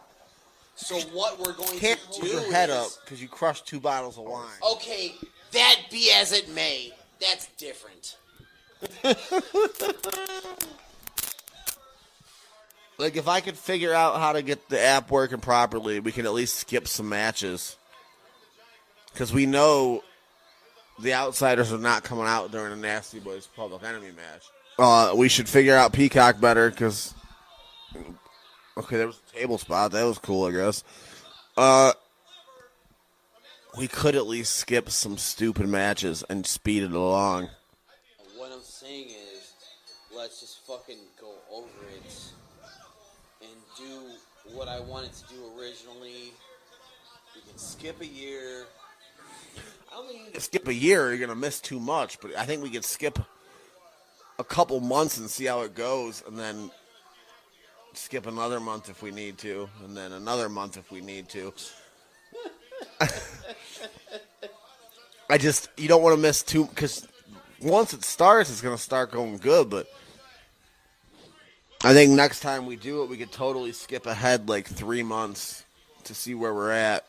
So 0.76 1.00
what 1.14 1.40
we're 1.40 1.54
going 1.54 1.80
Can't 1.80 2.00
to 2.00 2.08
hold 2.08 2.22
do 2.22 2.28
your 2.28 2.52
head 2.52 2.70
is, 2.70 2.76
up 2.76 2.90
because 3.04 3.22
you 3.22 3.28
crushed 3.30 3.66
two 3.66 3.80
bottles 3.80 4.18
of 4.18 4.26
wine. 4.26 4.50
Okay, 4.74 5.16
that 5.52 5.82
be 5.90 6.12
as 6.12 6.34
it 6.34 6.50
may. 6.50 6.94
That's 7.22 7.48
different. 7.58 8.18
Like 12.98 13.18
if 13.18 13.28
I 13.28 13.42
could 13.42 13.58
figure 13.58 13.94
out 13.94 14.20
how 14.20 14.34
to 14.34 14.42
get 14.42 14.70
the 14.70 14.80
app 14.80 15.12
working 15.12 15.40
properly, 15.40 16.00
we 16.00 16.12
can 16.12 16.26
at 16.26 16.34
least 16.34 16.56
skip 16.56 16.88
some 16.88 17.10
matches. 17.10 17.78
Because 19.12 19.34
we 19.34 19.46
know 19.46 20.04
the 21.00 21.14
outsiders 21.14 21.74
are 21.74 21.78
not 21.78 22.04
coming 22.04 22.26
out 22.26 22.52
during 22.52 22.72
a 22.72 22.76
Nasty 22.76 23.20
Boys 23.20 23.48
Public 23.56 23.84
Enemy 23.84 24.12
match. 24.12 24.44
Uh, 24.78 25.14
we 25.16 25.30
should 25.30 25.50
figure 25.50 25.76
out 25.76 25.94
Peacock 25.94 26.40
better 26.40 26.70
because. 26.70 27.14
Okay, 28.78 28.98
there 28.98 29.08
was 29.08 29.22
a 29.30 29.38
table 29.38 29.58
spot. 29.58 29.92
That 29.92 30.04
was 30.04 30.18
cool, 30.18 30.46
I 30.46 30.52
guess. 30.52 30.84
Uh, 31.56 31.94
we 33.78 33.88
could 33.88 34.16
at 34.16 34.28
least 34.28 34.56
skip 34.56 34.90
some 34.90 35.18
stupid 35.18 35.68
matches 35.68 36.24
and 36.30 36.46
speed 36.46 36.84
it 36.84 36.92
along. 36.92 37.50
Let's 40.16 40.40
just 40.40 40.66
fucking 40.66 40.98
go 41.20 41.34
over 41.52 41.68
it 41.94 42.32
and 43.42 43.52
do 43.78 44.54
what 44.56 44.68
I 44.68 44.80
wanted 44.80 45.12
to 45.14 45.34
do 45.34 45.42
originally. 45.60 46.32
We 47.36 47.42
can 47.42 47.58
skip 47.58 48.00
a 48.02 48.06
year. 48.06 48.66
I 49.92 50.32
can 50.32 50.42
skip 50.42 50.68
a 50.68 50.74
year, 50.74 51.14
you're 51.14 51.26
gonna 51.26 51.40
miss 51.40 51.60
too 51.60 51.80
much. 51.80 52.20
But 52.20 52.36
I 52.38 52.46
think 52.46 52.64
we 52.64 52.70
could 52.70 52.86
skip 52.86 53.20
a 54.40 54.44
couple 54.44 54.80
months 54.80 55.18
and 55.18 55.30
see 55.30 55.46
how 55.46 55.62
it 55.62 55.76
goes, 55.76 56.24
and 56.28 56.38
then 56.38 56.72
skip 57.94 58.26
another 58.28 58.60
month 58.60 58.90
if 58.90 59.02
we 59.02 59.12
need 59.12 59.38
to, 59.40 59.70
and 59.84 59.96
then 59.96 60.12
another 60.12 60.50
month 60.50 60.78
if 60.78 60.92
we 60.92 61.02
need 61.02 61.30
to. 61.30 61.54
I 65.30 65.38
just 65.38 65.70
you 65.78 65.88
don't 65.88 66.04
want 66.04 66.16
to 66.16 66.22
miss 66.22 66.44
too 66.44 66.66
because 66.66 67.08
once 67.62 67.94
it 67.94 68.04
starts, 68.04 68.50
it's 68.50 68.62
gonna 68.62 68.78
start 68.78 69.12
going 69.12 69.38
good. 69.38 69.70
But 69.70 69.88
I 71.86 71.94
think 71.94 72.12
next 72.12 72.40
time 72.40 72.66
we 72.66 72.76
do 72.76 73.04
it, 73.04 73.10
we 73.10 73.18
could 73.18 73.32
totally 73.32 73.72
skip 73.72 74.08
ahead 74.08 74.50
like 74.50 74.68
three 74.68 75.04
months 75.04 75.64
to 76.06 76.16
see 76.16 76.34
where 76.34 76.54
we're 76.54 76.72
at 76.72 77.06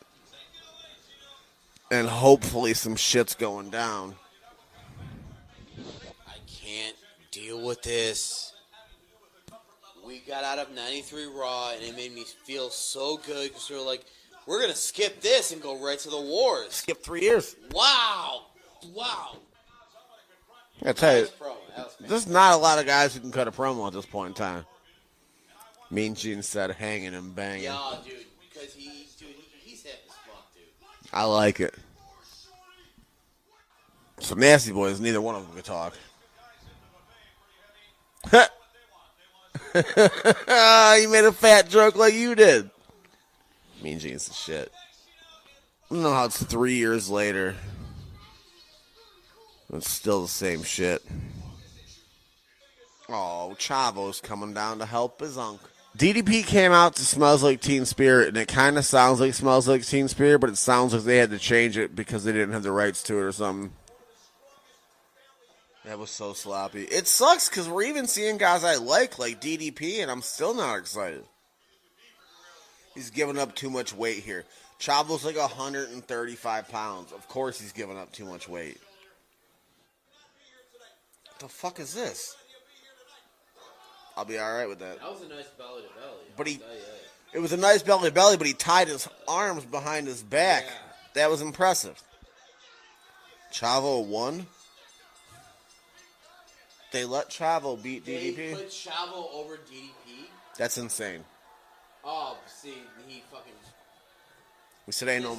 and 1.89 2.07
hopefully 2.07 2.73
some 2.73 2.95
shit's 2.95 3.35
going 3.35 3.69
down. 3.69 4.15
I 6.27 6.35
can't 6.47 6.95
deal 7.31 7.65
with 7.65 7.81
this. 7.81 8.53
We 10.05 10.19
got 10.19 10.43
out 10.43 10.59
of 10.59 10.73
93 10.73 11.25
Raw, 11.25 11.71
and 11.71 11.83
it 11.83 11.95
made 11.95 12.13
me 12.13 12.23
feel 12.45 12.69
so 12.69 13.17
good 13.17 13.49
because 13.49 13.69
we 13.69 13.75
were 13.75 13.81
like, 13.81 14.05
we're 14.45 14.59
going 14.59 14.71
to 14.71 14.77
skip 14.77 15.21
this 15.21 15.51
and 15.51 15.61
go 15.61 15.83
right 15.83 15.99
to 15.99 16.09
the 16.09 16.21
wars. 16.21 16.73
Skip 16.73 17.03
three 17.03 17.21
years. 17.21 17.55
Wow. 17.71 18.43
Wow. 18.93 19.37
I 20.85 20.93
tell 20.93 21.15
you, 21.15 21.21
Nice 21.23 21.31
promo. 21.31 21.55
That 21.75 21.85
was 21.85 21.95
there's 22.09 22.27
not 22.27 22.53
a 22.53 22.57
lot 22.57 22.79
of 22.79 22.85
guys 22.85 23.13
who 23.13 23.19
can 23.19 23.31
cut 23.31 23.47
a 23.47 23.51
promo 23.51 23.87
at 23.87 23.93
this 23.93 24.05
point 24.05 24.29
in 24.29 24.33
time. 24.35 24.65
Mean 25.89 26.15
Gene 26.15 26.41
said 26.41 26.71
hanging 26.71 27.13
and 27.15 27.35
banging. 27.35 27.63
Yeah, 27.63 27.95
dude. 28.03 28.25
Because 28.51 28.73
he, 28.73 29.07
dude, 29.17 29.29
he's 29.61 29.83
hip 29.83 29.99
as 30.07 30.15
fuck, 30.15 30.53
dude. 30.53 30.63
I 31.13 31.23
like 31.23 31.59
it. 31.59 31.75
So 34.19 34.35
nasty 34.35 34.71
boys, 34.71 34.99
neither 34.99 35.21
one 35.21 35.35
of 35.35 35.45
them 35.45 35.53
can 35.53 35.63
talk. 35.63 35.93
you 39.75 41.09
made 41.09 41.23
a 41.23 41.31
fat 41.31 41.69
joke 41.69 41.95
like 41.95 42.13
you 42.13 42.35
did. 42.35 42.69
Mean 43.81 43.99
Gene's 43.99 44.27
the 44.27 44.33
shit. 44.33 44.71
I 45.89 45.93
don't 45.93 46.03
know 46.03 46.13
how 46.13 46.25
it's 46.25 46.43
three 46.43 46.75
years 46.75 47.09
later. 47.09 47.55
It's 49.73 49.89
still 49.89 50.21
the 50.21 50.27
same 50.27 50.63
shit. 50.63 51.03
Oh, 53.09 53.55
Chavo's 53.57 54.21
coming 54.21 54.53
down 54.53 54.79
to 54.79 54.85
help 54.85 55.19
his 55.21 55.37
uncle. 55.37 55.69
DDP 55.97 56.45
came 56.45 56.71
out 56.71 56.95
to 56.95 57.05
Smells 57.05 57.41
Like 57.41 57.59
Teen 57.59 57.85
Spirit, 57.85 58.27
and 58.27 58.37
it 58.37 58.47
kind 58.47 58.77
of 58.77 58.85
sounds 58.85 59.19
like 59.19 59.33
Smells 59.33 59.67
Like 59.67 59.85
Teen 59.85 60.07
Spirit, 60.07 60.39
but 60.39 60.49
it 60.49 60.57
sounds 60.57 60.93
like 60.93 61.03
they 61.03 61.17
had 61.17 61.31
to 61.31 61.39
change 61.39 61.77
it 61.77 61.95
because 61.95 62.23
they 62.23 62.31
didn't 62.31 62.51
have 62.51 62.63
the 62.63 62.71
rights 62.71 63.01
to 63.03 63.17
it 63.17 63.23
or 63.23 63.31
something. 63.31 63.71
That 65.85 65.97
was 65.97 66.11
so 66.11 66.33
sloppy. 66.33 66.83
It 66.83 67.07
sucks 67.07 67.49
because 67.49 67.67
we're 67.69 67.83
even 67.83 68.07
seeing 68.07 68.37
guys 68.37 68.63
I 68.63 68.75
like, 68.75 69.17
like 69.17 69.41
DDP, 69.41 70.01
and 70.01 70.11
I'm 70.11 70.21
still 70.21 70.53
not 70.53 70.77
excited. 70.77 71.23
He's 72.93 73.09
giving 73.09 73.39
up 73.39 73.55
too 73.55 73.69
much 73.69 73.93
weight 73.93 74.23
here. 74.23 74.43
Chavo's 74.79 75.25
like 75.25 75.37
135 75.37 76.69
pounds. 76.69 77.11
Of 77.11 77.27
course 77.27 77.59
he's 77.59 77.71
giving 77.71 77.97
up 77.97 78.11
too 78.11 78.25
much 78.25 78.47
weight. 78.49 78.77
The 81.39 81.47
fuck 81.47 81.79
is 81.79 81.93
this? 81.93 82.35
I'll 84.15 84.25
be 84.25 84.39
alright 84.39 84.67
with 84.67 84.79
that. 84.79 84.99
That 84.99 85.11
was 85.11 85.21
a 85.21 85.29
nice 85.29 85.47
belly 85.57 85.83
to 85.83 85.89
belly. 85.99 86.17
But 86.35 86.47
he- 86.47 86.53
I'll 86.55 86.59
tell 86.61 86.73
you 86.75 86.81
that. 86.81 87.37
It 87.37 87.39
was 87.39 87.51
a 87.53 87.57
nice 87.57 87.83
belly 87.83 88.09
to 88.09 88.13
belly, 88.13 88.37
but 88.37 88.47
he 88.47 88.53
tied 88.53 88.87
his 88.87 89.07
arms 89.27 89.63
behind 89.65 90.07
his 90.07 90.23
back. 90.23 90.63
Yeah. 90.65 90.71
That 91.13 91.29
was 91.29 91.41
impressive. 91.41 92.01
Chavo 93.53 94.03
won. 94.05 94.47
They 96.91 97.05
let 97.05 97.29
Chavo 97.29 97.81
beat 97.81 98.05
They 98.05 98.33
DDP. 98.33 98.53
put 98.55 98.69
Chavo 98.69 99.31
over 99.33 99.57
DDP. 99.57 100.29
That's 100.57 100.77
insane. 100.77 101.23
Oh, 102.03 102.37
see, 102.47 102.73
he 103.07 103.23
fucking. 103.29 103.51
We 104.87 104.93
said 104.93 105.09
ain't 105.09 105.23
no 105.23 105.37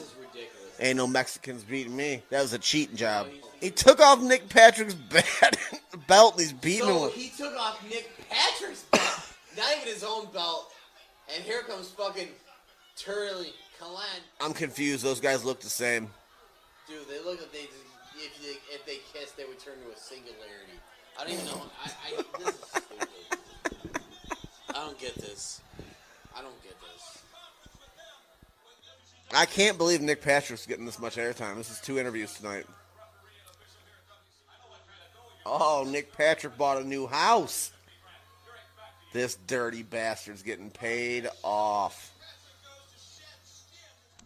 ain't 0.78 0.96
no 0.96 1.06
Mexicans 1.06 1.64
beating 1.64 1.96
me. 1.96 2.22
That 2.30 2.42
was 2.42 2.52
a 2.52 2.58
cheating 2.58 2.96
job. 2.96 3.26
He 3.60 3.70
took 3.70 3.98
off 4.00 4.20
Nick 4.20 4.48
Patrick's 4.48 4.94
bat, 5.10 5.58
belt 6.06 6.34
and 6.34 6.42
he's 6.42 6.52
beating 6.52 6.86
him 6.86 6.94
So 6.94 7.04
with. 7.06 7.14
he 7.14 7.30
took 7.36 7.56
off 7.58 7.82
Nick 7.88 8.08
Patrick's 8.30 8.84
belt, 8.92 9.02
not 9.56 9.66
even 9.76 9.88
his 9.92 10.04
own 10.04 10.26
belt, 10.32 10.70
and 11.34 11.42
here 11.42 11.62
comes 11.62 11.88
fucking 11.88 12.28
Turley 12.96 13.52
Kalan. 13.80 14.20
I'm 14.40 14.52
confused. 14.52 15.02
Those 15.02 15.20
guys 15.20 15.44
look 15.44 15.60
the 15.60 15.70
same. 15.70 16.08
Dude, 16.88 17.08
they 17.08 17.18
look 17.24 17.40
like 17.40 17.52
they 17.52 17.62
just, 17.64 17.74
if 18.16 18.42
they 18.42 18.74
if 18.74 18.86
they 18.86 18.98
kiss, 19.18 19.32
they 19.32 19.44
would 19.44 19.58
turn 19.58 19.74
to 19.84 19.92
a 19.92 19.96
singularity. 19.98 20.78
I 21.18 21.24
don't 21.24 21.32
even 21.32 21.46
know. 21.46 21.62
I, 21.84 21.90
I 22.20 22.22
this 22.44 22.54
is 22.54 22.60
stupid. 22.60 23.08
I 24.70 24.72
don't 24.84 24.98
get 25.00 25.14
this. 25.16 25.60
I 26.36 26.42
don't 26.42 26.62
get 26.62 26.74
this. 26.80 27.22
I 29.38 29.46
can't 29.46 29.78
believe 29.78 30.00
Nick 30.00 30.20
Patrick's 30.20 30.66
getting 30.66 30.84
this 30.84 30.98
much 30.98 31.14
airtime. 31.14 31.58
This 31.58 31.70
is 31.70 31.78
two 31.78 31.96
interviews 31.96 32.34
tonight. 32.34 32.66
Oh, 35.46 35.86
Nick 35.88 36.12
Patrick 36.12 36.58
bought 36.58 36.82
a 36.82 36.84
new 36.84 37.06
house. 37.06 37.70
This 39.12 39.38
dirty 39.46 39.84
bastard's 39.84 40.42
getting 40.42 40.70
paid 40.70 41.28
off. 41.44 42.12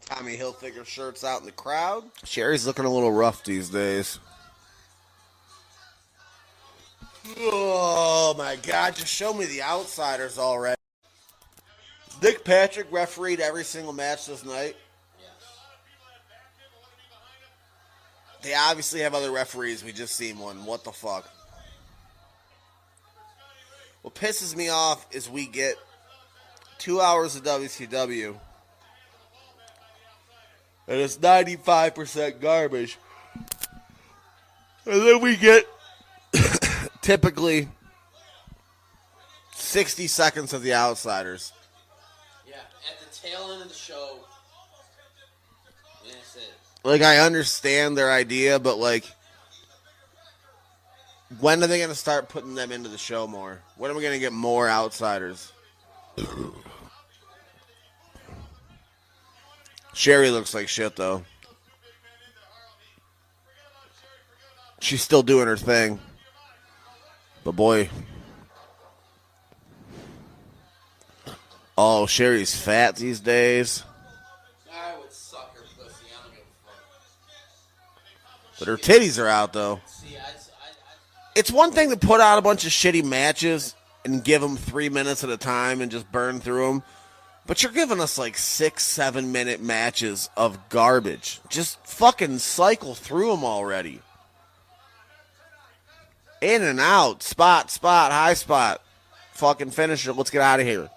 Tommy 0.06 0.34
Hilfiger 0.34 0.86
shirts 0.86 1.24
out 1.24 1.40
in 1.40 1.46
the 1.46 1.52
crowd. 1.52 2.04
Sherri's 2.24 2.66
looking 2.66 2.86
a 2.86 2.90
little 2.90 3.12
rough 3.12 3.44
these 3.44 3.68
days. 3.68 4.18
Oh 7.36 8.34
my 8.38 8.56
god, 8.56 8.96
just 8.96 9.12
show 9.12 9.34
me 9.34 9.44
the 9.44 9.60
outsiders 9.62 10.38
already. 10.38 10.80
Nick 12.22 12.46
Patrick 12.46 12.86
refereed 12.90 13.40
every 13.40 13.64
single 13.64 13.92
match 13.92 14.24
this 14.24 14.42
night. 14.42 14.74
They 18.42 18.54
obviously 18.54 19.00
have 19.00 19.14
other 19.14 19.30
referees. 19.30 19.84
We 19.84 19.92
just 19.92 20.16
seen 20.16 20.38
one. 20.38 20.64
What 20.64 20.82
the 20.82 20.90
fuck? 20.90 21.28
What 24.02 24.16
pisses 24.16 24.56
me 24.56 24.68
off 24.68 25.06
is 25.12 25.30
we 25.30 25.46
get 25.46 25.76
two 26.78 27.00
hours 27.00 27.36
of 27.36 27.44
WCW, 27.44 28.34
and 30.88 31.00
it's 31.00 31.20
ninety 31.20 31.54
five 31.54 31.94
percent 31.94 32.40
garbage, 32.40 32.98
and 34.86 35.02
then 35.02 35.20
we 35.20 35.36
get 35.36 35.68
typically 37.00 37.68
sixty 39.54 40.08
seconds 40.08 40.52
of 40.52 40.62
the 40.62 40.74
Outsiders. 40.74 41.52
Yeah. 42.44 42.54
At 42.56 43.08
the 43.08 43.16
tail 43.16 43.52
end 43.52 43.62
of 43.62 43.68
the 43.68 43.74
show. 43.74 44.18
Like 46.84 47.02
I 47.02 47.18
understand 47.18 47.96
their 47.96 48.10
idea, 48.10 48.58
but 48.58 48.78
like 48.78 49.04
when 51.40 51.62
are 51.62 51.66
they 51.66 51.80
gonna 51.80 51.94
start 51.94 52.28
putting 52.28 52.54
them 52.54 52.72
into 52.72 52.88
the 52.88 52.98
show 52.98 53.26
more? 53.26 53.60
When 53.76 53.90
are 53.90 53.94
we 53.94 54.02
gonna 54.02 54.18
get 54.18 54.32
more 54.32 54.68
outsiders? 54.68 55.52
Sherri 59.94 60.30
looks 60.30 60.54
like 60.54 60.68
shit 60.68 60.96
though. 60.96 61.24
She's 64.80 65.02
still 65.02 65.22
doing 65.22 65.46
her 65.46 65.56
thing. 65.56 66.00
But 67.44 67.52
boy. 67.52 67.88
Oh, 71.78 72.06
Sherri's 72.06 72.54
fat 72.54 72.96
these 72.96 73.20
days. 73.20 73.84
I 74.72 74.98
would 74.98 75.12
suck 75.12 75.54
her 75.56 75.62
pussy. 75.78 76.06
I 76.10 76.22
don't 76.24 76.34
give 76.34 76.42
a 76.42 76.66
fuck. 76.66 76.74
But 78.62 78.68
her 78.68 78.76
titties 78.76 79.20
are 79.20 79.26
out 79.26 79.52
though. 79.52 79.80
It's 81.34 81.50
one 81.50 81.72
thing 81.72 81.90
to 81.90 81.96
put 81.96 82.20
out 82.20 82.38
a 82.38 82.42
bunch 82.42 82.64
of 82.64 82.70
shitty 82.70 83.04
matches 83.04 83.74
and 84.04 84.22
give 84.22 84.40
them 84.40 84.56
three 84.56 84.88
minutes 84.88 85.24
at 85.24 85.30
a 85.30 85.36
time 85.36 85.80
and 85.80 85.90
just 85.90 86.12
burn 86.12 86.38
through 86.38 86.68
them. 86.68 86.82
But 87.44 87.64
you're 87.64 87.72
giving 87.72 88.00
us 88.00 88.18
like 88.18 88.38
six, 88.38 88.84
seven 88.84 89.32
minute 89.32 89.60
matches 89.60 90.30
of 90.36 90.68
garbage. 90.68 91.40
Just 91.48 91.84
fucking 91.84 92.38
cycle 92.38 92.94
through 92.94 93.32
them 93.32 93.44
already. 93.44 94.00
In 96.40 96.62
and 96.62 96.78
out, 96.78 97.24
spot, 97.24 97.68
spot, 97.68 98.12
high 98.12 98.34
spot. 98.34 98.80
Fucking 99.32 99.72
finish 99.72 100.06
it. 100.06 100.12
Let's 100.12 100.30
get 100.30 100.40
out 100.40 100.60
of 100.60 100.66
here. 100.66 100.88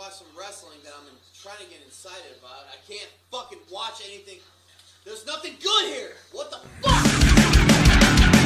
watch 0.00 0.12
some 0.14 0.26
wrestling 0.38 0.78
that 0.82 0.92
I'm 0.98 1.06
in, 1.08 1.12
trying 1.42 1.58
to 1.58 1.64
get 1.70 1.80
excited 1.86 2.32
about. 2.38 2.64
I 2.72 2.90
can't 2.90 3.10
fucking 3.30 3.58
watch 3.70 4.00
anything. 4.08 4.38
There's 5.04 5.26
nothing 5.26 5.52
good 5.62 5.88
here. 5.88 6.12
What 6.32 6.50
the 6.50 6.56
fuck? 6.80 8.39